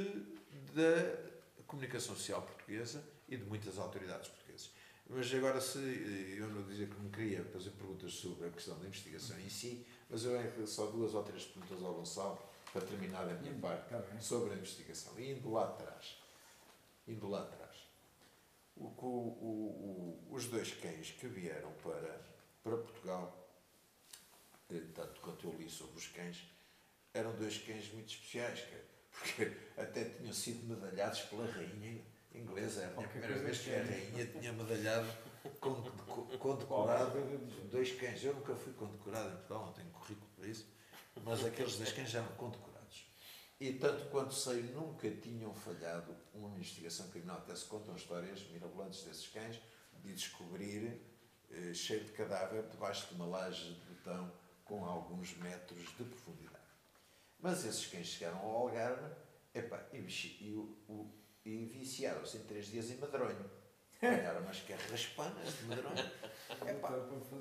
da 0.74 1.62
comunicação 1.66 2.14
social 2.14 2.42
portuguesa 2.42 3.04
e 3.28 3.36
de 3.36 3.44
muitas 3.44 3.78
autoridades 3.78 4.28
portuguesas. 4.28 4.70
Mas 5.08 5.32
agora, 5.32 5.60
se 5.60 5.78
eu 6.38 6.48
não 6.48 6.62
dizer 6.64 6.88
que 6.88 7.00
me 7.00 7.10
queria 7.10 7.42
fazer 7.44 7.70
perguntas 7.70 8.12
sobre 8.12 8.48
a 8.48 8.50
questão 8.50 8.78
da 8.78 8.86
investigação 8.86 9.38
em 9.40 9.48
si, 9.48 9.86
mas 10.10 10.24
eu 10.24 10.32
venho 10.32 10.66
só 10.66 10.86
duas 10.86 11.14
ou 11.14 11.22
três 11.22 11.44
perguntas 11.44 11.82
ao 11.82 11.94
Gonçalo 11.94 12.38
para 12.72 12.82
terminar 12.82 13.22
a 13.22 13.34
minha 13.34 13.54
parte 13.58 13.94
sobre 14.20 14.52
a 14.52 14.56
investigação. 14.56 15.18
E 15.18 15.32
indo 15.32 15.50
lá 15.50 15.64
atrás, 15.64 16.18
indo 17.06 17.26
lá 17.26 17.42
atrás, 17.42 17.76
o, 18.76 18.84
o, 18.84 20.18
o, 20.28 20.34
os 20.34 20.46
dois 20.46 20.72
cães 20.74 21.10
que 21.12 21.26
vieram 21.26 21.72
para, 21.82 22.20
para 22.62 22.76
Portugal, 22.76 23.48
eh, 24.70 24.82
tanto 24.94 25.20
quanto 25.20 25.46
eu 25.46 25.54
li 25.54 25.68
sobre 25.68 25.96
os 25.96 26.06
cães, 26.08 26.44
eram 27.18 27.34
dois 27.36 27.58
cães 27.58 27.92
muito 27.92 28.10
especiais, 28.10 28.64
porque 29.10 29.52
até 29.76 30.04
tinham 30.04 30.32
sido 30.32 30.66
medalhados 30.66 31.20
pela 31.22 31.46
rainha 31.46 32.00
inglesa. 32.34 32.82
Era 32.82 33.00
a 33.00 33.08
primeira 33.08 33.38
vez 33.38 33.58
que 33.58 33.74
a 33.74 33.82
rainha 33.82 34.26
tinha 34.26 34.52
medalhado, 34.52 35.08
condecorado 36.38 37.18
dois 37.70 37.92
cães. 37.92 38.22
Eu 38.22 38.34
nunca 38.34 38.54
fui 38.54 38.72
condecorado 38.72 39.28
em 39.28 39.32
Portugal, 39.32 39.66
não 39.66 39.72
tenho 39.72 39.90
currículo 39.90 40.30
para 40.36 40.46
isso, 40.46 40.66
mas 41.24 41.44
aqueles 41.44 41.76
dois 41.76 41.92
cães 41.92 42.14
eram 42.14 42.28
condecorados. 42.36 42.68
E 43.60 43.72
tanto 43.72 44.04
quanto 44.10 44.34
sei, 44.34 44.62
nunca 44.62 45.10
tinham 45.10 45.52
falhado 45.52 46.14
uma 46.32 46.48
investigação 46.50 47.08
criminal. 47.08 47.38
Até 47.38 47.56
se 47.56 47.64
contam 47.64 47.96
histórias 47.96 48.40
mirabolantes 48.50 49.02
desses 49.02 49.26
cães 49.26 49.60
de 49.94 50.14
descobrir 50.14 51.00
eh, 51.50 51.74
cheiro 51.74 52.04
de 52.04 52.12
cadáver 52.12 52.62
debaixo 52.68 53.08
de 53.08 53.14
uma 53.14 53.26
laje 53.26 53.74
de 53.74 53.86
betão 53.86 54.32
com 54.64 54.84
alguns 54.84 55.36
metros 55.38 55.80
de 55.80 56.04
profundidade. 56.04 56.57
Mas 57.40 57.64
esses 57.64 57.86
cães 57.86 58.06
chegaram 58.06 58.38
ao 58.38 58.50
Algarve 58.50 59.10
epá, 59.54 59.80
e, 59.92 59.98
e, 59.98 60.54
o, 60.88 61.10
e 61.44 61.66
viciaram-se 61.66 62.38
em 62.38 62.44
três 62.44 62.66
dias 62.66 62.90
em 62.90 62.96
medronho. 62.96 63.50
Ganharam 64.00 64.40
umas 64.42 64.60
carraspanas 64.60 65.58
de 65.58 65.64
medronho. 65.64 65.96
Epá, 66.66 66.92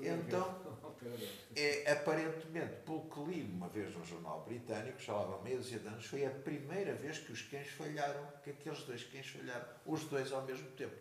então, 0.02 0.76
é, 1.56 1.92
aparentemente, 1.92 2.76
pelo 2.84 3.08
que 3.08 3.20
li 3.24 3.42
uma 3.42 3.68
vez 3.68 3.94
num 3.94 4.04
jornal 4.04 4.44
britânico, 4.44 4.98
já 4.98 5.14
lá 5.14 5.40
meia 5.40 5.56
dúzia 5.56 5.78
de 5.78 5.86
anos, 5.86 6.04
foi 6.04 6.26
a 6.26 6.30
primeira 6.30 6.94
vez 6.94 7.18
que 7.18 7.32
os 7.32 7.42
cães 7.42 7.68
falharam, 7.68 8.26
que 8.42 8.50
aqueles 8.50 8.82
dois 8.82 9.04
cães 9.04 9.28
falharam, 9.28 9.66
os 9.86 10.04
dois 10.04 10.32
ao 10.32 10.42
mesmo 10.42 10.68
tempo. 10.72 10.96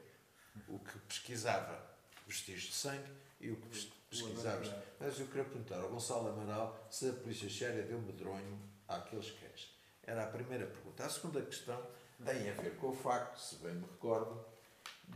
O 0.67 0.79
que 0.79 0.97
pesquisava 0.99 1.85
vestígios 2.25 2.69
de 2.69 2.75
sangue 2.75 3.11
e 3.41 3.51
o 3.51 3.57
que 3.57 3.67
pesquisava. 4.09 4.83
Mas 4.99 5.19
eu 5.19 5.27
queria 5.27 5.43
perguntar 5.43 5.79
ao 5.79 5.89
Gonçalo 5.89 6.29
Amaral 6.29 6.87
se 6.89 7.09
a 7.09 7.13
polícia 7.13 7.49
séria 7.49 7.83
deu 7.83 7.99
medronho 7.99 8.76
àqueles 8.87 9.31
cães. 9.31 9.75
Era 10.03 10.23
a 10.23 10.27
primeira 10.27 10.65
pergunta. 10.65 11.05
A 11.05 11.09
segunda 11.09 11.41
questão 11.41 11.85
tem 12.23 12.49
a 12.49 12.53
ver 12.53 12.77
com 12.77 12.89
o 12.89 12.95
facto, 12.95 13.37
se 13.37 13.55
bem 13.57 13.75
me 13.75 13.85
recordo, 13.85 14.43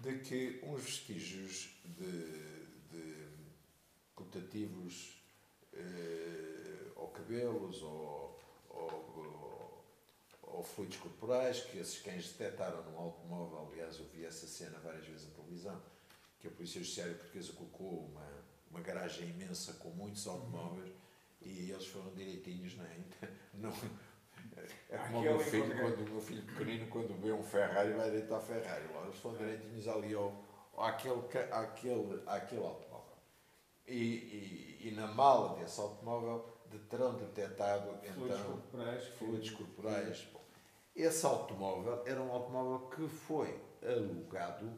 de 0.02 0.20
que 0.20 0.60
uns 0.64 0.84
vestígios 0.84 1.70
de, 1.86 2.66
de 2.90 3.32
eh, 5.74 6.92
ou 6.96 7.08
cabelos 7.08 7.82
ou, 7.82 8.40
ou, 8.70 9.84
ou, 10.44 10.64
fluidos 10.64 10.98
corporais 10.98 11.62
que 11.62 11.78
esses 11.78 12.02
cães 12.02 12.32
detectaram 12.32 12.84
num 12.84 12.98
automóvel, 12.98 13.70
aliás 13.72 13.98
eu 13.98 14.06
vi 14.06 14.26
essa 14.26 14.46
cena 14.48 14.78
várias 14.80 15.06
vezes 15.06 15.28
na 15.28 15.36
televisão, 15.36 15.82
que 16.40 16.48
a 16.48 16.52
Polícia 16.52 16.82
Judiciária 16.82 17.16
Portuguesa 17.16 17.54
colocou 17.54 18.06
uma, 18.06 18.28
uma 18.70 18.82
garagem 18.82 19.30
imensa 19.30 19.74
com 19.74 19.90
muitos 19.90 20.28
automóveis 20.28 20.90
uhum. 20.90 20.96
E 21.42 21.72
eles 21.72 21.88
foram 21.88 22.14
direitinhos, 22.14 22.78
não 22.78 22.86
é? 22.86 22.98
Não, 23.54 23.74
é 24.90 24.98
como 24.98 25.20
o 25.20 25.22
meu 25.22 25.40
filho, 25.40 25.76
quando, 25.80 26.08
o 26.08 26.10
meu 26.12 26.22
filho 26.22 26.44
pequenino, 26.44 26.88
quando 26.88 27.22
vê 27.22 27.32
um 27.32 27.44
Ferrari, 27.44 27.94
vai 27.94 28.12
deitar 28.12 28.40
Ferrari. 28.40 28.86
Eles 29.04 29.18
foram 29.18 29.38
direitinhos 29.38 29.88
ali 29.88 30.14
ao, 30.14 30.44
àquele, 30.78 31.22
àquele, 31.52 32.24
àquele 32.26 32.62
automóvel. 32.62 33.18
E, 33.88 33.94
e, 33.94 34.88
e, 34.88 34.92
na 34.92 35.08
mala 35.08 35.58
desse 35.58 35.80
automóvel 35.80 36.46
de, 36.70 36.80
terão 36.80 37.16
detectado 37.16 37.90
fluidos 38.14 38.40
então, 38.40 38.52
corporais. 38.52 39.08
Fluidos 39.18 39.50
corporais. 39.52 40.28
Esse 40.96 41.26
automóvel 41.26 42.04
era 42.06 42.22
um 42.22 42.32
automóvel 42.32 42.90
que 42.90 43.08
foi 43.08 43.60
alugado, 43.82 44.78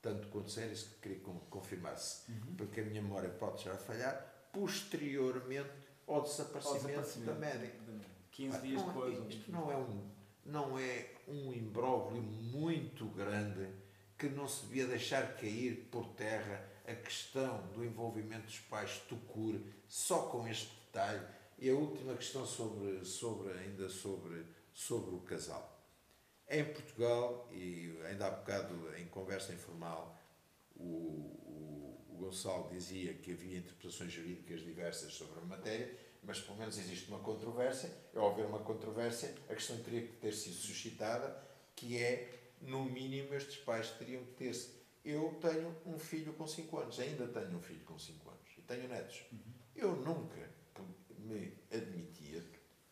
tanto 0.00 0.28
quanto 0.28 0.50
sério, 0.50 0.72
isso 0.72 0.90
que 0.90 1.08
queria 1.08 1.20
confirmar-se, 1.50 2.30
uhum. 2.30 2.54
porque 2.56 2.80
a 2.80 2.84
minha 2.84 3.02
memória 3.02 3.28
pode 3.28 3.64
já 3.64 3.76
falhar, 3.76 4.48
posteriormente 4.52 5.81
ao 6.14 6.22
desaparecimento, 6.22 6.76
ao 6.76 6.90
desaparecimento 6.90 7.32
da 7.32 7.34
médica. 7.34 7.82
15 8.32 8.60
dias 8.60 8.80
não, 8.80 8.88
depois. 8.88 9.28
Isto 9.28 9.52
não 9.52 9.70
é 9.70 9.76
um, 9.76 10.10
não 10.44 10.78
é 10.78 11.10
um 11.28 11.52
imbróglio 11.52 12.22
muito 12.22 13.06
grande 13.06 13.68
que 14.18 14.28
não 14.28 14.48
se 14.48 14.66
devia 14.66 14.86
deixar 14.86 15.36
cair 15.36 15.88
por 15.90 16.06
terra 16.14 16.68
a 16.86 16.94
questão 16.94 17.66
do 17.68 17.84
envolvimento 17.84 18.46
dos 18.46 18.58
pais 18.60 18.98
Tucur, 19.08 19.60
só 19.88 20.22
com 20.28 20.46
este 20.48 20.72
detalhe. 20.86 21.24
E 21.58 21.70
a 21.70 21.74
última 21.74 22.14
questão 22.14 22.44
sobre, 22.44 23.04
sobre 23.04 23.52
ainda 23.52 23.88
sobre, 23.88 24.44
sobre 24.72 25.14
o 25.14 25.20
casal. 25.20 25.80
Em 26.48 26.64
Portugal, 26.64 27.48
e 27.52 27.96
ainda 28.04 28.26
há 28.26 28.30
bocado 28.30 28.74
em 28.96 29.06
conversa 29.06 29.52
informal, 29.52 30.18
o, 30.76 30.82
o, 30.82 32.06
o 32.10 32.16
Gonçalo 32.18 32.68
dizia 32.70 33.14
que 33.14 33.32
havia 33.32 33.58
interpretações 33.58 34.12
jurídicas 34.12 34.60
diversas 34.60 35.14
sobre 35.14 35.40
a 35.40 35.44
matéria, 35.44 35.96
mas 36.22 36.40
pelo 36.40 36.56
menos 36.56 36.78
existe 36.78 37.08
uma 37.08 37.18
controvérsia. 37.18 37.90
Ao 38.14 38.30
haver 38.30 38.46
uma 38.46 38.60
controvérsia, 38.60 39.34
a 39.48 39.54
questão 39.54 39.76
teria 39.82 40.02
que 40.02 40.16
ter 40.16 40.32
sido 40.32 40.54
suscitada, 40.54 41.42
que 41.74 41.98
é, 41.98 42.52
no 42.60 42.84
mínimo, 42.84 43.34
estes 43.34 43.56
pais 43.56 43.90
teriam 43.90 44.24
que 44.24 44.32
ter-se. 44.32 44.70
Eu 45.04 45.36
tenho 45.40 45.76
um 45.84 45.98
filho 45.98 46.32
com 46.34 46.46
5 46.46 46.78
anos, 46.78 47.00
ainda 47.00 47.26
tenho 47.26 47.56
um 47.56 47.60
filho 47.60 47.84
com 47.84 47.98
5 47.98 48.30
anos, 48.30 48.48
e 48.56 48.62
tenho 48.62 48.88
netos. 48.88 49.22
Uhum. 49.32 49.38
Eu 49.74 49.96
nunca 49.96 50.48
me 51.18 51.52
admitia 51.72 52.44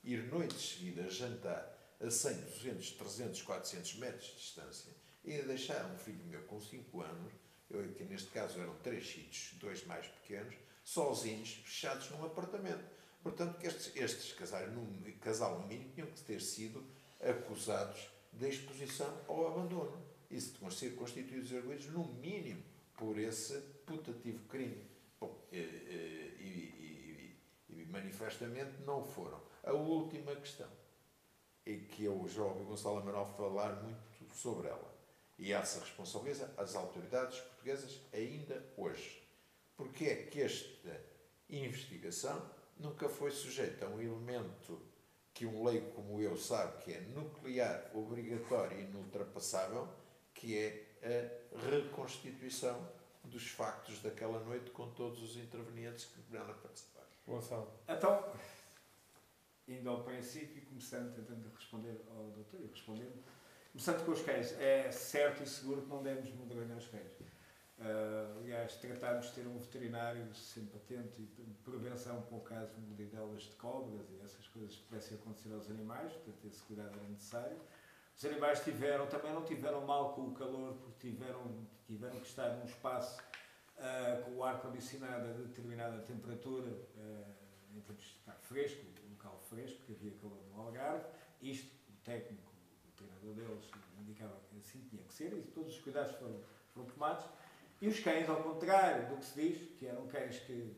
ir 0.03 0.25
noites 0.25 0.77
seguidas 0.77 1.15
jantar 1.15 1.79
a 2.01 2.11
100, 2.11 2.35
200, 2.35 2.91
300, 2.93 3.43
400 3.43 3.95
metros 3.97 4.27
de 4.27 4.37
distância 4.37 4.93
e 5.25 5.43
deixar 5.43 5.85
um 5.87 5.99
filho 5.99 6.25
meu 6.25 6.43
com 6.45 6.61
5 6.61 7.01
anos, 7.03 7.33
eu, 7.69 7.87
que 7.93 8.05
neste 8.05 8.31
caso 8.31 8.59
eram 8.59 8.75
três 8.77 9.07
filhos, 9.07 9.53
dois 9.61 9.85
mais 9.85 10.07
pequenos, 10.07 10.55
sozinhos, 10.83 11.61
fechados 11.65 12.11
num 12.11 12.25
apartamento 12.25 12.83
Portanto, 13.23 13.59
que 13.59 13.67
estes, 13.67 13.95
estes 13.97 14.33
casais, 14.33 14.73
no, 14.73 15.13
casal 15.21 15.67
mínimo, 15.67 15.93
tinham 15.93 16.09
que 16.09 16.21
ter 16.23 16.41
sido 16.41 16.85
acusados 17.21 18.11
de 18.33 18.49
exposição 18.49 19.15
ao 19.29 19.47
abandono. 19.49 20.03
E 20.31 20.41
se 20.41 20.55
ser 20.71 20.95
constituídos 20.95 21.53
arguídos, 21.53 21.87
no 21.87 22.05
mínimo, 22.05 22.63
por 22.95 23.19
esse 23.19 23.59
putativo 23.85 24.47
crime. 24.47 24.87
Bom, 25.21 25.37
e, 25.53 25.59
e, 25.59 27.37
e, 27.69 27.73
e, 27.75 27.85
manifestamente 27.87 28.81
não 28.87 29.05
foram. 29.05 29.41
A 29.65 29.73
última 29.73 30.35
questão, 30.37 30.69
é 31.67 31.77
que 31.77 32.05
eu 32.05 32.27
já 32.29 32.43
ouvi 32.43 32.65
Gonçalo 32.65 32.99
Amaral 32.99 33.27
falar 33.37 33.83
muito 33.83 34.35
sobre 34.35 34.69
ela. 34.69 34.91
E 35.39 35.53
essa 35.53 35.81
responsabiliza 35.81 36.53
as 36.57 36.75
autoridades 36.75 37.39
portuguesas 37.41 38.01
ainda 38.13 38.65
hoje. 38.77 39.23
Porque 39.77 40.05
é 40.05 40.17
que 40.27 40.43
esta 40.43 41.01
investigação 41.49 42.51
nunca 42.81 43.09
foi 43.09 43.31
sujeito 43.31 43.85
a 43.85 43.89
um 43.89 44.01
elemento 44.01 44.81
que 45.33 45.47
um 45.47 45.65
leigo 45.65 45.91
como 45.93 46.21
eu 46.21 46.37
sabe 46.37 46.83
que 46.83 46.93
é 46.93 47.01
nuclear, 47.01 47.91
obrigatório 47.95 48.79
e 48.79 48.83
inultrapassável, 48.83 49.89
que 50.35 50.57
é 50.57 50.87
a 51.03 51.71
reconstituição 51.71 52.89
dos 53.25 53.49
factos 53.49 54.01
daquela 54.01 54.41
noite 54.41 54.71
com 54.71 54.91
todos 54.91 55.23
os 55.23 55.37
intervenientes 55.37 56.07
que 56.07 56.21
vieram 56.23 56.51
a 56.51 56.55
participar. 56.55 57.07
Gonçalo. 57.27 57.71
Então, 57.89 58.33
indo 59.69 59.89
ao 59.89 60.03
princípio, 60.03 60.63
começando, 60.67 61.15
tentando 61.15 61.49
responder 61.55 62.01
ao 62.11 62.31
doutor 62.31 62.61
e 62.61 62.67
respondendo, 62.67 63.23
começando 63.71 64.05
com 64.05 64.13
os 64.13 64.23
cães, 64.23 64.53
é 64.59 64.91
certo 64.91 65.43
e 65.43 65.47
seguro 65.47 65.83
que 65.83 65.89
não 65.89 66.03
devemos 66.03 66.33
moderar 66.35 66.77
os 66.77 66.87
cães. 66.89 67.20
Uh, 67.81 68.39
aliás, 68.41 68.77
tratámos 68.77 69.29
de 69.29 69.33
ter 69.33 69.47
um 69.47 69.59
veterinário 69.59 70.35
sempre 70.35 70.77
atento 70.77 71.19
e 71.19 71.25
prevenção 71.65 72.21
para 72.21 72.37
o 72.37 72.41
caso 72.43 72.79
de 72.79 72.95
lidelas 73.03 73.45
de 73.45 73.57
cobras 73.57 74.07
e 74.11 74.21
essas 74.23 74.47
coisas 74.49 74.77
que 74.77 74.83
pudessem 74.83 75.17
acontecer 75.17 75.51
aos 75.55 75.71
animais, 75.71 76.13
portanto 76.13 76.47
esse 76.47 76.63
cuidado 76.65 76.91
era 76.99 77.09
necessário. 77.09 77.59
Os 78.15 78.23
animais 78.27 78.63
tiveram, 78.63 79.07
também 79.07 79.33
não 79.33 79.43
tiveram 79.47 79.87
mal 79.87 80.13
com 80.13 80.27
o 80.27 80.35
calor, 80.35 80.75
porque 80.75 81.09
tiveram, 81.09 81.67
tiveram 81.87 82.21
que 82.21 82.27
estar 82.27 82.51
num 82.51 82.67
espaço 82.67 83.19
uh, 83.79 84.25
com 84.25 84.37
o 84.37 84.45
ar-condicionado 84.45 85.31
a 85.31 85.33
determinada 85.33 86.03
temperatura, 86.03 86.71
uh, 86.71 87.35
em 87.75 87.81
termos 87.81 88.05
de 88.05 88.11
estar 88.11 88.35
fresco, 88.43 88.85
local 89.09 89.41
fresco, 89.49 89.79
porque 89.79 89.93
havia 89.93 90.19
calor 90.21 90.45
no 90.51 90.61
Algarve. 90.61 91.07
Isto, 91.41 91.75
o 91.89 92.05
técnico, 92.05 92.53
o 92.91 92.93
treinador 92.93 93.33
deles, 93.33 93.71
indicava 93.99 94.39
que 94.51 94.59
assim 94.59 94.87
tinha 94.91 95.03
que 95.03 95.15
ser, 95.15 95.33
e 95.33 95.41
todos 95.45 95.77
os 95.77 95.81
cuidados 95.81 96.13
foram, 96.17 96.43
foram 96.75 96.87
tomados 96.89 97.25
E 97.81 97.89
os 97.89 97.99
cães, 98.01 98.29
ao 98.29 98.43
contrário 98.43 99.09
do 99.09 99.17
que 99.17 99.25
se 99.25 99.41
diz, 99.41 99.79
que 99.79 99.87
eram 99.87 100.07
cães 100.07 100.39
que 100.41 100.77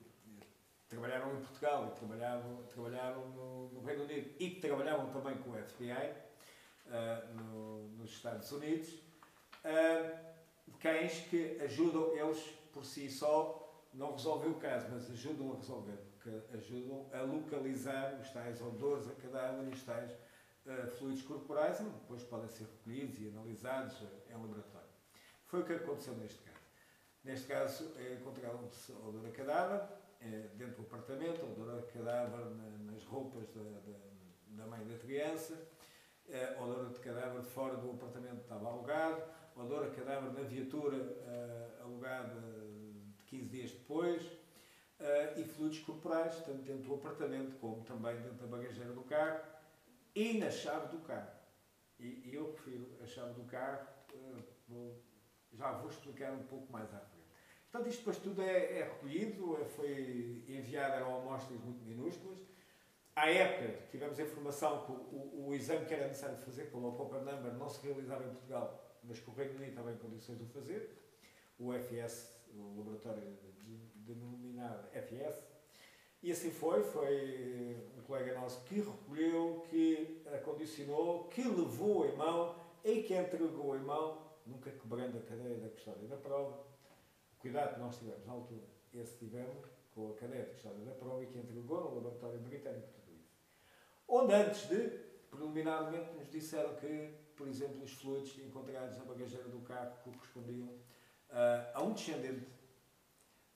trabalharam 0.88 1.34
em 1.34 1.40
Portugal 1.40 1.88
e 1.88 1.98
trabalhavam, 1.98 2.62
trabalharam 2.64 3.28
no, 3.30 3.68
no 3.70 3.82
Reino 3.82 4.04
Unido 4.04 4.30
e 4.38 4.50
que 4.50 4.60
trabalhavam 4.60 5.10
também 5.10 5.36
com 5.38 5.50
o 5.50 5.54
FBI 5.54 5.90
uh, 5.90 6.90
ah, 6.90 7.26
no, 7.34 7.88
nos 7.96 8.10
Estados 8.10 8.52
Unidos, 8.52 8.90
uh, 9.64 10.32
cães 10.78 11.26
que 11.28 11.58
ajudam, 11.62 12.14
eles 12.14 12.38
por 12.72 12.84
si 12.84 13.10
só 13.10 13.84
não 13.92 14.12
resolvem 14.12 14.50
o 14.50 14.54
caso, 14.54 14.86
mas 14.90 15.10
ajudam 15.10 15.52
a 15.52 15.56
resolver, 15.56 15.98
porque 16.12 16.56
ajudam 16.56 17.06
a 17.12 17.22
localizar 17.22 18.18
os 18.20 18.30
tais 18.30 18.60
odores 18.60 19.08
a 19.08 19.14
cadáver 19.14 19.66
e 19.66 19.70
os 19.70 19.82
tais 19.82 20.12
uh, 20.12 20.86
fluidos 20.98 21.22
corporais 21.22 21.80
e 21.80 21.84
depois 21.84 22.22
podem 22.22 22.48
ser 22.48 22.64
recolhidos 22.64 23.20
e 23.20 23.28
analisados 23.28 23.96
em 24.28 24.34
laboratório. 24.34 24.88
Foi 25.46 25.62
o 25.62 25.64
que 25.64 25.72
aconteceu 25.72 26.14
neste 26.14 26.38
caso. 26.38 26.51
Neste 27.24 27.46
caso, 27.46 27.92
encontraram-se 28.20 28.92
odor 28.92 29.26
a 29.26 29.30
cadáver, 29.30 29.80
é, 30.20 30.48
dentro 30.54 30.82
do 30.82 30.82
apartamento, 30.82 31.44
odor 31.44 31.78
a 31.78 31.82
cadáver 31.82 32.46
nas 32.84 33.04
roupas 33.04 33.48
da, 33.54 33.62
da, 33.62 33.98
da 34.46 34.66
mãe 34.66 34.84
da 34.86 34.98
criança, 34.98 35.56
é, 36.28 36.56
odor 36.60 36.90
de 36.90 36.98
cadáver 36.98 37.42
fora 37.42 37.76
do 37.76 37.92
apartamento 37.92 38.36
que 38.36 38.42
estava 38.42 38.68
alugado, 38.68 39.22
odor 39.56 39.84
a 39.84 39.90
cadáver 39.90 40.32
na 40.32 40.42
viatura 40.42 40.96
é, 40.96 41.82
alugada 41.82 42.40
de 42.40 43.24
15 43.26 43.48
dias 43.48 43.70
depois, 43.70 44.22
e 45.36 45.42
fluidos 45.42 45.80
corporais, 45.80 46.36
tanto 46.44 46.62
dentro 46.62 46.84
do 46.84 46.94
apartamento 46.94 47.58
como 47.58 47.82
também 47.82 48.14
dentro 48.20 48.46
da 48.46 48.46
bagageira 48.46 48.92
do 48.92 49.02
carro 49.02 49.40
e 50.14 50.38
na 50.38 50.48
chave 50.48 50.96
do 50.96 51.02
carro. 51.02 51.28
E, 51.98 52.28
e 52.28 52.34
eu 52.34 52.52
prefiro 52.52 52.88
a 53.02 53.06
chave 53.06 53.32
do 53.32 53.44
carro, 53.44 53.84
vou, 54.68 55.02
já 55.54 55.72
vou 55.72 55.90
explicar 55.90 56.32
um 56.32 56.42
pouco 56.44 56.72
mais 56.72 56.92
à 56.94 56.98
frente. 56.98 57.22
Portanto, 57.70 57.88
isto 57.88 57.98
depois 58.00 58.18
tudo 58.18 58.42
é, 58.42 58.80
é 58.80 58.84
recolhido, 58.84 59.60
é, 59.60 59.64
foi 59.64 60.44
enviado, 60.48 60.94
eram 60.94 61.20
amostras 61.20 61.58
muito 61.60 61.82
minúsculas. 61.84 62.38
À 63.14 63.30
época, 63.30 63.86
tivemos 63.90 64.18
a 64.18 64.22
informação 64.22 64.84
que 64.84 64.92
o, 64.92 64.94
o, 64.94 65.48
o, 65.48 65.54
exame 65.54 65.84
que 65.86 65.94
era 65.94 66.06
necessário 66.06 66.36
fazer 66.38 66.70
pelo 66.70 66.92
Copper 66.92 67.20
Number 67.20 67.52
não 67.54 67.68
se 67.68 67.86
realizava 67.86 68.24
em 68.24 68.30
Portugal, 68.30 68.98
mas 69.04 69.18
que 69.18 69.30
o 69.30 69.34
Reino 69.34 69.56
Unido 69.56 69.70
estava 69.70 69.92
em 69.92 69.96
condições 69.96 70.38
de 70.38 70.44
o 70.44 70.46
fazer. 70.48 70.98
O 71.58 71.72
FS, 71.72 72.34
o 72.54 72.78
laboratório 72.78 73.22
denominado 73.94 74.88
FS. 74.92 75.42
E 76.22 76.30
assim 76.30 76.50
foi, 76.50 76.82
foi 76.84 77.76
um 77.98 78.02
colega 78.02 78.38
nosso 78.38 78.64
que 78.64 78.76
recolheu, 78.76 79.66
que 79.68 80.22
acondicionou, 80.32 81.24
que 81.24 81.42
levou 81.42 82.06
em 82.06 82.16
mão 82.16 82.54
e 82.84 83.02
que 83.02 83.14
entregou 83.14 83.76
em 83.76 83.80
mão, 83.80 84.18
nunca 84.46 84.70
quebrando 84.70 85.18
a 85.18 85.22
cadeia 85.22 85.58
da 85.58 85.68
custódia 85.68 86.08
da 86.08 86.16
prova, 86.16 86.64
cuidado 87.38 87.74
que 87.74 87.80
nós 87.80 87.98
tivemos 87.98 88.26
na 88.26 88.32
altura, 88.32 88.62
esse 88.92 89.16
tivemos 89.16 89.66
com 89.94 90.10
a 90.10 90.14
cadeia 90.14 90.44
de 90.44 90.52
história 90.52 90.78
da 90.80 90.92
prova 90.92 91.22
e 91.22 91.26
que 91.26 91.38
entregou 91.38 91.80
no 91.80 91.94
laboratório 91.96 92.38
britânico 92.40 92.88
tudo 92.92 93.14
isso. 93.14 93.34
Onde 94.08 94.32
antes 94.32 94.68
de, 94.68 94.88
preliminarmente, 95.30 96.12
nos 96.12 96.30
disseram 96.30 96.74
que, 96.76 97.14
por 97.36 97.48
exemplo, 97.48 97.82
os 97.82 97.92
fluidos 97.92 98.38
encontrados 98.38 98.96
na 98.96 99.04
bagageira 99.04 99.48
do 99.48 99.60
carro 99.60 99.92
correspondiam 100.04 100.68
uh, 100.68 101.70
a 101.74 101.82
um 101.82 101.92
descendente, 101.92 102.46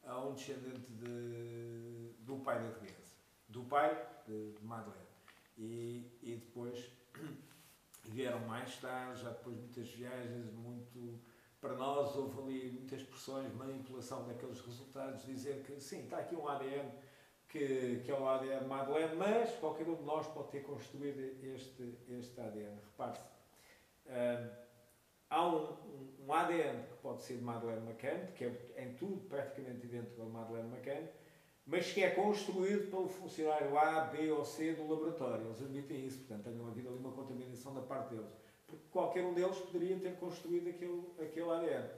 a 0.05 0.20
um 0.20 0.34
descendente 0.34 0.93
de, 0.93 2.14
do 2.20 2.39
pai 2.39 2.62
da 2.62 2.70
criança, 2.72 3.16
do 3.49 3.64
pai 3.64 4.07
de, 4.26 4.53
de 4.53 4.64
Madeleine. 4.64 5.07
E, 5.59 6.18
e 6.22 6.37
depois 6.37 6.91
vieram 8.11 8.40
mais 8.40 8.76
tarde, 8.76 9.22
já 9.22 9.30
depois 9.30 9.57
de 9.57 9.62
muitas 9.62 9.88
viagens, 9.90 10.52
muito 10.52 11.20
para 11.61 11.74
nós 11.74 12.14
houve 12.14 12.40
ali 12.40 12.70
muitas 12.70 13.02
pressões, 13.02 13.52
manipulação 13.54 14.26
daqueles 14.26 14.61
resultados, 14.61 15.24
dizer 15.24 15.64
que 15.64 15.80
sim, 15.80 16.04
está 16.04 16.18
aqui 16.18 16.36
um 16.36 16.46
ADN 16.46 16.90
que, 17.48 18.02
que 18.04 18.11
é 18.11 18.14
o 18.14 18.28
ADN 18.28 18.66
Madeleine, 18.66 19.16
mas 19.16 19.50
qualquer 19.57 19.88
um 19.88 19.96
de 19.96 20.02
nós 20.02 20.26
pode 20.28 20.50
ter 20.50 20.61
construído 20.61 21.20
este, 21.44 21.98
este 22.09 22.40
ADN. 22.40 22.76
Repare-se, 22.90 23.24
um, 24.07 24.50
há 25.30 25.46
um, 25.46 25.76
um, 26.26 26.32
ADN 26.32 26.84
que 26.84 26.96
pode 27.02 27.22
ser 27.22 27.38
de 27.38 27.42
Madeleine 27.42 27.88
McCann, 27.88 28.32
que 28.34 28.44
é 28.44 28.84
em 28.84 28.94
tudo 28.94 29.20
praticamente 29.28 29.86
idêntico 29.86 30.22
ao 30.22 30.28
Madeleine 30.28 30.68
McCann, 30.68 31.09
mas 31.66 31.92
que 31.92 32.02
é 32.02 32.10
construído 32.10 32.90
pelo 32.90 33.08
funcionário 33.08 33.76
A, 33.76 34.02
B 34.02 34.30
ou 34.30 34.44
C 34.44 34.74
do 34.74 34.88
laboratório. 34.88 35.46
Eles 35.46 35.60
admitem 35.60 36.06
isso, 36.06 36.18
portanto, 36.18 36.44
tem 36.44 36.66
havido 36.66 36.88
ali 36.88 36.98
uma 36.98 37.12
contaminação 37.12 37.74
da 37.74 37.82
parte 37.82 38.14
deles 38.14 38.30
porque 38.66 38.84
qualquer 38.90 39.24
um 39.24 39.32
deles 39.32 39.58
poderia 39.58 39.98
ter 39.98 40.16
construído 40.16 40.68
aquele, 40.68 41.02
aquele 41.20 41.50
ADN. 41.50 41.88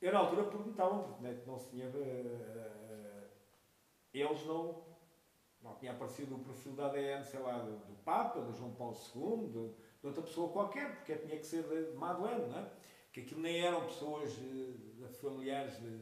Eu, 0.00 0.12
na 0.12 0.18
altura, 0.18 0.44
perguntavam, 0.44 1.04
porque 1.04 1.22
né, 1.22 1.42
não 1.46 1.58
se 1.58 1.70
tinha. 1.70 1.88
Uh, 1.88 3.28
eles 4.12 4.44
não. 4.46 4.92
Não 5.62 5.76
tinha 5.76 5.92
aparecido 5.92 6.34
o 6.34 6.40
perfil 6.40 6.72
da 6.72 6.86
ADN, 6.86 7.22
sei 7.22 7.38
lá, 7.38 7.60
do, 7.60 7.76
do 7.86 7.94
Papa, 8.04 8.40
do 8.40 8.52
João 8.52 8.74
Paulo 8.74 8.96
II, 9.14 9.46
de, 9.46 9.68
de, 10.00 10.06
outra 10.08 10.20
pessoa 10.20 10.50
qualquer, 10.50 10.96
porque 10.96 11.14
tinha 11.14 11.38
que 11.38 11.46
ser 11.46 11.62
de, 11.62 11.92
de 11.92 11.96
Madeleine, 11.96 12.48
não 12.48 12.58
é? 12.58 12.68
Que 13.12 13.20
aquilo 13.20 13.40
nem 13.40 13.64
eram 13.64 13.84
pessoas 13.84 14.36
uh, 14.38 15.08
familiares 15.20 15.80
de, 15.80 16.00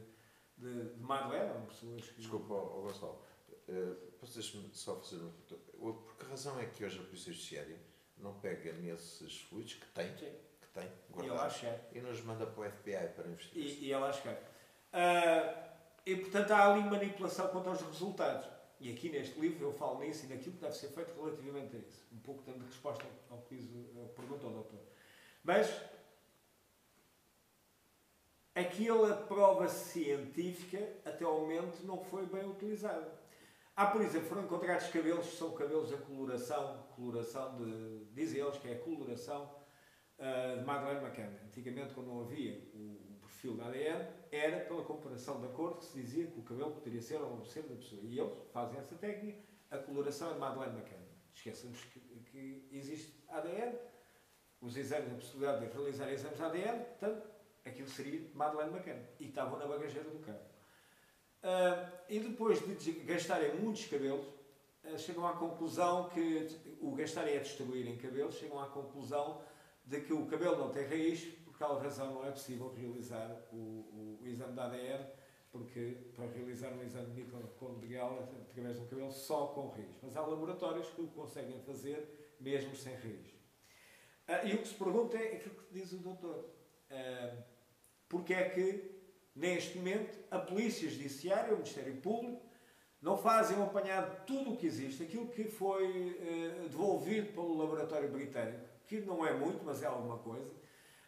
de, 0.61 0.93
de 0.95 1.03
Madeleine, 1.03 1.49
eram 1.49 1.65
pessoas 1.65 2.05
que. 2.05 2.21
Desculpa, 2.21 2.53
oh, 2.53 2.81
Gonçalo, 2.83 3.21
uh, 3.67 4.33
deixa-me 4.33 4.69
só 4.73 4.95
fazer 4.95 5.21
uma 5.21 5.31
pergunta. 5.31 5.55
Por 5.77 6.15
que 6.15 6.25
razão 6.25 6.59
é 6.59 6.65
que 6.65 6.85
hoje 6.85 6.99
a 6.99 7.03
Polícia 7.03 7.33
Judiciária 7.33 7.79
não 8.17 8.39
pega 8.39 8.71
nesses 8.73 9.41
fluidos 9.41 9.73
que 9.73 9.87
tem, 9.87 10.15
Sim. 10.17 10.31
que 10.61 10.67
tem 10.73 10.87
guardados 11.11 11.61
e, 11.63 11.97
e, 11.97 12.01
nos 12.01 12.21
manda 12.21 12.45
para 12.45 12.67
o 12.67 12.71
FBI 12.71 13.07
para 13.15 13.27
investigar. 13.27 13.65
E, 13.65 13.85
e 13.85 13.91
ela 13.91 14.13
chegar. 14.13 14.35
Uh, 14.35 15.71
e 16.05 16.15
portanto 16.15 16.51
há 16.51 16.71
ali 16.71 16.83
manipulação 16.83 17.47
quanto 17.47 17.69
aos 17.69 17.81
resultados. 17.81 18.47
E 18.79 18.91
aqui 18.91 19.09
neste 19.09 19.39
livro 19.39 19.65
eu 19.65 19.73
falo 19.73 19.99
nisso 19.99 20.25
e 20.25 20.29
naquilo 20.29 20.55
que 20.55 20.61
deve 20.61 20.75
ser 20.75 20.87
feito 20.87 21.13
relativamente 21.19 21.75
a 21.75 21.79
isso. 21.79 22.03
Um 22.11 22.17
pouco 22.19 22.43
dando 22.43 22.65
resposta 22.65 23.05
ao 23.29 23.37
que 23.43 23.55
diz, 23.55 23.69
perguntou 24.15 24.49
o 24.49 24.53
doutor. 24.53 24.79
Mas 25.43 25.67
aquela 28.61 29.15
prova 29.15 29.67
científica 29.67 30.79
até 31.05 31.25
ao 31.25 31.39
momento 31.41 31.83
não 31.83 32.03
foi 32.03 32.25
bem 32.25 32.49
utilizada. 32.49 33.19
Há, 33.75 33.87
por 33.87 34.01
exemplo, 34.01 34.27
foram 34.27 34.43
encontrados 34.43 34.87
cabelos 34.87 35.27
que 35.27 35.35
são 35.37 35.53
cabelos 35.53 35.91
a 35.93 35.97
coloração, 35.97 36.83
coloração 36.95 37.55
de, 37.57 38.05
dizem 38.13 38.41
eles 38.41 38.57
que 38.57 38.67
é 38.67 38.73
a 38.73 38.79
coloração 38.79 39.49
uh, 40.19 40.59
de 40.59 40.65
Madeleine 40.65 41.05
McCann. 41.05 41.33
Antigamente, 41.45 41.93
quando 41.93 42.07
não 42.07 42.21
havia 42.21 42.59
o, 42.73 43.15
o, 43.15 43.19
perfil 43.21 43.55
da 43.55 43.67
ADN, 43.67 44.07
era 44.31 44.65
pela 44.65 44.83
comparação 44.83 45.41
da 45.41 45.47
cor 45.47 45.77
que 45.77 45.85
se 45.85 45.99
dizia 45.99 46.27
que 46.27 46.39
o 46.39 46.43
cabelo 46.43 46.71
poderia 46.71 47.01
ser 47.01 47.21
ou 47.21 47.37
não 47.37 47.45
ser 47.45 47.63
da 47.63 47.75
pessoa. 47.75 48.01
E 48.03 48.19
eles 48.19 48.33
fazem 48.51 48.77
essa 48.77 48.95
técnica, 48.95 49.41
a 49.71 49.77
coloração 49.77 50.29
é 50.29 50.33
de 50.33 50.39
Madeleine 50.39 50.77
McCann. 50.77 51.01
Esqueçamos 51.33 51.81
que, 51.85 51.99
que 51.99 52.67
existe 52.71 53.23
ADN, 53.29 53.77
os 54.59 54.75
exames, 54.77 55.11
a 55.11 55.15
possibilidade 55.15 55.65
de 55.65 55.71
realizar 55.71 56.11
exames 56.11 56.37
de 56.37 56.43
ADN, 56.43 56.85
portanto, 56.85 57.40
aquilo 57.65 57.87
seria 57.89 58.29
Madeleine 58.33 58.71
McCann. 58.71 59.01
E 59.19 59.27
estavam 59.27 59.57
na 59.57 59.65
bagageira 59.65 60.09
do 60.09 60.19
carro. 60.19 60.51
Uh, 61.43 61.89
e 62.07 62.19
depois 62.19 62.59
de 62.59 62.91
gastarem 62.91 63.55
muitos 63.55 63.85
cabelos, 63.85 64.25
uh, 64.83 64.97
chegam 64.97 65.25
à 65.25 65.33
conclusão 65.33 66.09
que 66.09 66.47
o 66.79 66.91
gastarem 66.91 67.35
a 67.35 67.39
destruírem 67.39 67.97
cabelos, 67.97 68.35
chegam 68.35 68.59
à 68.59 68.67
conclusão 68.67 69.41
de 69.83 70.01
que 70.01 70.13
o 70.13 70.27
cabelo 70.27 70.57
não 70.57 70.69
tem 70.69 70.85
raiz, 70.87 71.23
por 71.43 71.57
tal 71.57 71.79
razão 71.79 72.13
não 72.13 72.25
é 72.25 72.31
possível 72.31 72.71
realizar 72.73 73.29
o, 73.51 73.55
o, 73.55 74.19
o 74.21 74.27
exame 74.27 74.53
de 74.53 74.59
ADN, 74.59 75.05
porque 75.51 75.97
para 76.15 76.27
realizar 76.27 76.71
um 76.73 76.83
exame 76.83 77.13
mitocondrial 77.13 78.19
através 78.19 78.79
do 78.79 78.85
cabelo 78.85 79.11
só 79.11 79.47
com 79.47 79.69
raiz. 79.69 79.97
Mas 80.01 80.15
há 80.15 80.21
laboratórios 80.21 80.89
que 80.89 81.01
o 81.01 81.07
conseguem 81.07 81.59
fazer 81.63 82.35
mesmo 82.39 82.75
sem 82.75 82.93
raiz. 82.95 83.27
Uh, 84.27 84.47
e 84.47 84.53
o 84.53 84.59
que 84.59 84.67
se 84.67 84.75
pergunta 84.75 85.17
é 85.17 85.37
aquilo 85.37 85.55
que 85.55 85.73
diz 85.73 85.91
o 85.91 85.97
doutor. 85.97 86.49
Uh, 86.91 87.50
porque 88.11 88.33
é 88.33 88.49
que 88.49 88.91
Neste 89.35 89.77
momento, 89.77 90.19
a 90.29 90.39
Polícia 90.39 90.89
Judiciária, 90.89 91.53
o 91.53 91.57
Ministério 91.57 91.95
Público, 91.97 92.41
não 93.01 93.17
fazem 93.17 93.57
um 93.57 93.63
apanhado 93.63 94.19
de 94.19 94.25
tudo 94.25 94.53
o 94.53 94.57
que 94.57 94.67
existe, 94.67 95.01
aquilo 95.01 95.27
que 95.29 95.45
foi 95.45 96.17
eh, 96.19 96.67
devolvido 96.69 97.31
pelo 97.33 97.57
laboratório 97.57 98.11
britânico, 98.11 98.63
que 98.85 98.99
não 99.01 99.25
é 99.25 99.33
muito, 99.33 99.63
mas 99.63 99.81
é 99.81 99.87
alguma 99.87 100.17
coisa, 100.19 100.51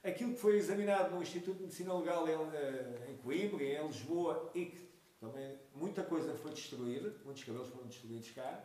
aquilo 0.03 0.33
que 0.33 0.39
foi 0.39 0.57
examinado 0.57 1.13
no 1.13 1.21
Instituto 1.21 1.57
de 1.57 1.63
Medicina 1.63 1.93
Legal 1.93 2.27
em, 2.27 2.55
eh, 2.55 3.09
em 3.09 3.17
Coimbra, 3.17 3.63
em 3.63 3.85
Lisboa, 3.85 4.49
e 4.55 4.65
que 4.67 4.89
também 5.19 5.59
muita 5.75 6.01
coisa 6.01 6.33
foi 6.33 6.51
destruída, 6.51 7.13
muitos 7.25 7.43
cabelos 7.43 7.69
foram 7.69 7.87
destruídos 7.87 8.31
cá, 8.31 8.63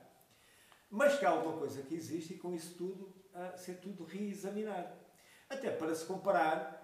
mas 0.89 1.19
que 1.19 1.27
há 1.27 1.31
alguma 1.31 1.59
coisa 1.59 1.83
que 1.83 1.95
existe 1.95 2.35
e 2.35 2.39
com 2.39 2.55
isso 2.55 2.77
tudo 2.79 3.13
a 3.35 3.57
ser 3.57 3.75
tudo 3.75 4.05
reexaminado. 4.05 4.97
Até 5.51 5.71
para 5.71 5.95
se 5.95 6.07
comparar, 6.07 6.78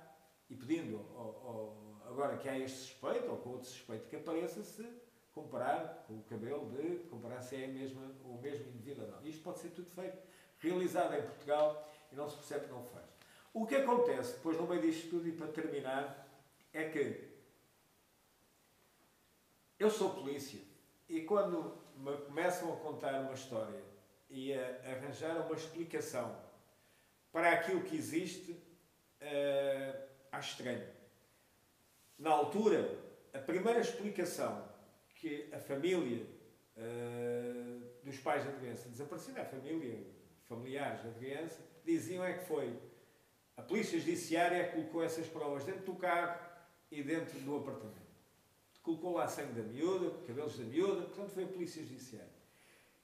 e 0.51 0.55
pedindo 0.55 0.99
ao, 1.17 1.47
ao 1.47 1.85
Agora 2.07 2.37
que 2.37 2.49
há 2.49 2.59
este 2.59 2.79
suspeito, 2.79 3.29
ou 3.29 3.39
com 3.39 3.51
outro 3.51 3.67
suspeito 3.67 4.09
que 4.09 4.17
apareça, 4.17 4.63
se 4.63 4.87
comparar 5.33 6.05
com 6.07 6.15
o 6.15 6.23
cabelo 6.23 6.71
de 6.71 6.99
comparar 7.09 7.43
se 7.43 7.57
é 7.57 7.67
mesmo, 7.67 8.01
o 8.25 8.39
mesmo 8.41 8.69
indivíduo 8.69 9.05
ou 9.05 9.11
não. 9.11 9.27
Isto 9.27 9.43
pode 9.43 9.59
ser 9.59 9.71
tudo 9.71 9.91
feito, 9.91 10.17
realizado 10.61 11.15
em 11.15 11.23
Portugal 11.23 11.93
e 12.13 12.15
não 12.15 12.29
se 12.29 12.37
percebe 12.37 12.67
que 12.67 12.73
não 12.73 12.85
faz. 12.85 13.05
O 13.53 13.67
que 13.67 13.75
acontece 13.75 14.35
depois 14.35 14.57
no 14.57 14.67
meio 14.67 14.83
disto 14.83 15.11
tudo 15.11 15.27
e 15.27 15.33
para 15.33 15.49
terminar 15.49 16.29
é 16.73 16.89
que 16.89 17.35
eu 19.79 19.91
sou 19.91 20.11
polícia 20.11 20.61
e 21.09 21.23
quando 21.23 21.77
me 21.97 22.17
começam 22.19 22.73
a 22.73 22.77
contar 22.77 23.21
uma 23.23 23.35
história 23.35 23.83
e 24.31 24.55
a 24.55 24.67
arranjar 24.85 25.45
uma 25.45 25.55
explicação 25.55 26.37
para 27.33 27.51
aquilo 27.51 27.83
que 27.83 27.97
existe, 27.97 28.53
uh, 28.53 30.14
acho 30.37 30.51
estranho. 30.53 30.87
Na 32.19 32.31
altura, 32.31 32.99
a 33.33 33.39
primeira 33.39 33.81
explicação 33.81 34.69
que 35.17 35.49
a 35.53 35.59
família 35.59 36.27
uh, 36.77 38.05
dos 38.05 38.19
pais 38.19 38.45
da 38.45 38.53
criança 38.53 38.89
desaparecida, 38.89 39.43
a 39.43 39.45
família, 39.45 39.99
familiares 40.49 41.03
da 41.03 41.11
criança, 41.13 41.61
diziam 41.85 42.25
é 42.25 42.35
que 42.35 42.45
foi 42.47 42.79
a 43.57 43.63
polícia 43.63 43.99
judiciária 43.99 44.69
que 44.69 44.77
colocou 44.77 45.03
essas 45.03 45.27
provas 45.27 45.65
dentro 45.65 45.85
do 45.85 45.95
carro 45.95 46.39
e 46.91 47.03
dentro 47.03 47.39
do 47.41 47.57
apartamento. 47.57 48.05
Colocou 48.83 49.15
lá 49.15 49.27
sangue 49.27 49.55
da 49.55 49.63
miúda, 49.63 50.11
cabelos 50.27 50.59
da 50.59 50.65
miúda, 50.65 51.03
portanto 51.07 51.31
foi 51.31 51.45
a 51.45 51.49
polícia 51.49 51.83
judiciária. 51.83 52.35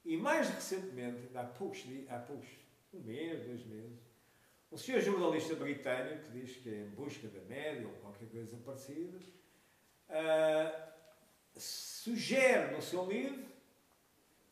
E 0.04 0.16
mais 0.16 0.48
recentemente, 0.50 1.30
há 1.34 1.44
poucos, 1.44 1.84
há 2.08 2.18
poucos 2.18 2.48
um 2.92 3.00
mês, 3.00 3.44
dois 3.44 3.64
meses, 3.64 3.98
um 4.70 4.76
senhor 4.76 5.00
jornalista 5.00 5.54
britânico 5.56 6.24
que 6.24 6.38
diz 6.38 6.56
que 6.56 6.68
é 6.68 6.82
em 6.82 6.90
busca 6.90 7.26
da 7.28 7.40
média 7.42 7.86
ou 7.86 7.94
qualquer 7.94 8.28
coisa 8.28 8.56
parecida, 8.58 9.18
uh, 10.08 10.90
sugere 11.56 12.74
no 12.74 12.80
seu 12.80 13.04
livro 13.06 13.44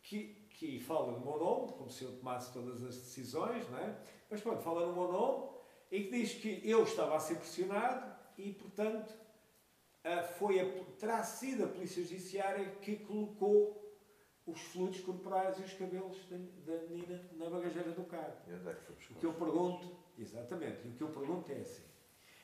que, 0.02 0.46
que 0.50 0.80
fala 0.80 1.12
no 1.12 1.20
meu 1.20 1.38
nome, 1.38 1.72
como 1.72 1.88
se 1.88 2.02
eu 2.02 2.16
tomasse 2.16 2.52
todas 2.52 2.82
as 2.82 2.96
decisões, 2.96 3.68
não 3.70 3.78
é? 3.78 3.96
mas 4.28 4.40
pronto, 4.40 4.60
fala 4.62 4.86
no 4.86 4.92
meu 4.92 5.12
nome 5.12 5.50
e 5.90 6.04
que 6.04 6.10
diz 6.10 6.34
que 6.34 6.68
eu 6.68 6.82
estava 6.82 7.16
a 7.16 7.20
ser 7.20 7.36
pressionado 7.36 8.18
e, 8.36 8.52
portanto, 8.52 9.10
uh, 10.04 10.32
foi 10.36 10.58
a, 10.58 10.84
terá 10.98 11.22
sido 11.22 11.64
a 11.64 11.68
Polícia 11.68 12.02
Judiciária 12.02 12.64
que 12.82 12.96
colocou 12.96 13.87
os 14.48 14.60
fluidos 14.60 15.00
corporais 15.00 15.58
e 15.58 15.62
os 15.62 15.74
cabelos 15.74 16.16
da, 16.28 16.36
da 16.72 16.82
menina 16.86 17.22
na 17.32 17.50
bagageira 17.50 17.92
do 17.92 18.04
carro. 18.04 18.32
É 18.48 18.54
O 19.10 19.14
que 19.14 19.26
eu 19.26 19.34
pergunto, 19.34 19.96
exatamente, 20.18 20.86
e 20.86 20.88
o 20.88 20.92
que 20.94 21.02
eu 21.02 21.08
pergunto 21.08 21.52
é 21.52 21.56
assim. 21.56 21.84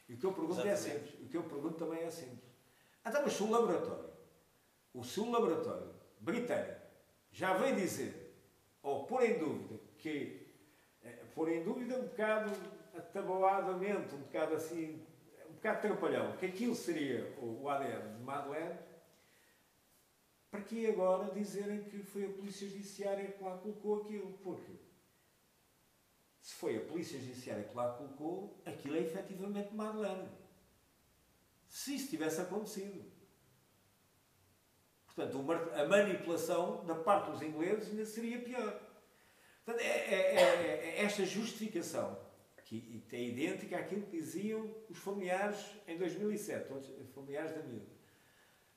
E 0.08 0.14
o 0.14 0.18
que 0.18 0.26
eu 0.26 0.32
pergunto 0.32 0.60
é 0.60 0.72
exatamente. 0.72 0.96
é 0.96 1.06
simples. 1.06 1.26
O 1.26 1.28
que 1.28 1.36
eu 1.36 1.42
pergunto 1.44 1.74
também 1.78 2.02
é 2.02 2.10
simples. 2.10 2.44
Então, 3.06 3.22
mas 3.22 3.32
se 3.32 3.42
o 3.42 3.50
laboratório, 3.50 4.10
o 4.92 5.02
seu 5.02 5.30
laboratório 5.30 5.94
britânico, 6.20 6.80
já 7.32 7.54
veio 7.54 7.74
dizer, 7.76 8.36
ou 8.82 9.06
pôr 9.06 9.22
em 9.24 9.38
dúvida, 9.38 9.80
que, 9.98 10.46
é, 11.02 11.10
pôr 11.34 11.48
em 11.50 11.64
dúvida 11.64 11.98
um 11.98 12.02
bocado 12.02 12.52
atabaladamente, 12.96 14.14
um 14.14 14.18
bocado 14.18 14.54
assim, 14.54 15.02
um 15.48 15.54
bocado 15.54 15.80
trapalhão, 15.80 16.36
que 16.36 16.46
aquilo 16.46 16.74
seria 16.74 17.34
o, 17.40 17.62
o 17.62 17.68
ADN 17.68 18.18
de 18.18 18.22
Madeleine, 18.22 18.78
para 20.54 20.62
que 20.62 20.86
agora 20.86 21.34
dizerem 21.34 21.82
que 21.82 22.00
foi 22.04 22.26
a 22.26 22.28
Polícia 22.28 22.68
Judiciária 22.68 23.32
que 23.32 23.42
lá 23.42 23.58
colocou 23.58 24.02
aquilo? 24.02 24.38
Porque 24.40 24.70
se 26.40 26.54
foi 26.54 26.76
a 26.76 26.80
Polícia 26.80 27.18
Judiciária 27.18 27.64
que 27.64 27.74
lá 27.74 27.92
colocou, 27.94 28.62
aquilo 28.64 28.94
é 28.94 29.00
efetivamente 29.00 29.74
Madeleine. 29.74 30.28
Se 31.66 31.96
isso 31.96 32.08
tivesse 32.08 32.40
acontecido. 32.40 33.04
Portanto, 35.06 35.44
a 35.72 35.88
manipulação 35.88 36.84
da 36.84 36.94
parte 36.94 37.32
dos 37.32 37.42
ingleses 37.42 37.90
ainda 37.90 38.06
seria 38.06 38.40
pior. 38.40 38.80
Portanto, 39.64 39.84
é, 39.84 39.88
é, 39.88 40.36
é, 40.36 41.00
é 41.00 41.02
esta 41.02 41.24
justificação 41.24 42.16
que 42.64 43.04
é 43.10 43.22
idêntica 43.24 43.76
àquilo 43.76 44.06
que 44.06 44.18
diziam 44.18 44.72
os 44.88 44.98
familiares 44.98 45.58
em 45.88 45.98
2007, 45.98 46.72
os 46.72 47.10
familiares 47.10 47.52
da 47.56 47.62
miúda. 47.64 47.93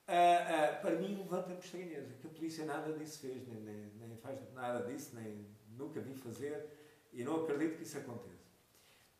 Uh, 0.08 0.10
uh, 0.10 0.80
para 0.80 0.96
mim 0.96 1.18
levanta-me 1.18 1.58
estranheza, 1.58 2.14
que 2.14 2.26
a 2.26 2.30
polícia 2.30 2.64
nada 2.64 2.94
disso 2.94 3.20
fez, 3.20 3.46
nem, 3.46 3.60
nem, 3.60 4.08
nem, 4.08 4.16
faz 4.16 4.40
nada 4.54 4.82
disso, 4.86 5.14
nem 5.14 5.46
nunca 5.68 6.00
vi 6.00 6.14
fazer 6.14 6.66
e 7.12 7.22
não 7.22 7.42
acredito 7.42 7.76
que 7.76 7.82
isso 7.82 7.98
aconteça. 7.98 8.48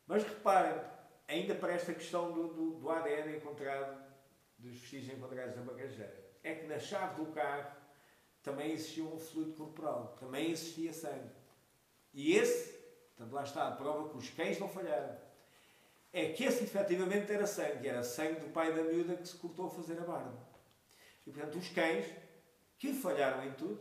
Mas 0.07 0.23
reparem, 0.23 0.81
ainda 1.27 1.53
para 1.53 1.73
esta 1.73 1.93
questão 1.93 2.31
do, 2.31 2.47
do, 2.47 2.71
do 2.79 2.89
ADN 2.89 3.37
encontrado, 3.37 4.03
dos 4.57 4.71
vestígios 4.71 5.15
encontrados 5.15 5.55
na 5.55 5.61
bagageira, 5.61 6.25
é 6.43 6.55
que 6.55 6.65
na 6.65 6.79
chave 6.79 7.23
do 7.23 7.31
carro 7.33 7.71
também 8.41 8.71
existia 8.71 9.03
um 9.03 9.19
fluido 9.19 9.53
corporal, 9.53 10.17
também 10.19 10.49
existia 10.49 10.91
sangue. 10.91 11.29
E 12.11 12.33
esse, 12.33 12.73
portanto, 13.15 13.31
lá 13.31 13.43
está 13.43 13.67
a 13.67 13.71
prova 13.73 14.09
que 14.09 14.17
os 14.17 14.29
cães 14.31 14.57
não 14.57 14.67
falharam. 14.67 15.15
É 16.11 16.29
que 16.29 16.43
esse 16.45 16.63
efetivamente 16.63 17.31
era 17.31 17.45
sangue, 17.45 17.87
era 17.87 18.01
sangue 18.01 18.39
do 18.39 18.49
pai 18.49 18.73
da 18.73 18.81
miúda 18.81 19.15
que 19.15 19.27
se 19.27 19.37
cortou 19.37 19.67
a 19.67 19.69
fazer 19.69 19.99
a 19.99 20.03
barba. 20.03 20.48
E, 21.29 21.31
portanto, 21.31 21.59
os 21.59 21.69
cães, 21.69 22.07
que 22.79 22.91
falharam 22.91 23.45
em 23.45 23.51
tudo, 23.51 23.79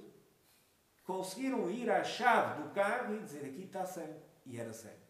conseguiram 1.03 1.71
ir 1.71 1.89
à 1.89 2.05
chave 2.05 2.63
do 2.63 2.69
carro 2.75 3.15
e 3.15 3.21
dizer 3.21 3.47
aqui 3.47 3.63
está 3.63 3.87
sangue. 3.87 4.21
E 4.45 4.61
era 4.61 4.71
sangue. 4.71 5.01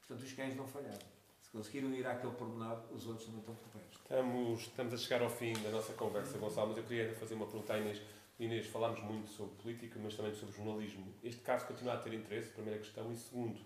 Portanto, 0.00 0.26
os 0.26 0.32
cães 0.34 0.54
não 0.54 0.68
falharam. 0.68 1.06
Se 1.40 1.50
conseguiram 1.50 1.94
ir 1.94 2.06
àquele 2.06 2.34
pormenor, 2.34 2.82
os 2.92 3.06
outros 3.06 3.26
não 3.30 3.38
estão 3.38 3.54
corretos. 3.54 3.98
Estamos, 4.02 4.60
estamos 4.60 4.92
a 4.92 4.96
chegar 4.98 5.22
ao 5.22 5.30
fim 5.30 5.54
da 5.62 5.70
nossa 5.70 5.94
conversa, 5.94 6.36
Gonçalo, 6.36 6.68
mas 6.68 6.76
eu 6.76 6.84
queria 6.84 7.14
fazer 7.14 7.34
uma 7.36 7.46
pergunta 7.46 7.72
à 7.72 7.78
Inês. 7.78 8.02
Inês, 8.38 8.66
falámos 8.66 9.00
muito 9.02 9.30
sobre 9.30 9.54
política, 9.56 9.98
mas 10.02 10.14
também 10.14 10.34
sobre 10.34 10.54
jornalismo. 10.54 11.14
Este 11.24 11.40
caso 11.40 11.66
continua 11.66 11.94
a 11.94 11.96
ter 11.96 12.12
interesse, 12.12 12.50
primeira 12.50 12.78
questão. 12.78 13.10
E 13.10 13.16
segundo, 13.16 13.58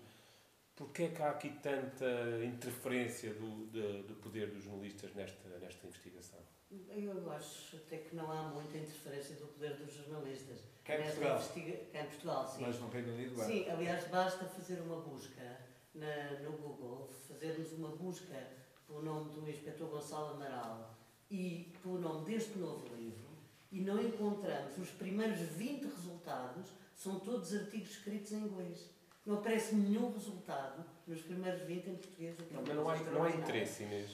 porquê 0.77 1.03
é 1.03 1.09
que 1.09 1.21
há 1.21 1.31
aqui 1.31 1.49
tanta 1.61 2.05
interferência 2.45 3.33
do, 3.33 3.65
de, 3.67 4.03
do 4.03 4.15
poder 4.15 4.51
dos 4.51 4.63
jornalistas 4.63 5.13
nesta, 5.13 5.49
nesta 5.59 5.85
investigação? 5.85 6.39
Eu 6.69 7.31
acho 7.31 7.77
até 7.77 7.97
que 7.97 8.15
não 8.15 8.31
há 8.31 8.43
muita 8.43 8.77
interferência 8.77 9.35
do 9.35 9.47
poder 9.47 9.75
dos 9.75 9.93
jornalistas. 9.93 10.59
Cá 10.85 10.99
em 10.99 11.03
Portugal. 11.03 11.35
Investiga... 11.35 11.77
Cá 11.91 12.01
em 12.01 12.05
Portugal, 12.05 12.47
sim. 12.47 12.61
Mas 12.61 12.79
no 12.79 12.89
Reino 12.89 13.13
Unido 13.13 13.41
é. 13.41 13.45
Sim, 13.45 13.69
aliás, 13.69 14.07
basta 14.07 14.45
fazer 14.45 14.79
uma 14.81 15.01
busca 15.01 15.59
na, 15.93 16.31
no 16.41 16.51
Google, 16.53 17.09
fazermos 17.27 17.71
uma 17.73 17.89
busca 17.89 18.47
pelo 18.85 19.01
nome 19.01 19.33
do 19.33 19.49
inspetor 19.49 19.89
Gonçalo 19.89 20.35
Amaral 20.35 20.95
e 21.29 21.73
pelo 21.81 21.99
nome 21.99 22.25
deste 22.25 22.57
novo 22.57 22.85
livro 22.95 23.27
e 23.71 23.81
não 23.81 24.01
encontramos 24.01 24.77
os 24.77 24.89
primeiros 24.91 25.39
20 25.39 25.83
resultados, 25.83 26.69
são 26.95 27.19
todos 27.19 27.53
artigos 27.53 27.91
escritos 27.91 28.31
em 28.31 28.39
inglês. 28.39 28.89
Não 29.27 29.35
aparece 29.35 29.75
nenhum 29.75 30.09
resultado 30.13 30.85
nos 31.05 31.21
primeiros 31.21 31.61
20 31.63 31.89
em 31.89 31.95
português. 31.95 32.37
Não, 32.49 32.63
mas 32.65 32.75
não 32.75 32.89
há, 32.89 32.95
não 33.11 33.23
há 33.23 33.29
interesse, 33.29 33.83
Inês. 33.83 34.09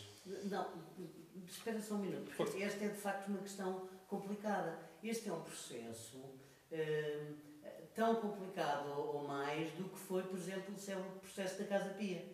Não, 0.46 0.68
espera 1.48 1.80
só 1.80 1.94
um 1.94 2.00
minuto, 2.00 2.32
porque 2.36 2.64
esta 2.64 2.84
é 2.84 2.88
de 2.88 2.98
facto 2.98 3.28
uma 3.28 3.38
questão 3.38 3.88
complicada. 4.08 4.80
Este 5.04 5.30
é 5.30 5.34
um 5.34 5.42
processo 5.42 6.18
uh, 6.18 7.36
tão 7.94 8.16
complicado 8.16 8.90
ou 8.90 9.28
mais 9.28 9.70
do 9.74 9.84
que 9.84 10.00
foi, 10.00 10.24
por 10.24 10.36
exemplo, 10.36 10.74
o 10.74 11.20
processo 11.20 11.60
da 11.60 11.66
Casa 11.66 11.90
Pia. 11.94 12.26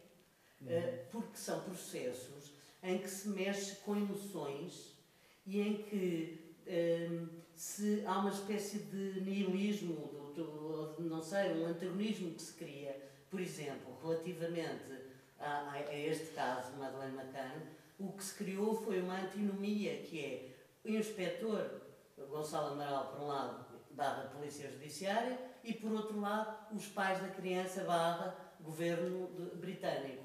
Uh, 0.61 1.05
porque 1.11 1.35
são 1.35 1.59
processos 1.61 2.53
em 2.81 2.97
que 2.97 3.09
se 3.09 3.27
mexe 3.27 3.75
com 3.77 3.97
emoções 3.97 4.95
e 5.45 5.59
em 5.59 5.83
que 5.83 6.55
uh, 6.65 7.29
se 7.59 8.05
há 8.05 8.19
uma 8.19 8.29
espécie 8.29 8.79
de 8.79 9.19
nihilismo, 9.19 10.33
não 10.97 11.21
sei, 11.21 11.51
um 11.51 11.65
antagonismo 11.65 12.33
que 12.33 12.41
se 12.41 12.53
cria, 12.53 12.95
por 13.29 13.41
exemplo, 13.41 13.97
relativamente 14.01 14.85
a, 15.37 15.73
a 15.73 15.93
este 15.93 16.27
caso, 16.27 16.71
Madeleine 16.77 17.17
McCann, 17.17 17.59
o 17.99 18.13
que 18.13 18.23
se 18.23 18.35
criou 18.35 18.73
foi 18.81 19.01
uma 19.01 19.19
antinomia, 19.19 19.97
que 20.03 20.23
é 20.23 20.55
o 20.85 20.89
inspetor 20.89 21.81
Gonçalo 22.29 22.71
Amaral, 22.71 23.07
por 23.07 23.23
um 23.23 23.27
lado, 23.27 23.65
barra 23.91 24.29
Polícia 24.29 24.71
Judiciária, 24.71 25.37
e 25.61 25.73
por 25.73 25.91
outro 25.91 26.17
lado, 26.17 26.73
os 26.73 26.87
pais 26.87 27.19
da 27.19 27.27
criança, 27.27 27.83
barra 27.83 28.37
Governo 28.61 29.27
de, 29.35 29.57
Britânico. 29.57 30.23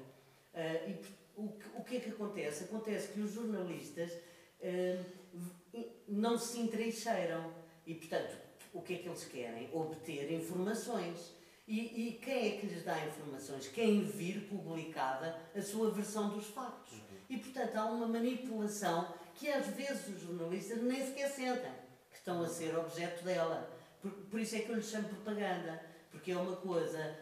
Uh, 0.53 0.89
e 0.89 1.01
o 1.35 1.49
que, 1.49 1.67
o 1.75 1.83
que 1.83 1.97
é 1.97 1.99
que 1.99 2.09
acontece? 2.11 2.63
Acontece 2.63 3.11
que 3.11 3.19
os 3.19 3.33
jornalistas 3.33 4.09
uh, 4.13 5.24
não 6.07 6.37
se 6.37 6.59
entrincheiram. 6.59 7.53
E, 7.85 7.93
portanto, 7.93 8.37
o 8.73 8.81
que 8.81 8.95
é 8.95 8.97
que 8.97 9.07
eles 9.07 9.25
querem? 9.25 9.69
Obter 9.73 10.31
informações. 10.31 11.33
E, 11.67 12.09
e, 12.09 12.11
quem 12.13 12.47
é 12.47 12.57
que 12.57 12.67
lhes 12.67 12.83
dá 12.83 13.05
informações? 13.05 13.67
Quem 13.67 14.03
vir 14.03 14.47
publicada 14.47 15.35
a 15.55 15.61
sua 15.61 15.91
versão 15.91 16.29
dos 16.29 16.45
factos. 16.47 16.93
E, 17.29 17.37
portanto, 17.37 17.75
há 17.75 17.85
uma 17.85 18.07
manipulação 18.07 19.13
que 19.33 19.49
às 19.49 19.65
vezes 19.67 20.07
os 20.07 20.21
jornalistas 20.21 20.81
nem 20.83 21.05
sequer 21.05 21.29
sentem 21.29 21.71
que 22.11 22.17
estão 22.17 22.41
a 22.41 22.47
ser 22.47 22.77
objeto 22.77 23.23
dela. 23.23 23.69
Por, 24.01 24.11
por 24.11 24.39
isso 24.39 24.55
é 24.55 24.59
que 24.59 24.69
eu 24.69 24.75
lhe 24.75 24.83
chamo 24.83 25.09
propaganda, 25.09 25.83
porque 26.11 26.31
é 26.31 26.37
uma 26.37 26.55
coisa 26.57 27.17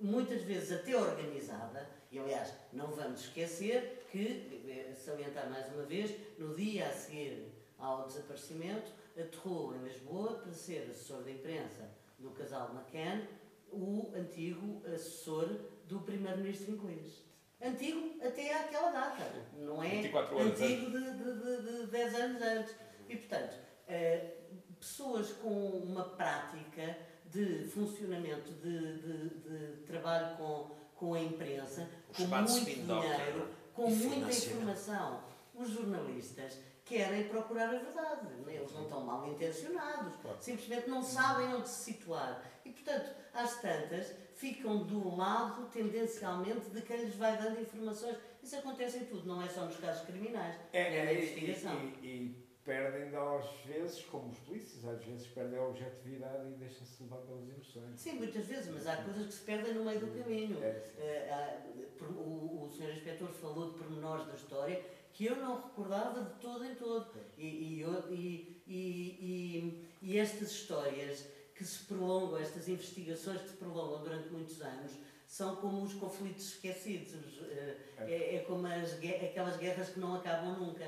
muitas 0.00 0.42
vezes 0.42 0.72
até 0.72 0.96
organizada, 0.96 1.88
e 2.10 2.18
aliás, 2.18 2.52
não 2.72 2.88
vamos 2.88 3.22
esquecer 3.22 4.05
que, 4.16 4.94
salientar 4.94 5.50
mais 5.50 5.70
uma 5.74 5.82
vez, 5.84 6.14
no 6.38 6.54
dia 6.54 6.86
a 6.86 6.92
seguir 6.92 7.52
ao 7.78 8.06
desaparecimento, 8.06 8.90
aterrou 9.14 9.74
em 9.74 9.84
Lisboa 9.84 10.34
para 10.38 10.52
ser 10.52 10.88
assessor 10.90 11.22
de 11.22 11.32
imprensa 11.32 11.90
do 12.18 12.30
casal 12.30 12.74
McCann, 12.74 13.26
o 13.70 14.10
antigo 14.16 14.82
assessor 14.86 15.48
do 15.86 16.00
primeiro-ministro 16.00 16.72
inglês. 16.72 17.24
Antigo 17.62 18.16
até 18.22 18.54
àquela 18.54 18.90
data, 18.90 19.32
não 19.58 19.82
é 19.82 19.98
antigo 19.98 20.90
de, 20.90 21.10
de, 21.12 21.62
de, 21.62 21.80
de 21.82 21.86
10 21.86 22.14
anos 22.14 22.42
antes. 22.42 22.74
E, 23.08 23.16
portanto, 23.16 23.56
eh, 23.86 24.34
pessoas 24.80 25.32
com 25.32 25.48
uma 25.48 26.04
prática 26.04 26.98
de 27.26 27.64
funcionamento, 27.68 28.50
de, 28.52 28.98
de, 28.98 29.28
de 29.28 29.82
trabalho 29.86 30.36
com, 30.36 30.70
com 30.94 31.14
a 31.14 31.20
imprensa, 31.20 31.88
O 32.10 32.14
com 32.14 32.26
muito 32.26 32.64
dinheiro? 32.64 33.65
Com 33.76 33.90
muita 33.90 34.30
informação. 34.30 35.20
Os 35.54 35.70
jornalistas 35.70 36.58
querem 36.84 37.24
procurar 37.28 37.64
a 37.68 37.78
verdade. 37.78 38.26
Eles 38.46 38.72
não 38.72 38.82
estão 38.82 39.04
mal 39.04 39.26
intencionados. 39.28 40.14
Claro. 40.22 40.36
Simplesmente 40.40 40.88
não 40.88 41.02
sabem 41.02 41.54
onde 41.54 41.68
se 41.68 41.92
situar. 41.92 42.42
E, 42.64 42.70
portanto, 42.70 43.10
às 43.32 43.60
tantas, 43.60 44.12
ficam 44.34 44.84
do 44.84 45.16
lado, 45.16 45.66
tendencialmente, 45.70 46.70
de 46.70 46.82
quem 46.82 46.96
lhes 47.04 47.14
vai 47.16 47.36
dando 47.36 47.60
informações. 47.60 48.16
Isso 48.42 48.56
acontece 48.56 48.98
em 48.98 49.04
tudo, 49.06 49.26
não 49.26 49.42
é 49.42 49.48
só 49.48 49.64
nos 49.64 49.76
casos 49.76 50.04
criminais. 50.06 50.56
É, 50.72 50.98
É 50.98 51.04
na 51.04 51.12
e- 51.12 51.16
investigação. 51.18 51.74
E, 52.02 52.06
e 52.06 52.45
perdem 52.66 53.14
às 53.16 53.48
vezes, 53.64 54.02
como 54.02 54.30
os 54.30 54.38
polícias, 54.40 54.84
às 54.84 55.02
vezes 55.04 55.26
perdem 55.28 55.58
a 55.58 55.62
objetividade 55.66 56.48
e 56.48 56.54
deixam-se 56.56 57.02
levar 57.04 57.18
pelas 57.18 57.48
emoções. 57.48 57.98
Sim, 58.00 58.14
muitas 58.14 58.44
vezes, 58.44 58.70
mas 58.74 58.86
há 58.86 58.96
coisas 58.96 59.26
que 59.28 59.32
se 59.32 59.40
perdem 59.44 59.72
no 59.74 59.84
meio 59.84 60.00
do 60.00 60.08
caminho. 60.08 60.62
É, 60.62 61.30
há- 61.30 61.96
por- 61.96 62.10
o, 62.10 62.64
o 62.64 62.70
Sr. 62.70 62.90
Inspetor 62.92 63.28
falou 63.28 63.70
de 63.72 63.78
pormenores 63.78 64.26
da 64.26 64.34
história 64.34 64.82
que 65.12 65.24
eu 65.26 65.36
não 65.36 65.62
recordava 65.62 66.22
de 66.24 66.34
todo 66.40 66.64
em 66.64 66.74
todo. 66.74 67.06
E, 67.38 67.82
e, 67.82 68.62
e, 68.66 69.88
e, 70.02 70.18
estas 70.18 70.50
histórias 70.50 71.24
que 71.54 71.64
se 71.64 71.84
prolongam, 71.84 72.38
estas 72.38 72.68
investigações 72.68 73.40
que 73.40 73.48
se 73.48 73.56
prolongam 73.56 74.02
durante 74.02 74.28
muitos 74.28 74.60
anos, 74.60 74.92
são 75.26 75.56
como 75.56 75.82
os 75.82 75.94
conflitos 75.94 76.48
esquecidos. 76.54 77.14
os, 77.14 77.42
eh, 77.50 77.76
É, 77.98 78.36
é 78.36 78.38
como 78.40 78.66
as, 78.66 78.92
aquelas 78.94 79.56
guerras 79.56 79.88
que 79.90 79.98
não 80.00 80.16
acabam 80.16 80.58
nunca. 80.58 80.84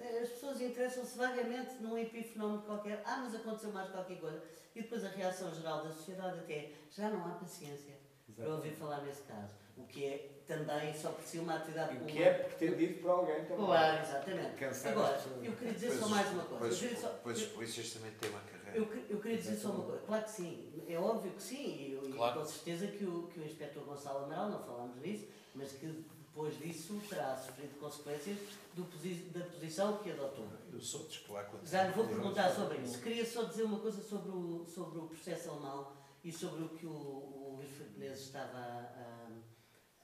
As 0.00 0.28
pessoas 0.30 0.60
interessam-se 0.60 1.16
vagamente 1.18 1.74
num 1.80 1.96
epifenómeno 1.98 2.62
qualquer. 2.62 3.02
Ah, 3.04 3.18
mas 3.22 3.34
aconteceu 3.34 3.70
mais 3.72 3.90
qualquer 3.90 4.18
coisa. 4.18 4.42
E 4.74 4.82
depois 4.82 5.04
a 5.04 5.08
reação 5.08 5.52
geral 5.54 5.82
da 5.84 5.90
sociedade 5.92 6.38
até 6.40 6.52
é, 6.54 6.72
já 6.90 7.10
não 7.10 7.24
há 7.26 7.30
paciência 7.34 7.94
para 8.34 8.48
ouvir 8.54 8.72
falar 8.72 9.02
nesse 9.02 9.22
caso. 9.22 9.52
O 9.76 9.84
que 9.84 10.04
é 10.04 10.30
também 10.46 10.94
só 10.94 11.10
por 11.10 11.22
si 11.24 11.38
uma 11.38 11.56
atividade 11.56 11.96
E 11.96 11.98
o 12.00 12.04
que 12.04 12.22
é 12.22 12.32
pretendido 12.34 13.00
por 13.00 13.10
alguém 13.10 13.44
também. 13.44 13.66
Claro, 13.66 14.02
exatamente. 14.02 14.56
Cansar 14.56 14.92
Agora, 14.92 15.20
eu 15.42 15.52
queria 15.56 15.72
dizer 15.74 15.86
Pois 15.88 15.98
só 16.00 16.04
os- 16.06 16.10
mais 16.10 16.28
uma 16.32 16.42
coisa. 16.44 16.58
Pois, 16.58 16.72
Eu 16.72 16.78
queria 16.88 17.00
só- 17.00 17.20
pois 17.22 17.36
os 17.38 17.42
eu- 17.44 17.50
polícias 17.50 17.92
também 17.92 18.12
têm 18.12 18.30
uma 18.30 18.40
carreira. 18.40 18.78
eu, 18.78 19.04
eu 19.10 19.20
queria 19.20 19.38
dizer 19.38 19.56
só 19.56 19.70
uma 19.70 19.84
coisa. 19.84 20.02
Claro 20.06 20.24
que 20.24 20.30
sim, 20.30 20.82
é 20.88 20.96
óbvio 20.98 21.32
que 21.32 21.42
sim, 21.42 21.56
e, 21.76 21.92
eu- 21.92 22.08
e 22.08 22.12
Claro. 22.12 22.40
com 22.40 22.46
certeza 22.46 22.86
que 22.88 23.04
o, 23.04 23.22
que 23.28 23.40
o 23.40 23.44
Inspetor 23.44 23.84
Gonçalo 23.84 24.24
Amaral, 24.24 24.50
não 24.50 24.62
falámos 24.64 24.96
nisso, 25.00 25.26
mas 25.54 25.72
que 25.72 26.04
depois 26.32 26.56
disso 26.58 27.00
terá 27.08 27.36
sofrido 27.36 27.78
consequências 27.80 28.38
posi- 28.90 29.30
da 29.34 29.44
posição 29.44 29.98
que 29.98 30.10
adotou. 30.12 30.46
E 30.72 30.76
os 30.76 30.94
outros 30.94 31.18
continuam. 31.18 31.66
Já 31.66 31.84
lhe 31.84 31.92
vou 31.92 32.06
perguntar 32.06 32.50
sobre 32.54 32.78
isso. 32.78 33.00
Queria 33.02 33.26
só 33.26 33.42
dizer 33.44 33.64
uma 33.64 33.80
coisa 33.80 34.00
sobre 34.02 34.30
o, 34.30 34.64
sobre 34.66 34.98
o 35.00 35.06
processo 35.08 35.50
alemão 35.50 35.92
e 36.22 36.32
sobre 36.32 36.62
o 36.64 36.68
que 36.70 36.86
o, 36.86 36.90
o 36.90 37.54
Luís 37.56 37.70
Fernandes 37.70 38.20
estava 38.20 38.56
a, 38.56 39.28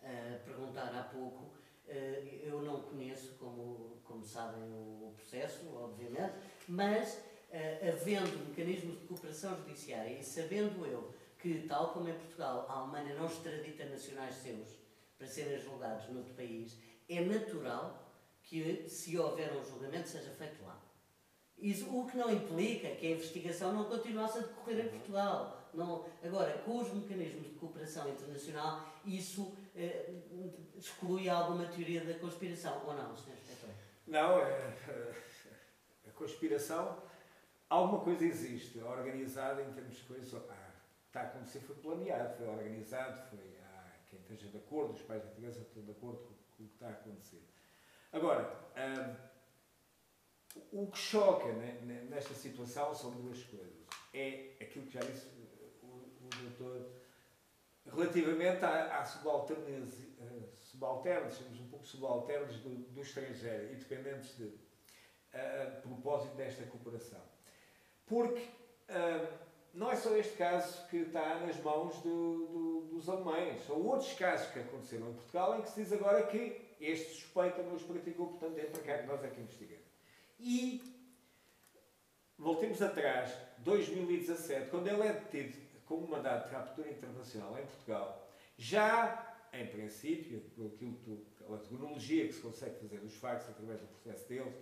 a- 0.02 0.34
a 0.34 0.38
perguntar 0.44 0.94
há 0.94 1.04
pouco. 1.04 1.52
Eh, 1.88 2.40
Eu 2.42 2.62
não 2.62 2.80
conheço, 2.82 3.34
como, 3.38 3.98
como 4.04 4.24
sabem, 4.24 4.62
o 4.62 5.12
processo, 5.16 5.68
obviamente, 5.74 6.34
mas 6.68 7.20
eh, 7.50 7.92
havendo 7.92 8.48
mecanismos 8.48 8.98
de 9.00 9.06
cooperação 9.06 9.56
judiciária 9.56 10.18
e 10.18 10.24
sabendo 10.24 10.84
eu 10.86 11.14
que, 11.38 11.66
tal 11.68 11.92
como 11.92 12.08
em 12.08 12.14
Portugal, 12.14 12.66
a 12.68 12.72
Alemanha 12.80 13.14
não 13.14 13.26
extradita 13.26 13.84
nacionais 13.84 14.34
seus 14.34 14.68
para 15.18 15.26
serem 15.26 15.58
julgados 15.58 16.08
noutro 16.08 16.34
país, 16.34 16.78
é 17.08 17.20
natural 17.20 18.06
que, 18.42 18.88
se 18.88 19.18
houver 19.18 19.52
um 19.52 19.64
julgamento, 19.64 20.08
seja 20.08 20.30
feito 20.30 20.62
lá. 20.64 20.80
Isso, 21.58 21.88
o 21.96 22.06
que 22.06 22.16
não 22.16 22.30
implica 22.30 22.94
que 22.96 23.06
a 23.06 23.10
investigação 23.12 23.72
não 23.72 23.84
continuasse 23.84 24.38
a 24.38 24.42
decorrer 24.42 24.86
em 24.86 24.88
Portugal. 24.90 25.70
Não, 25.72 26.04
agora, 26.22 26.58
com 26.58 26.78
os 26.78 26.92
mecanismos 26.92 27.44
de 27.48 27.54
cooperação 27.54 28.08
internacional, 28.10 28.86
isso 29.04 29.56
eh, 29.74 30.10
exclui 30.76 31.28
alguma 31.28 31.66
teoria 31.66 32.04
da 32.04 32.14
conspiração, 32.18 32.82
ou 32.86 32.94
não, 32.94 33.16
Sr. 33.16 33.32
Inspetor? 33.32 33.70
Não, 34.06 34.38
é, 34.38 34.74
a 36.06 36.10
conspiração, 36.12 37.02
alguma 37.68 38.02
coisa 38.02 38.24
existe, 38.24 38.78
organizada 38.78 39.62
em 39.62 39.72
termos 39.72 39.96
de 39.96 40.02
coisas. 40.02 40.34
Ah, 40.34 40.70
está 41.06 41.20
a 41.20 41.24
acontecer, 41.24 41.60
foi 41.60 41.76
planeado, 41.76 42.36
foi 42.36 42.48
organizado, 42.48 43.30
foi. 43.30 43.55
Esteja 44.28 44.50
de 44.50 44.58
acordo, 44.58 44.92
os 44.92 45.02
pais 45.02 45.22
da 45.22 45.30
criança 45.30 45.60
estão 45.60 45.84
de 45.84 45.92
acordo 45.92 46.18
com, 46.18 46.34
o 46.34 46.68
que 46.68 46.74
está 46.74 46.88
a 46.88 46.90
acontecer. 46.90 47.42
Agora, 48.12 48.42
ah, 48.74 49.14
o 50.72 50.86
que 50.90 50.98
choca 50.98 51.52
né, 51.52 51.78
ne- 51.82 52.02
nesta 52.04 52.34
situação 52.34 52.94
são 52.94 53.12
duas 53.12 53.42
coisas. 53.44 53.86
É 54.12 54.56
aquilo 54.60 54.86
que 54.86 54.94
já 54.94 55.00
disse 55.00 55.28
o, 55.82 55.86
o 55.86 56.28
doutor 56.42 56.90
relativamente 57.84 58.64
à, 58.64 58.98
à 59.00 59.04
subalternos, 59.04 59.94
subalternos, 60.58 61.34
somos 61.34 61.60
um 61.60 61.68
pouco 61.68 61.86
subalternos 61.86 62.56
do, 62.56 62.70
do 62.92 63.00
estrangeiro 63.02 63.72
e 63.72 63.76
dependentes 63.76 64.36
de, 64.36 64.52
a 65.32 65.80
propósito 65.82 66.34
desta 66.34 66.64
cooperação. 66.64 67.22
Porque 68.06 68.48
ah, 68.88 69.45
não 69.76 69.90
é 69.92 69.96
só 69.96 70.16
este 70.16 70.36
caso 70.36 70.86
que 70.88 70.96
está 70.98 71.38
nas 71.40 71.56
mãos 71.62 71.94
do- 72.00 72.46
do- 72.46 72.80
dos 72.92 73.08
alemães. 73.08 73.64
São 73.66 73.80
outros 73.86 74.12
casos 74.14 74.50
que 74.52 74.58
aconteceram 74.60 75.10
em 75.10 75.14
Portugal 75.14 75.58
em 75.58 75.62
que 75.62 75.68
se 75.70 75.82
diz 75.82 75.92
agora 75.92 76.26
que 76.26 76.74
este 76.80 77.14
suspeito 77.14 77.62
não 77.62 77.74
os 77.74 77.82
praticou, 77.82 78.28
portanto 78.28 78.58
é 78.58 78.64
para 78.64 78.82
cá 78.82 78.98
que 78.98 79.06
nós 79.06 79.22
é 79.22 79.28
que 79.28 79.40
investigamos. 79.40 79.84
E 80.38 80.82
voltemos 82.38 82.80
atrás, 82.82 83.32
2017, 83.58 84.70
quando 84.70 84.88
ele 84.88 85.02
é 85.06 85.12
detido 85.12 85.56
com 85.84 85.96
um 85.96 86.06
mandado 86.08 86.44
de 86.44 86.50
captura 86.50 86.90
internacional 86.90 87.58
em 87.58 87.66
Portugal, 87.66 88.28
já 88.58 89.22
em 89.52 89.66
princípio, 89.66 90.42
aquilo 90.74 90.94
que- 90.98 91.26
pela 91.38 91.58
tecnologia 91.58 92.26
que 92.26 92.32
se 92.34 92.40
consegue 92.40 92.76
fazer 92.80 92.98
dos 93.00 93.14
factos 93.14 93.48
através 93.50 93.80
do 93.80 93.86
processo 93.86 94.28
deles 94.28 94.54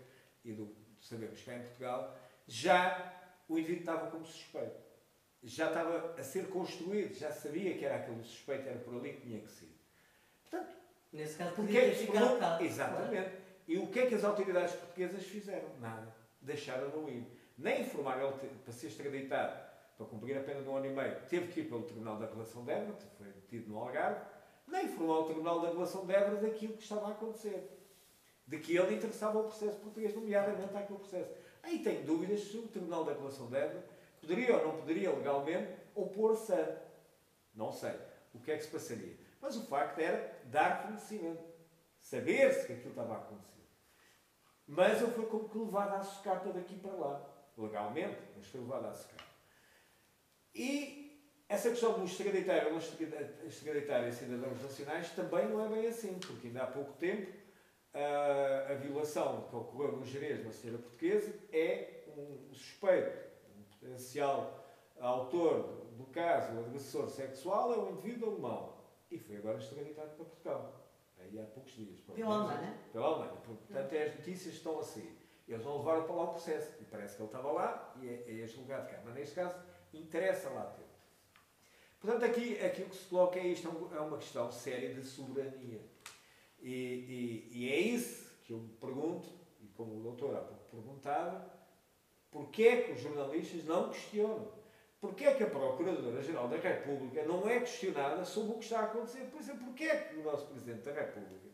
e 0.44 0.52
do, 0.52 0.66
do 0.66 1.02
sabermos 1.04 1.40
cá 1.42 1.54
em 1.56 1.62
Portugal, 1.62 2.16
já 2.46 3.20
o 3.48 3.58
indivíduo 3.58 3.80
estava 3.80 4.10
como 4.10 4.24
suspeito. 4.26 4.83
Já 5.44 5.68
estava 5.68 6.14
a 6.18 6.22
ser 6.22 6.48
construído, 6.48 7.14
já 7.14 7.30
sabia 7.30 7.76
que 7.76 7.84
era 7.84 7.96
aquele 7.96 8.22
suspeito, 8.24 8.66
era 8.66 8.78
por 8.78 8.94
ali 8.94 9.12
que 9.12 9.20
tinha 9.20 9.40
que 9.40 9.50
ser. 9.50 9.68
Portanto, 10.42 10.74
Nesse 11.14 11.36
caso, 11.36 11.54
porque 11.54 11.78
é 11.78 11.90
que 11.90 12.06
cá. 12.08 12.58
Exatamente. 12.60 13.30
E 13.68 13.78
o 13.78 13.86
que 13.86 14.00
é 14.00 14.06
que 14.06 14.16
as 14.16 14.24
autoridades 14.24 14.74
portuguesas 14.74 15.22
fizeram? 15.24 15.68
Nada. 15.80 16.12
Deixaram-no 16.40 17.08
ir. 17.08 17.24
Nem 17.56 17.82
informaram 17.82 18.30
ele 18.42 18.50
para 18.64 18.72
ser 18.72 18.88
extraditado, 18.88 19.56
para 19.96 20.06
cumprir 20.06 20.36
a 20.36 20.40
pena 20.40 20.60
de 20.60 20.68
um 20.68 20.76
ano 20.76 20.86
e 20.86 20.90
meio, 20.90 21.16
teve 21.30 21.52
que 21.52 21.60
ir 21.60 21.68
pelo 21.68 21.84
Tribunal 21.84 22.18
da 22.18 22.26
Relação 22.26 22.64
de 22.64 22.72
Évora, 22.72 22.96
que 22.96 23.16
foi 23.16 23.28
detido 23.28 23.70
no 23.70 23.78
Algarve, 23.78 24.20
nem 24.66 24.86
informau 24.86 25.22
o 25.22 25.24
Tribunal 25.26 25.60
da 25.60 25.68
Relação 25.68 26.04
de 26.04 26.12
Évora 26.12 26.42
daquilo 26.42 26.72
que 26.74 26.82
estava 26.82 27.06
a 27.06 27.10
acontecer. 27.12 27.70
De 28.44 28.58
que 28.58 28.76
ele 28.76 28.96
interessava 28.96 29.38
ao 29.38 29.44
processo 29.44 29.78
português, 29.78 30.12
nomeadamente 30.14 30.76
àquele 30.76 30.98
processo. 30.98 31.30
Aí 31.62 31.78
tenho 31.78 32.04
dúvidas 32.04 32.40
se 32.40 32.56
o 32.58 32.62
Tribunal 32.66 33.04
da 33.04 33.12
Relação 33.12 33.48
de 33.48 33.56
Évora 33.56 33.84
poderia 34.24 34.56
ou 34.56 34.66
não 34.66 34.76
poderia 34.78 35.14
legalmente 35.14 35.72
opor-se 35.94 36.52
a. 36.52 36.76
Não 37.54 37.70
sei. 37.70 37.94
O 38.32 38.40
que 38.40 38.50
é 38.50 38.56
que 38.56 38.64
se 38.64 38.70
passaria? 38.70 39.16
Mas 39.40 39.56
o 39.56 39.66
facto 39.66 39.98
era 39.98 40.40
dar 40.46 40.82
conhecimento. 40.82 41.44
Saber-se 42.00 42.66
que 42.66 42.72
aquilo 42.72 42.90
estava 42.90 43.14
a 43.14 43.18
acontecer. 43.18 43.62
Mas 44.66 45.00
ele 45.00 45.12
foi 45.12 45.26
como 45.26 45.48
que 45.48 45.58
levado 45.58 45.94
à 45.94 46.02
sucata 46.02 46.52
daqui 46.52 46.76
para 46.76 46.92
lá. 46.92 47.30
Legalmente, 47.56 48.18
mas 48.36 48.46
foi 48.46 48.60
levado 48.60 48.86
à 48.86 48.94
sucata. 48.94 49.24
E 50.54 51.04
essa 51.48 51.70
questão 51.70 51.98
do 51.98 52.04
extraditar 52.04 52.66
ou 52.66 52.72
não 52.72 52.78
extraditar 52.78 54.08
em 54.08 54.12
cidadãos 54.12 54.62
nacionais 54.62 55.10
também 55.10 55.48
não 55.48 55.64
é 55.64 55.68
bem 55.68 55.86
assim, 55.86 56.18
porque 56.18 56.48
ainda 56.48 56.64
há 56.64 56.66
pouco 56.66 56.92
tempo 56.94 57.30
a, 57.92 58.72
a 58.72 58.74
violação 58.74 59.46
que 59.48 59.56
ocorreu 59.56 59.92
no 59.92 60.04
Jerez, 60.04 60.40
uma 60.40 60.52
senhora 60.52 60.80
portuguesa, 60.80 61.32
é 61.52 62.04
um 62.16 62.52
suspeito, 62.52 63.33
potencial 63.84 64.64
autor 64.98 65.84
do 65.96 66.04
caso, 66.06 66.54
o 66.54 66.60
agressor 66.60 67.08
sexual, 67.08 67.72
é 67.74 67.78
um 67.78 67.92
indivíduo 67.92 68.30
alemão. 68.30 68.74
E 69.10 69.18
foi 69.18 69.36
agora 69.36 69.58
extraditado 69.58 70.16
para 70.16 70.24
Portugal. 70.24 70.80
Aí 71.18 71.38
há 71.38 71.44
poucos 71.44 71.72
dias. 71.72 72.00
Pela 72.00 72.34
Alemanha? 72.34 72.78
Pela 72.92 73.06
Alemanha. 73.06 73.40
Portanto, 73.42 73.92
é 73.92 74.04
as 74.04 74.16
notícias 74.16 74.54
estão 74.54 74.78
a 74.78 74.82
sair. 74.82 75.16
Eles 75.46 75.64
não 75.64 75.78
levaram 75.78 76.04
para 76.04 76.14
lá 76.14 76.22
o 76.24 76.28
processo. 76.28 76.72
E 76.80 76.84
parece 76.84 77.16
que 77.16 77.22
ele 77.22 77.28
estava 77.28 77.52
lá 77.52 77.94
e 78.00 78.08
é, 78.08 78.42
é 78.42 78.46
julgado 78.46 78.88
cá. 78.88 79.00
Mas 79.04 79.14
neste 79.14 79.34
caso, 79.34 79.54
interessa 79.92 80.48
lá 80.50 80.64
ter. 80.64 80.84
Portanto, 82.00 82.24
aqui 82.24 82.58
aquilo 82.60 82.88
que 82.88 82.96
se 82.96 83.04
coloca 83.04 83.38
é 83.38 83.46
isto, 83.46 83.90
é 83.94 84.00
uma 84.00 84.18
questão 84.18 84.50
séria 84.50 84.92
de 84.94 85.04
soberania. 85.04 85.80
E, 86.60 86.72
e, 86.72 87.50
e 87.52 87.72
é 87.72 87.78
isso 87.78 88.30
que 88.44 88.52
eu 88.52 88.58
me 88.58 88.68
pergunto, 88.74 89.28
e 89.60 89.68
como 89.68 89.98
o 89.98 90.02
doutor 90.02 90.36
há 90.36 90.40
pouco 90.40 90.64
perguntava, 90.70 91.53
porquê 92.34 92.64
é 92.64 92.82
que 92.82 92.92
os 92.92 93.00
jornalistas 93.00 93.64
não 93.64 93.90
questionam? 93.90 94.48
Porquê 95.00 95.26
é 95.26 95.34
que 95.34 95.44
a 95.44 95.50
Procuradora-Geral 95.50 96.48
da 96.48 96.56
República 96.56 97.22
não 97.22 97.48
é 97.48 97.60
questionada 97.60 98.24
sobre 98.24 98.52
o 98.52 98.58
que 98.58 98.64
está 98.64 98.80
a 98.80 98.84
acontecer? 98.84 99.20
Por 99.30 99.40
exemplo, 99.40 99.66
porquê 99.66 99.84
é 99.84 99.96
que 99.96 100.16
o 100.16 100.24
nosso 100.24 100.46
Presidente 100.46 100.82
da 100.82 100.92
República, 100.92 101.48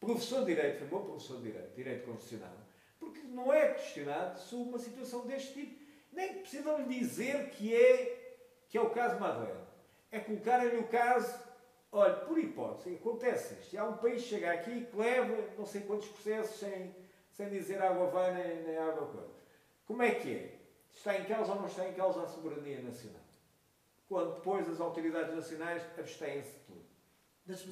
professor 0.00 0.40
de 0.40 0.46
Direito, 0.46 0.78
foi 0.78 0.88
bom 0.88 1.04
professor 1.04 1.36
de 1.36 1.42
Direito, 1.44 1.74
Direito 1.76 2.06
Constitucional, 2.06 2.56
porque 2.98 3.20
não 3.20 3.52
é 3.52 3.74
questionado 3.74 4.40
sobre 4.40 4.68
uma 4.70 4.78
situação 4.78 5.26
deste 5.28 5.52
tipo. 5.52 5.80
Nem 6.12 6.40
precisam 6.40 6.78
lhe 6.78 6.98
dizer 6.98 7.50
que 7.50 7.72
é, 7.72 8.40
que 8.68 8.76
é 8.76 8.80
o 8.80 8.90
caso 8.90 9.20
Madeira. 9.20 9.60
É 10.10 10.18
colocarem-lhe 10.18 10.78
o 10.78 10.88
caso, 10.88 11.38
olha, 11.92 12.14
por 12.14 12.36
hipótese, 12.36 12.96
acontece 12.96 13.54
isto. 13.60 13.78
Há 13.78 13.84
um 13.84 13.98
país 13.98 14.22
que 14.22 14.30
chega 14.30 14.50
aqui 14.50 14.86
que 14.86 14.96
leva 14.96 15.36
não 15.56 15.64
sei 15.64 15.82
quantos 15.82 16.08
processos 16.08 16.58
sem, 16.58 16.96
sem 17.30 17.48
dizer 17.48 17.80
água 17.80 18.06
vai 18.06 18.34
nem, 18.34 18.62
nem 18.64 18.76
água 18.76 19.06
coisa. 19.06 19.29
Como 19.90 20.04
é 20.04 20.14
que 20.14 20.32
é? 20.32 20.60
Está 20.94 21.18
em 21.18 21.24
causa 21.24 21.50
ou 21.50 21.58
não 21.58 21.66
está 21.66 21.88
em 21.88 21.94
causa 21.94 22.22
a 22.22 22.28
soberania 22.28 22.80
nacional? 22.80 23.24
Quando 24.08 24.36
depois 24.36 24.68
as 24.68 24.80
autoridades 24.80 25.34
nacionais 25.34 25.82
abstêm-se 25.98 26.52
de 26.52 26.58
tudo. 26.60 26.84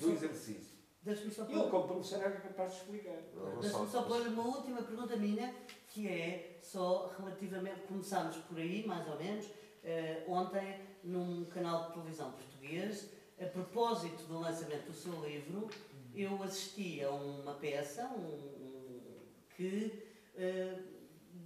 Do 0.00 0.12
exercício. 0.12 0.78
Deixa-me 1.00 1.30
só 1.30 1.44
Ele, 1.44 1.70
como 1.70 1.86
professor, 1.86 2.20
é 2.24 2.30
capaz 2.32 2.72
de 2.72 2.78
explicar. 2.78 3.18
Deixa-me 3.60 3.88
só 3.88 4.02
pôr 4.02 4.26
uma 4.26 4.42
última 4.42 4.82
pergunta 4.82 5.16
minha, 5.16 5.54
que 5.86 6.08
é 6.08 6.58
só 6.60 7.14
relativamente, 7.16 7.82
começámos 7.82 8.36
por 8.38 8.58
aí, 8.58 8.84
mais 8.84 9.06
ou 9.06 9.16
menos, 9.16 9.46
uh, 9.46 10.32
ontem, 10.32 10.80
num 11.04 11.44
canal 11.44 11.86
de 11.86 11.92
televisão 11.92 12.32
português, 12.32 13.12
a 13.40 13.46
propósito 13.46 14.24
do 14.24 14.40
lançamento 14.40 14.86
do 14.86 14.92
seu 14.92 15.24
livro, 15.24 15.70
eu 16.12 16.42
assisti 16.42 17.00
a 17.00 17.10
uma 17.12 17.54
peça 17.54 18.08
um, 18.08 18.24
um, 18.24 19.20
que 19.50 20.04
uh, 20.34 20.97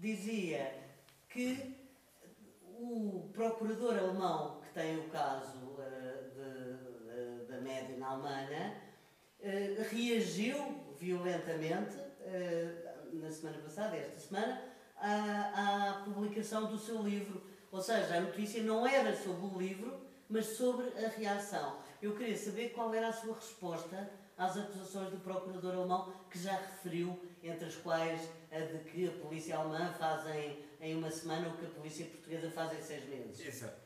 dizia 0.03 0.75
que 1.29 1.77
o 2.61 3.31
procurador 3.33 3.97
alemão 3.97 4.61
que 4.63 4.75
tem 4.75 4.99
o 4.99 5.09
caso 5.11 5.77
de, 6.35 7.47
da 7.47 7.61
média 7.61 7.97
na 7.97 8.09
Alemanha 8.09 8.83
uh, 9.39 9.95
reagiu 9.95 10.57
violentamente 10.99 11.97
uh, 11.97 13.17
na 13.17 13.31
semana 13.31 13.59
passada, 13.59 13.97
esta 13.97 14.19
semana, 14.19 14.61
à, 14.97 15.91
à, 15.91 16.03
publicação 16.03 16.67
do 16.67 16.79
seu 16.79 17.01
livro. 17.01 17.41
Ou 17.71 17.81
seja, 17.81 18.17
a 18.17 18.21
notícia 18.21 18.61
não 18.63 18.85
era 18.85 19.15
sobre 19.15 19.47
o 19.47 19.59
livro, 19.59 20.01
mas 20.29 20.47
sobre 20.47 20.87
a 20.99 21.09
reação. 21.11 21.79
Eu 22.01 22.17
queria 22.17 22.37
saber 22.37 22.71
qual 22.71 22.93
era 22.93 23.09
a 23.09 23.13
sua 23.13 23.35
resposta 23.35 24.11
às 24.37 24.57
acusações 24.57 25.11
do 25.11 25.19
procurador 25.19 25.75
alemão, 25.75 26.13
que 26.29 26.39
já 26.39 26.57
referiu, 26.57 27.21
entre 27.43 27.67
as 27.67 27.77
quais 27.77 28.31
a 28.51 28.61
de 28.61 28.79
que 28.85 29.09
a 29.09 29.13
polícia 29.13 29.57
alemã 29.57 29.93
faz 29.93 30.27
em, 30.35 30.65
em 30.81 30.97
uma 30.97 31.11
semana 31.11 31.49
o 31.49 31.57
que 31.57 31.67
a 31.67 31.71
polícia 31.71 32.07
portuguesa 32.07 32.51
faz 32.51 32.79
em 32.79 32.83
seis 32.83 33.09
meses. 33.09 33.41
Exato. 33.41 33.81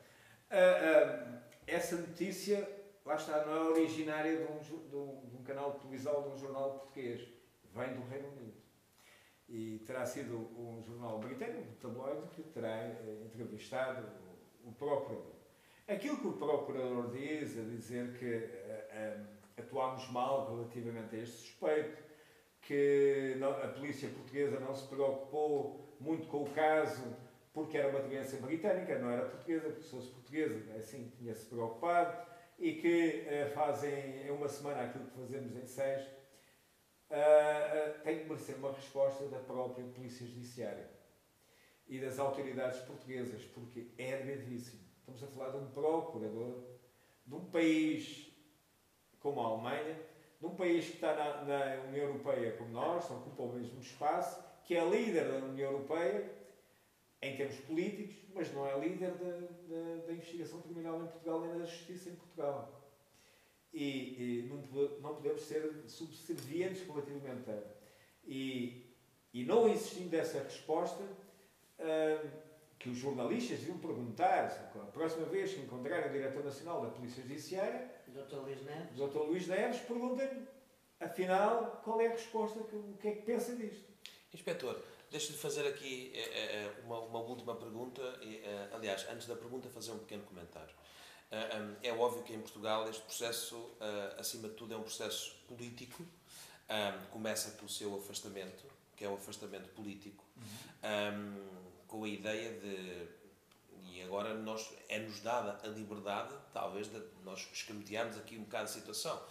Uh, 0.51 1.35
uh, 1.35 1.41
essa 1.65 1.95
notícia, 1.95 2.69
lá 3.05 3.15
está, 3.15 3.45
não 3.45 3.53
é 3.53 3.59
originária 3.69 4.37
de 4.37 4.43
um, 4.43 4.59
de, 4.59 4.95
um, 4.95 5.25
de 5.25 5.35
um, 5.35 5.43
canal 5.43 5.73
de 5.73 5.79
televisão, 5.79 6.23
de 6.23 6.29
um 6.29 6.37
jornal 6.37 6.79
português. 6.79 7.27
Vem 7.73 7.93
do 7.93 8.07
Reino 8.07 8.29
Unido. 8.29 8.57
E 9.49 9.79
terá 9.85 10.05
sido 10.05 10.35
um 10.57 10.81
jornal 10.81 11.19
britânico, 11.19 11.69
um 11.71 11.75
tabloide, 11.75 12.27
que 12.35 12.43
terá 12.43 12.77
uh, 12.77 13.25
entrevistado 13.25 14.07
o, 14.63 14.71
procurador. 14.73 15.37
Aquilo 15.87 16.17
que 16.17 16.27
o 16.27 16.33
procurador 16.33 17.11
diz, 17.11 17.57
a 17.57 17.61
dizer 17.61 18.17
que 18.19 18.67
atuámos 19.57 20.09
mal 20.11 20.53
relativamente 20.53 21.15
a 21.15 21.19
este 21.19 21.37
suspeito, 21.37 22.06
que 22.67 23.39
a 23.63 23.67
polícia 23.69 24.09
portuguesa 24.09 24.59
não 24.59 24.75
se 24.75 24.85
preocupou 24.89 25.95
muito 26.01 26.27
com 26.27 26.43
o 26.43 26.49
caso 26.49 27.15
porque 27.53 27.77
era 27.77 27.87
uma 27.87 28.01
doença 28.01 28.35
britânica, 28.37 28.99
não 28.99 29.09
era 29.09 29.25
portuguesa, 29.25 29.69
porque 29.69 29.83
se 29.83 29.89
fosse 29.89 30.09
portuguesa, 30.09 30.75
assim 30.75 31.09
tinha-se 31.17 31.45
preocupado, 31.45 32.27
e 32.59 32.73
que 32.73 33.25
uh, 33.25 33.53
fazem 33.53 34.27
em 34.27 34.29
uma 34.29 34.47
semana 34.47 34.83
aquilo 34.83 35.05
que 35.05 35.17
fazemos 35.17 35.55
em 35.55 35.65
seis, 35.65 36.03
uh, 37.09 37.15
uh, 37.15 38.03
tem 38.03 38.19
que 38.19 38.25
merecer 38.25 38.57
uma 38.57 38.73
resposta 38.73 39.27
da 39.29 39.39
própria 39.39 39.85
Polícia 39.85 40.27
Judiciária 40.27 40.87
e 41.87 41.99
das 41.99 42.19
autoridades 42.19 42.79
portuguesas, 42.81 43.43
porque 43.45 43.87
é 43.97 44.17
gravíssimo. 44.17 44.81
Estamos 44.99 45.23
a 45.23 45.27
falar 45.27 45.51
de 45.51 45.57
um 45.57 45.71
procurador 45.71 46.63
de 47.25 47.33
um 47.33 47.45
país 47.45 48.29
como 49.19 49.41
a 49.41 49.45
Alemanha, 49.45 49.99
de 50.39 50.45
um 50.45 50.55
país 50.55 50.85
que 50.85 50.95
está 50.95 51.15
na, 51.15 51.43
na 51.43 51.83
União 51.87 52.07
Europeia 52.07 52.51
como 52.57 52.69
nós, 52.71 53.09
ocupa 53.09 53.43
o 53.43 53.53
mesmo 53.53 53.79
espaço, 53.79 54.43
que 54.63 54.75
é 54.75 54.85
líder 54.85 55.27
da 55.31 55.45
União 55.45 55.71
Europeia 55.71 56.31
em 57.21 57.35
termos 57.35 57.59
políticos, 57.61 58.15
mas 58.33 58.53
não 58.53 58.67
é 58.67 58.77
líder 58.79 59.11
da, 59.13 59.31
da, 59.31 60.05
da 60.05 60.13
investigação 60.13 60.61
criminal 60.61 61.01
em 61.01 61.07
Portugal 61.07 61.41
nem 61.41 61.57
da 61.57 61.65
justiça 61.65 62.09
em 62.09 62.15
Portugal. 62.15 62.77
E, 63.73 64.43
e 64.43 64.47
não, 64.47 64.57
não, 65.01 65.15
podemos 65.15 65.41
ser 65.41 65.83
subservientes 65.87 66.83
relativamente 66.83 67.49
a. 67.49 67.59
E, 68.25 68.95
e 69.33 69.43
não 69.43 69.67
existindo 69.67 70.15
essa 70.15 70.39
resposta, 70.43 71.03
uh, 71.03 72.29
que 72.79 72.89
os 72.89 72.97
jornalistas 72.97 73.59
deviam 73.59 73.77
perguntar, 73.79 74.71
a 74.75 74.91
próxima 74.91 75.25
vez 75.25 75.53
que 75.53 75.61
encontrarem 75.61 76.09
o 76.09 76.13
Diretor 76.13 76.43
Nacional 76.43 76.81
da 76.81 76.89
Polícia 76.89 77.23
Judiciária, 77.23 77.91
Dr. 78.23 78.37
Luís 78.37 78.61
Neves, 78.63 78.95
Dr. 78.95 79.17
Luís 79.19 79.47
Neves 79.47 79.79
perguntem 79.81 80.47
afinal, 80.99 81.81
qual 81.83 82.01
é 82.01 82.07
a 82.07 82.11
resposta, 82.11 82.59
o 82.59 82.97
que 82.99 83.07
é 83.07 83.11
que 83.11 83.21
pensa 83.21 83.55
disto. 83.55 83.85
Inspetor, 84.33 84.81
Deixe-lhe 85.09 85.37
fazer 85.37 85.65
aqui 85.65 86.11
é, 86.13 86.19
é, 86.19 86.73
uma, 86.83 86.99
uma 86.99 87.19
última 87.19 87.55
pergunta. 87.55 88.01
É, 88.21 88.69
aliás, 88.73 89.07
antes 89.09 89.25
da 89.25 89.35
pergunta, 89.35 89.69
fazer 89.69 89.91
um 89.91 89.99
pequeno 89.99 90.23
comentário. 90.23 90.75
É 91.83 91.91
óbvio 91.91 92.23
que 92.23 92.33
em 92.33 92.39
Portugal 92.39 92.89
este 92.89 93.01
processo, 93.01 93.71
acima 94.17 94.47
de 94.47 94.55
tudo, 94.55 94.73
é 94.73 94.77
um 94.77 94.83
processo 94.83 95.35
político. 95.47 96.05
Começa 97.11 97.51
pelo 97.51 97.69
seu 97.69 97.95
afastamento, 97.95 98.65
que 98.95 99.03
é 99.03 99.09
um 99.09 99.15
afastamento 99.15 99.69
político, 99.69 100.23
com 101.87 102.03
a 102.03 102.07
ideia 102.07 102.51
de. 102.53 103.07
E 103.97 104.03
agora 104.03 104.33
nós, 104.33 104.73
é-nos 104.87 105.19
dada 105.21 105.59
a 105.63 105.67
liberdade, 105.67 106.33
talvez, 106.53 106.87
de 106.89 107.01
nós 107.23 107.47
escamotearmos 107.51 108.17
aqui 108.17 108.37
um 108.37 108.43
bocado 108.43 108.65
a 108.65 108.67
situação 108.67 109.21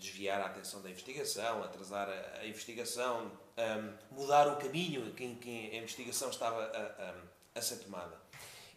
desviar 0.00 0.40
a 0.40 0.46
atenção 0.46 0.80
da 0.82 0.90
investigação, 0.90 1.62
atrasar 1.62 2.08
a, 2.08 2.46
investigação, 2.46 3.30
um, 3.56 4.16
mudar 4.16 4.48
o 4.48 4.56
caminho 4.56 5.14
em 5.18 5.34
que 5.36 5.70
a 5.70 5.76
investigação 5.76 6.30
estava 6.30 6.64
a, 6.64 7.10
a, 7.10 7.58
a 7.58 7.62
ser 7.62 7.76
tomada. 7.76 8.18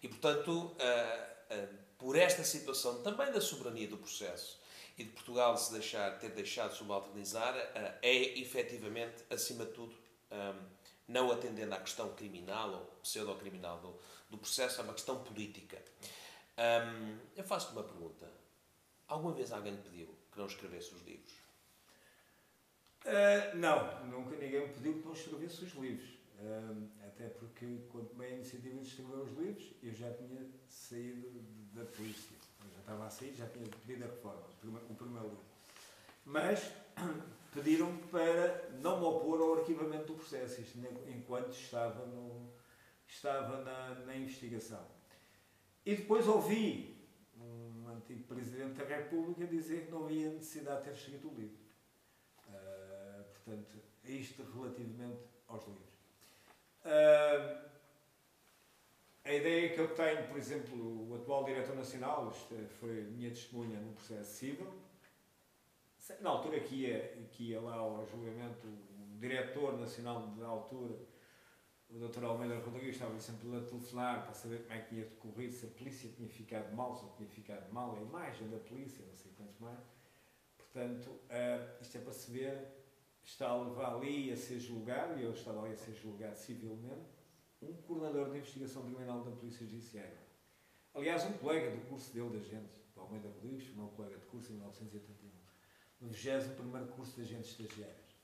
E, 0.02 0.08
portanto, 0.08 0.76
por 1.98 2.18
esta 2.18 2.44
situação 2.44 3.02
também 3.02 3.32
da 3.32 3.40
soberania 3.40 3.88
do 3.88 3.98
processo 3.98 4.62
e 4.98 5.06
de 5.06 5.12
Portugal 5.12 5.58
se 5.58 5.72
deixar, 5.72 6.20
ter 6.20 6.30
deixado 6.32 6.76
subalternizar, 6.76 7.56
é 8.02 8.40
efetivamente, 8.40 9.24
acima 9.30 9.66
de 9.66 9.72
tudo, 9.72 9.96
um, 10.30 10.73
não 11.08 11.32
atendendo 11.32 11.74
à 11.76 11.80
questão 11.80 12.14
criminal 12.14 12.72
ou 12.72 12.86
pseudo-criminal 13.02 13.80
do, 13.80 14.00
do 14.30 14.38
processo, 14.38 14.82
é 14.82 14.84
uma 14.84 14.94
questão 14.94 15.24
política. 15.24 15.82
Eu 17.36 17.44
faço-te 17.44 17.74
uma 17.74 17.84
pergunta. 17.84 18.30
Alguma 19.08 19.34
vez 19.34 19.52
alguém 19.52 19.76
pediu 19.78 20.08
que 20.32 20.40
não 20.40 20.46
escrevesse 20.46 20.94
os 20.94 21.02
livros? 21.04 21.34
Uh, 23.06 23.58
não, 23.58 24.06
nunca 24.06 24.36
ninguém 24.38 24.68
me 24.68 24.74
pediu 24.74 24.94
que 24.94 25.06
não 25.06 25.14
escrevesse 25.14 25.66
os 25.66 25.74
livros. 25.74 26.10
Uh, 26.40 26.90
até 27.06 27.28
porque, 27.28 27.82
quando 27.92 28.10
tomei 28.10 28.32
a 28.32 28.36
iniciativa 28.36 28.80
de 28.80 28.88
escrever 28.88 29.18
os 29.18 29.38
livros, 29.38 29.74
eu 29.84 29.94
já 29.94 30.12
tinha 30.14 30.50
saído 30.70 31.30
da 31.74 31.84
polícia. 31.86 32.36
Eu 32.64 32.72
já 32.72 32.80
estava 32.80 33.06
a 33.06 33.10
sair, 33.10 33.36
já 33.36 33.48
tinha 33.50 33.68
pedido 33.68 34.06
a 34.06 34.08
reforma, 34.08 34.42
o 34.90 34.96
primeiro 34.96 35.28
livro. 35.28 35.44
Mas 36.26 36.72
pediram 37.54 37.96
para 38.12 38.70
não 38.82 39.00
me 39.00 39.06
opor 39.06 39.42
ao 39.42 39.60
arquivamento 39.60 40.08
do 40.08 40.16
processo, 40.16 40.62
isto 40.62 40.80
enquanto 41.08 41.52
estava, 41.52 42.06
no, 42.06 42.52
estava 43.08 43.62
na, 43.64 43.96
na 44.06 44.16
investigação. 44.16 44.86
E 45.86 45.96
depois 45.96 46.28
ouvi 46.28 46.94
antigo 48.04 48.24
Presidente 48.24 48.74
da 48.74 48.86
República 48.86 49.48
dizer 49.48 49.86
que 49.86 49.92
não 49.92 50.04
havia 50.04 50.30
necessidade 50.32 50.80
de 50.80 50.84
ter 50.90 50.96
escrito 50.96 51.28
o 51.30 51.34
livro. 51.34 51.58
Uh, 52.48 53.24
portanto, 53.24 53.78
isto 54.04 54.44
relativamente 54.44 55.22
aos 55.48 55.66
livros. 55.66 55.94
Uh, 56.84 57.74
a 59.26 59.34
ideia 59.34 59.74
que 59.74 59.80
eu 59.80 59.96
tenho, 59.96 60.28
por 60.28 60.38
exemplo, 60.38 61.10
o 61.10 61.16
atual 61.16 61.46
Diretor 61.46 61.76
Nacional, 61.76 62.30
isto 62.30 62.56
foi 62.80 63.04
minha 63.04 63.30
testemunha 63.30 63.80
no 63.80 63.94
processo 63.94 64.34
civil, 64.34 64.74
na 66.20 66.30
altura 66.30 66.60
que 66.60 66.76
ia, 66.76 67.28
que 67.32 67.50
ia 67.52 67.62
lá 67.62 67.76
ao 67.76 68.06
julgamento, 68.06 68.68
o 68.68 69.18
Diretor 69.20 69.80
Nacional 69.80 70.28
da 70.38 70.48
altura, 70.48 70.98
o 71.90 72.08
Dr. 72.08 72.24
Almeida 72.26 72.58
Rodrigues 72.60 72.96
estava 72.96 73.18
sempre 73.20 73.56
a 73.56 73.62
telefonar 73.62 74.24
para 74.24 74.34
saber 74.34 74.64
como 74.64 74.74
é 74.74 74.82
que 74.82 74.90
tinha 74.90 75.06
decorrido, 75.06 75.54
se 75.54 75.66
a 75.66 75.70
polícia 75.70 76.10
tinha 76.10 76.28
ficado 76.28 76.76
mal, 76.76 76.96
se 76.96 77.04
não 77.04 77.12
tinha 77.14 77.30
ficado 77.30 77.72
mal, 77.72 77.96
a 77.96 78.02
imagem 78.02 78.50
da 78.50 78.58
polícia, 78.58 79.06
não 79.06 79.16
sei 79.16 79.32
quantos 79.38 79.58
mais. 79.60 79.80
Portanto, 80.58 81.10
uh, 81.10 81.82
isto 81.82 81.98
é 81.98 82.02
para 82.02 82.14
se 82.14 82.32
ver, 82.32 82.68
está 83.24 83.50
a 83.50 83.64
levar 83.64 83.96
ali 83.96 84.32
a 84.32 84.36
ser 84.36 84.60
julgado, 84.60 85.20
e 85.20 85.24
eu 85.24 85.34
estava 85.34 85.64
ali 85.64 85.74
a 85.74 85.78
ser 85.78 85.94
julgado 85.94 86.36
civilmente, 86.36 87.14
um 87.62 87.74
coordenador 87.84 88.32
de 88.32 88.38
investigação 88.38 88.82
criminal 88.84 89.24
da 89.24 89.32
Polícia 89.32 89.66
Judiciária. 89.66 90.18
Aliás, 90.94 91.24
um 91.26 91.34
colega 91.34 91.72
do 91.72 91.88
curso 91.88 92.14
dele 92.14 92.30
de 92.32 92.38
agentes, 92.38 92.82
o 92.96 93.00
Almeida 93.02 93.30
Rodrigues, 93.30 93.74
meu 93.76 93.88
colega 93.90 94.18
de 94.18 94.26
curso 94.26 94.52
em 94.52 94.56
1981, 94.56 95.23
no 96.04 96.12
21 96.12 96.88
curso 96.88 97.16
de 97.16 97.22
agentes 97.22 97.52
estagiários. 97.52 98.16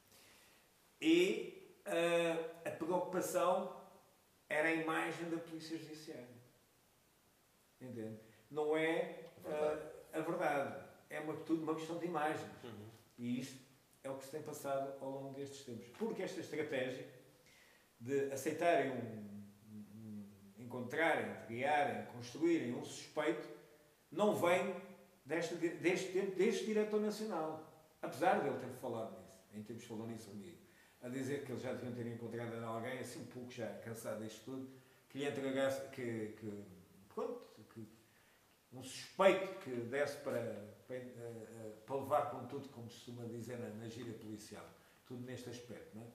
E 1.02 1.80
a, 1.86 2.70
a 2.70 2.72
preocupação 2.72 3.80
era 4.50 4.68
a 4.68 4.74
imagem 4.74 5.30
da 5.30 5.38
Polícia 5.38 5.78
Judiciária. 5.78 6.28
Entende? 7.80 8.20
Não 8.52 8.76
é 8.76 9.24
uh, 9.46 10.18
a 10.18 10.20
verdade. 10.20 10.86
É 11.10 11.20
uma, 11.22 11.36
tudo 11.38 11.64
uma 11.64 11.76
questão 11.76 11.98
de 11.98 12.06
imagem. 12.06 12.50
Uhum. 12.64 12.90
E 13.18 13.40
isto 13.40 13.60
é 14.04 14.10
o 14.10 14.18
que 14.18 14.26
se 14.26 14.32
tem 14.32 14.42
passado 14.42 15.02
ao 15.02 15.10
longo 15.10 15.34
destes 15.34 15.64
tempos. 15.64 15.88
Porque 15.98 16.22
esta 16.22 16.42
estratégia 16.42 17.08
de 18.00 18.32
aceitarem 18.32 18.92
um, 18.92 19.44
um, 19.96 20.30
encontrarem, 20.58 21.46
criarem, 21.46 22.06
construírem 22.08 22.74
um 22.74 22.84
suspeito 22.84 23.48
não 24.12 24.36
vem 24.36 24.76
deste, 25.26 25.56
deste 25.56 26.12
tempo, 26.12 26.36
deste 26.36 26.66
diretor 26.66 27.00
nacional. 27.00 27.69
Apesar 28.02 28.42
de 28.42 28.48
ele 28.48 28.58
ter 28.60 28.72
falado 28.80 29.18
nisso, 29.20 29.40
em 29.54 29.64
termos 29.64 29.84
falou 29.84 30.08
nisso 30.08 30.30
comigo, 30.30 30.58
a 31.02 31.10
dizer 31.10 31.46
que 31.46 31.52
eles 31.52 31.62
já 31.62 31.74
deviam 31.74 31.94
ter 31.94 32.08
encontrado 32.08 32.54
alguém, 32.64 33.00
assim 33.00 33.22
um 33.22 33.28
pouco 33.28 33.52
já 33.52 33.68
cansado 33.80 34.24
disto 34.24 34.46
tudo, 34.46 34.70
que 35.10 35.18
lhe 35.18 35.28
entregasse, 35.28 35.90
que, 35.90 36.36
que 36.40 36.64
pronto, 37.14 37.42
que 37.74 37.88
um 38.72 38.84
suspeito 38.84 39.60
que 39.60 39.72
desse 39.72 40.18
para, 40.18 40.76
para, 40.88 40.96
eh, 40.96 41.12
eh, 41.18 41.72
para 41.86 41.96
levar 41.96 42.32
com 42.32 42.46
tudo, 42.46 42.70
como 42.70 42.90
se 42.90 42.98
costuma 42.98 43.26
dizer 43.26 43.58
na, 43.58 43.70
na 43.70 43.88
gíria 43.88 44.14
policial. 44.14 44.66
Tudo 45.06 45.26
neste 45.26 45.50
aspecto, 45.50 45.96
não 45.96 46.04
é? 46.04 46.08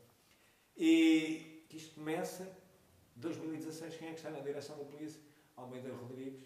E 0.77 1.67
que 1.69 1.77
isto 1.77 1.97
começa, 1.97 2.57
2016, 3.17 3.97
quem 3.97 4.09
é 4.09 4.11
que 4.13 4.19
está 4.19 4.31
na 4.31 4.41
direção 4.41 4.79
da 4.79 4.85
polícia? 4.85 5.21
Almeida 5.57 5.93
Rodrigues 5.93 6.45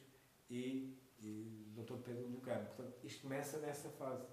e, 0.50 0.96
e 1.20 1.72
Dr. 1.74 1.96
Pedro 2.04 2.40
Carmo. 2.40 2.66
Portanto, 2.66 2.94
isto 3.04 3.22
começa 3.22 3.58
nessa 3.58 3.88
fase. 3.90 4.26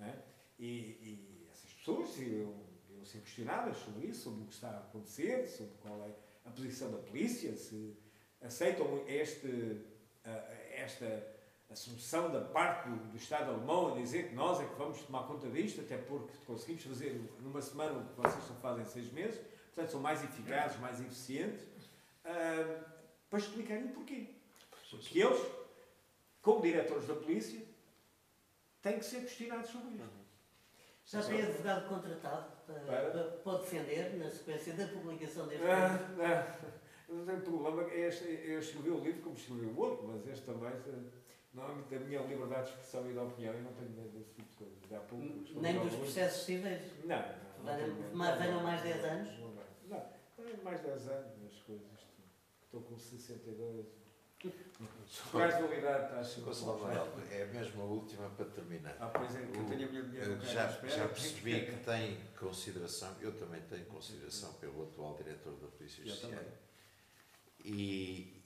É? 0.00 0.14
E, 0.58 0.66
e, 0.66 1.48
essas 1.50 1.72
pessoas 1.72 2.18
iam, 2.18 2.54
iam 2.90 3.04
ser 3.04 3.20
questionadas 3.20 3.76
sobre 3.78 4.06
isso, 4.08 4.22
sobre 4.22 4.42
o 4.42 4.46
que 4.46 4.54
está 4.54 4.70
a 4.70 4.78
acontecer, 4.78 5.46
sobre 5.46 5.74
qual 5.80 6.02
é 6.04 6.14
a 6.44 6.50
posição 6.50 6.90
da 6.90 6.98
polícia, 6.98 7.56
se 7.56 7.96
aceitam 8.40 9.04
este, 9.06 9.80
esta 10.74 11.32
assunção 11.70 12.30
da 12.30 12.40
parte 12.40 12.88
do, 12.88 12.96
do, 13.10 13.16
Estado 13.16 13.50
alemão 13.50 13.92
a 13.92 13.98
dizer 13.98 14.28
que 14.28 14.34
nós 14.34 14.60
é 14.60 14.66
que 14.66 14.74
vamos 14.74 15.00
tomar 15.00 15.26
conta 15.26 15.48
disto, 15.48 15.80
até 15.80 15.96
porque 15.96 16.32
conseguimos 16.46 16.84
fazer 16.84 17.20
numa 17.40 17.62
semana 17.62 17.98
o 17.98 18.06
que 18.08 18.14
vocês 18.14 18.44
só 18.44 18.54
fazem 18.54 18.82
em 18.82 18.86
seis 18.86 19.10
meses, 19.12 19.40
portanto 19.74 19.90
são 19.90 20.00
mais 20.00 20.22
eficazes, 20.22 20.78
mais 20.80 21.00
eficientes, 21.00 21.62
uh, 21.62 22.84
para 23.30 23.38
explicarem 23.38 23.86
o 23.86 23.88
porquê. 23.88 24.28
Porque 24.90 25.20
eles, 25.20 25.40
como 26.42 26.60
diretores 26.60 27.06
da 27.06 27.14
polícia, 27.14 27.62
têm 28.82 28.98
que 28.98 29.04
ser 29.04 29.20
questionados 29.20 29.70
sobre 29.70 29.94
isto. 29.94 30.22
Já 31.04 31.22
tem 31.22 31.42
advogado 31.42 31.88
contratado 31.88 32.52
para, 32.66 32.80
para? 32.80 33.22
para, 33.42 33.58
defender 33.58 34.16
na 34.16 34.30
sequência 34.30 34.74
da 34.74 34.86
publicação 34.86 35.46
deste 35.46 35.66
ah, 35.66 35.88
livro? 35.88 36.72
Não, 37.08 37.18
não 37.18 37.26
tem 37.26 37.40
problema. 37.40 37.82
Este, 37.92 38.24
eu 38.24 38.58
escrevi 38.58 38.90
o 38.90 39.00
livro 39.00 39.22
como 39.22 39.36
escrevi 39.36 39.66
o 39.66 39.78
outro, 39.78 40.08
mas 40.08 40.26
este 40.28 40.46
também, 40.46 40.72
no 41.52 41.64
âmbito 41.64 41.90
da 41.90 42.00
minha 42.00 42.22
liberdade 42.22 42.66
de 42.66 42.70
expressão 42.70 43.10
e 43.10 43.12
de 43.12 43.18
opinião, 43.18 43.54
eu 43.54 43.62
não 43.62 43.72
tenho 43.72 43.90
medo 43.90 44.08
desse 44.10 44.32
tipo 44.32 44.48
de 44.50 44.56
coisas. 44.56 44.92
Há 44.92 45.00
pouco, 45.00 45.60
Nem 45.60 45.80
dos 45.80 45.94
processos 45.94 46.44
civis? 46.44 47.04
Não. 47.04 47.24
não, 47.64 48.38
Venham 48.38 48.62
mais 48.62 48.82
10 48.82 49.04
anos? 49.04 49.38
Não, 49.38 49.48
não, 49.88 50.64
mais 50.64 50.80
10 50.80 51.08
anos 51.08 51.32
as 51.44 51.58
coisas. 51.62 52.06
Estou 52.64 52.80
com 52.82 52.96
62 52.96 54.01
Casualidade, 55.30 56.04
está 56.04 56.24
É 57.30 57.44
mesmo 57.46 57.82
a 57.82 57.84
última 57.84 58.28
para 58.30 58.46
terminar. 58.46 58.96
Ah, 58.98 59.08
pois 59.08 59.36
é, 59.36 59.46
que 59.46 59.58
eu 59.58 59.64
tenho 59.66 59.88
a 59.88 59.90
minha 59.90 60.02
mulher 60.02 60.40
já, 60.40 60.68
já 60.68 61.08
percebi 61.08 61.66
que 61.66 61.76
tem 61.84 62.18
consideração, 62.38 63.14
eu 63.20 63.32
também 63.38 63.60
tenho 63.62 63.84
consideração 63.86 64.54
pelo 64.54 64.84
atual 64.84 65.16
diretor 65.16 65.54
da 65.56 65.68
Polícia 65.68 66.04
Judiciária. 66.04 66.58
E 67.64 68.42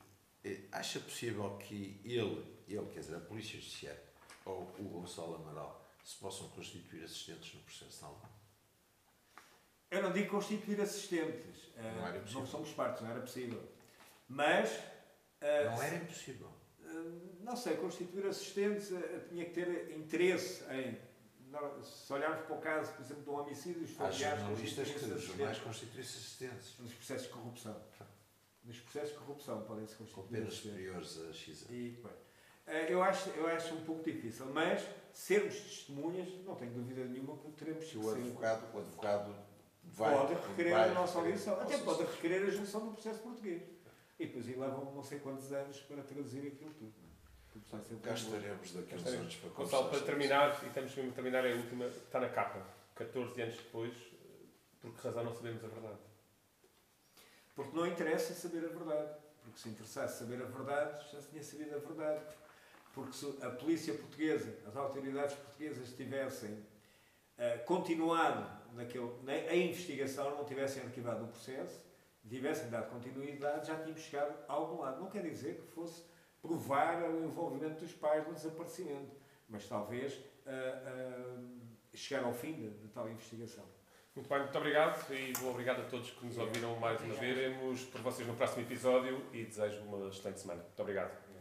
acha 0.73 1.01
possível 1.01 1.57
que 1.57 2.01
ele, 2.05 2.45
ele, 2.69 2.87
quer 2.93 3.01
dizer, 3.01 3.17
a 3.17 3.21
Polícia 3.21 3.59
Judiciária 3.59 4.03
ou 4.45 4.63
o 4.79 4.85
Gonçalo 4.85 5.37
Amaral 5.37 5.85
se 6.05 6.17
possam 6.17 6.49
constituir 6.51 7.05
assistentes 7.05 7.55
no 7.55 7.61
processo 7.61 8.05
alemão? 8.05 8.37
Eu 9.91 10.03
não 10.03 10.13
digo 10.13 10.31
constituir 10.31 10.81
assistentes. 10.81 11.71
Não, 11.77 12.07
era 12.07 12.21
possível. 12.21 12.41
não 12.41 12.47
somos 12.47 12.71
partes, 12.73 13.03
não 13.03 13.11
era 13.11 13.21
possível. 13.21 13.63
Mas 14.29 14.71
Uh, 15.41 15.71
não 15.71 15.83
era 15.83 15.97
impossível. 15.97 16.49
Uh, 16.81 17.43
não 17.43 17.57
sei, 17.57 17.77
constituir 17.77 18.27
assistentes 18.27 18.91
uh, 18.91 19.01
tinha 19.29 19.45
que 19.45 19.53
ter 19.53 19.97
interesse 19.97 20.65
em. 20.73 20.99
se 21.83 22.13
olharmos 22.13 22.47
para 22.47 22.57
o 22.57 22.61
caso, 22.61 22.93
por 22.93 23.03
exemplo, 23.03 23.23
de 23.23 23.31
um 23.31 23.35
homicídio, 23.41 23.83
os 23.83 23.91
familiares. 23.91 24.39
Há 24.39 24.47
jornalistas 24.47 24.91
que 24.91 25.05
os 25.05 25.23
jornais 25.23 25.59
constituem-se 25.59 26.19
assistentes. 26.19 26.79
Nos 26.79 26.93
processos 26.95 27.27
de 27.27 27.33
corrupção. 27.33 27.83
Nos 28.65 28.81
processos 28.81 29.11
de 29.11 29.19
corrupção 29.19 29.63
podem-se 29.63 29.95
constituir. 29.95 30.25
Com 30.25 30.29
penas 30.29 30.55
superiores 30.55 31.21
a 31.21 31.33
X 31.33 31.67
e, 31.71 32.03
eu, 32.89 33.01
acho, 33.01 33.31
eu 33.31 33.47
acho 33.47 33.75
um 33.75 33.85
pouco 33.85 34.03
difícil, 34.03 34.47
mas 34.47 34.85
sermos 35.13 35.55
testemunhas, 35.55 36.29
não 36.45 36.57
tenho 36.57 36.73
dúvida 36.73 37.05
nenhuma 37.05 37.37
que 37.39 37.53
teremos 37.53 37.85
que 37.85 37.97
o 37.97 38.11
advogado, 38.11 38.75
o 38.75 38.79
advogado 38.81 39.37
vai, 39.85 40.15
pode 40.15 40.35
requerer 40.35 40.73
vai, 40.73 40.89
a 40.89 40.95
nossa 40.95 41.19
audição. 41.19 41.61
Até 41.61 41.79
pode 41.79 42.03
requerer 42.03 42.47
a 42.47 42.51
junção 42.51 42.87
do 42.87 42.93
processo 42.93 43.21
português. 43.21 43.76
E 44.19 44.27
depois 44.27 44.49
aí 44.49 44.57
levam 44.57 44.95
não 44.95 45.03
sei 45.03 45.19
quantos 45.19 45.53
anos 45.53 45.81
para 45.81 46.03
traduzir 46.03 46.47
aquilo 46.47 46.73
tudo. 46.75 46.95
É? 47.03 48.81
Daqui 48.81 48.95
a 48.95 48.97
uns 48.97 49.07
anos 49.07 49.37
para 49.37 49.51
Gonçalo, 49.51 49.89
para 49.89 50.01
terminar, 50.01 50.63
e 50.63 50.67
estamos 50.67 50.95
mesmo 50.95 51.11
a 51.11 51.15
terminar, 51.15 51.45
é 51.45 51.53
a 51.53 51.57
última, 51.57 51.87
está 51.87 52.21
na 52.21 52.29
capa, 52.29 52.67
14 52.95 53.43
anos 53.43 53.57
depois, 53.57 53.95
por 54.81 54.95
que 54.95 55.07
razão 55.07 55.25
não 55.25 55.35
sabemos 55.35 55.65
a 55.65 55.69
verdade? 55.69 55.99
Porque 57.55 57.75
não 57.75 57.87
interessa 57.87 58.35
saber 58.35 58.65
a 58.67 58.69
verdade. 58.69 59.17
Porque 59.43 59.59
se 59.61 59.69
interessasse 59.69 60.19
saber 60.19 60.43
a 60.43 60.45
verdade, 60.45 61.11
já 61.11 61.21
se 61.21 61.31
tinha 61.31 61.43
sabido 61.43 61.77
a 61.77 61.79
verdade. 61.79 62.21
Porque 62.93 63.13
se 63.13 63.27
a 63.43 63.51
polícia 63.51 63.95
portuguesa, 63.95 64.55
as 64.67 64.77
autoridades 64.77 65.37
portuguesas 65.37 65.93
tivessem 65.93 66.51
uh, 66.51 67.65
continuado 67.65 68.49
naquele, 68.75 69.11
na, 69.23 69.33
a 69.33 69.57
investigação, 69.57 70.37
não 70.37 70.45
tivessem 70.45 70.83
arquivado 70.83 71.25
o 71.25 71.29
processo, 71.29 71.81
tivessem 72.29 72.69
dado 72.71 72.91
continuidade, 72.91 73.69
já 73.69 73.77
tínhamos 73.77 74.01
chegado 74.01 74.37
a 74.49 74.53
algum 74.53 74.81
lado. 74.81 75.01
Não 75.01 75.09
quer 75.09 75.23
dizer 75.23 75.57
que 75.57 75.67
fosse 75.73 76.05
provar 76.41 77.03
o 77.03 77.25
envolvimento 77.25 77.81
dos 77.81 77.93
pais 77.93 78.27
no 78.27 78.35
desaparecimento, 78.35 79.15
mas 79.49 79.67
talvez 79.69 80.15
uh, 80.15 81.31
uh, 81.31 81.97
chegar 81.97 82.25
ao 82.25 82.33
fim 82.33 82.53
de, 82.53 82.71
de, 82.71 82.89
tal 82.89 83.09
investigação. 83.09 83.65
Muito 84.15 84.29
bem, 84.29 84.39
muito 84.39 84.57
obrigado 84.57 85.13
e 85.13 85.33
obrigado 85.47 85.81
a 85.83 85.85
todos 85.85 86.11
que 86.11 86.25
nos 86.25 86.39
ouviram 86.39 86.75
mais 86.77 87.01
uma 87.03 87.15
vez. 87.15 87.37
Veremos 87.37 87.85
por 87.85 88.01
vocês 88.01 88.27
no 88.27 88.35
próximo 88.35 88.63
episódio 88.63 89.23
e 89.33 89.45
desejo 89.45 89.83
uma 89.83 90.09
excelente 90.09 90.41
semana. 90.41 90.63
Muito 90.63 90.81
obrigado. 90.81 91.26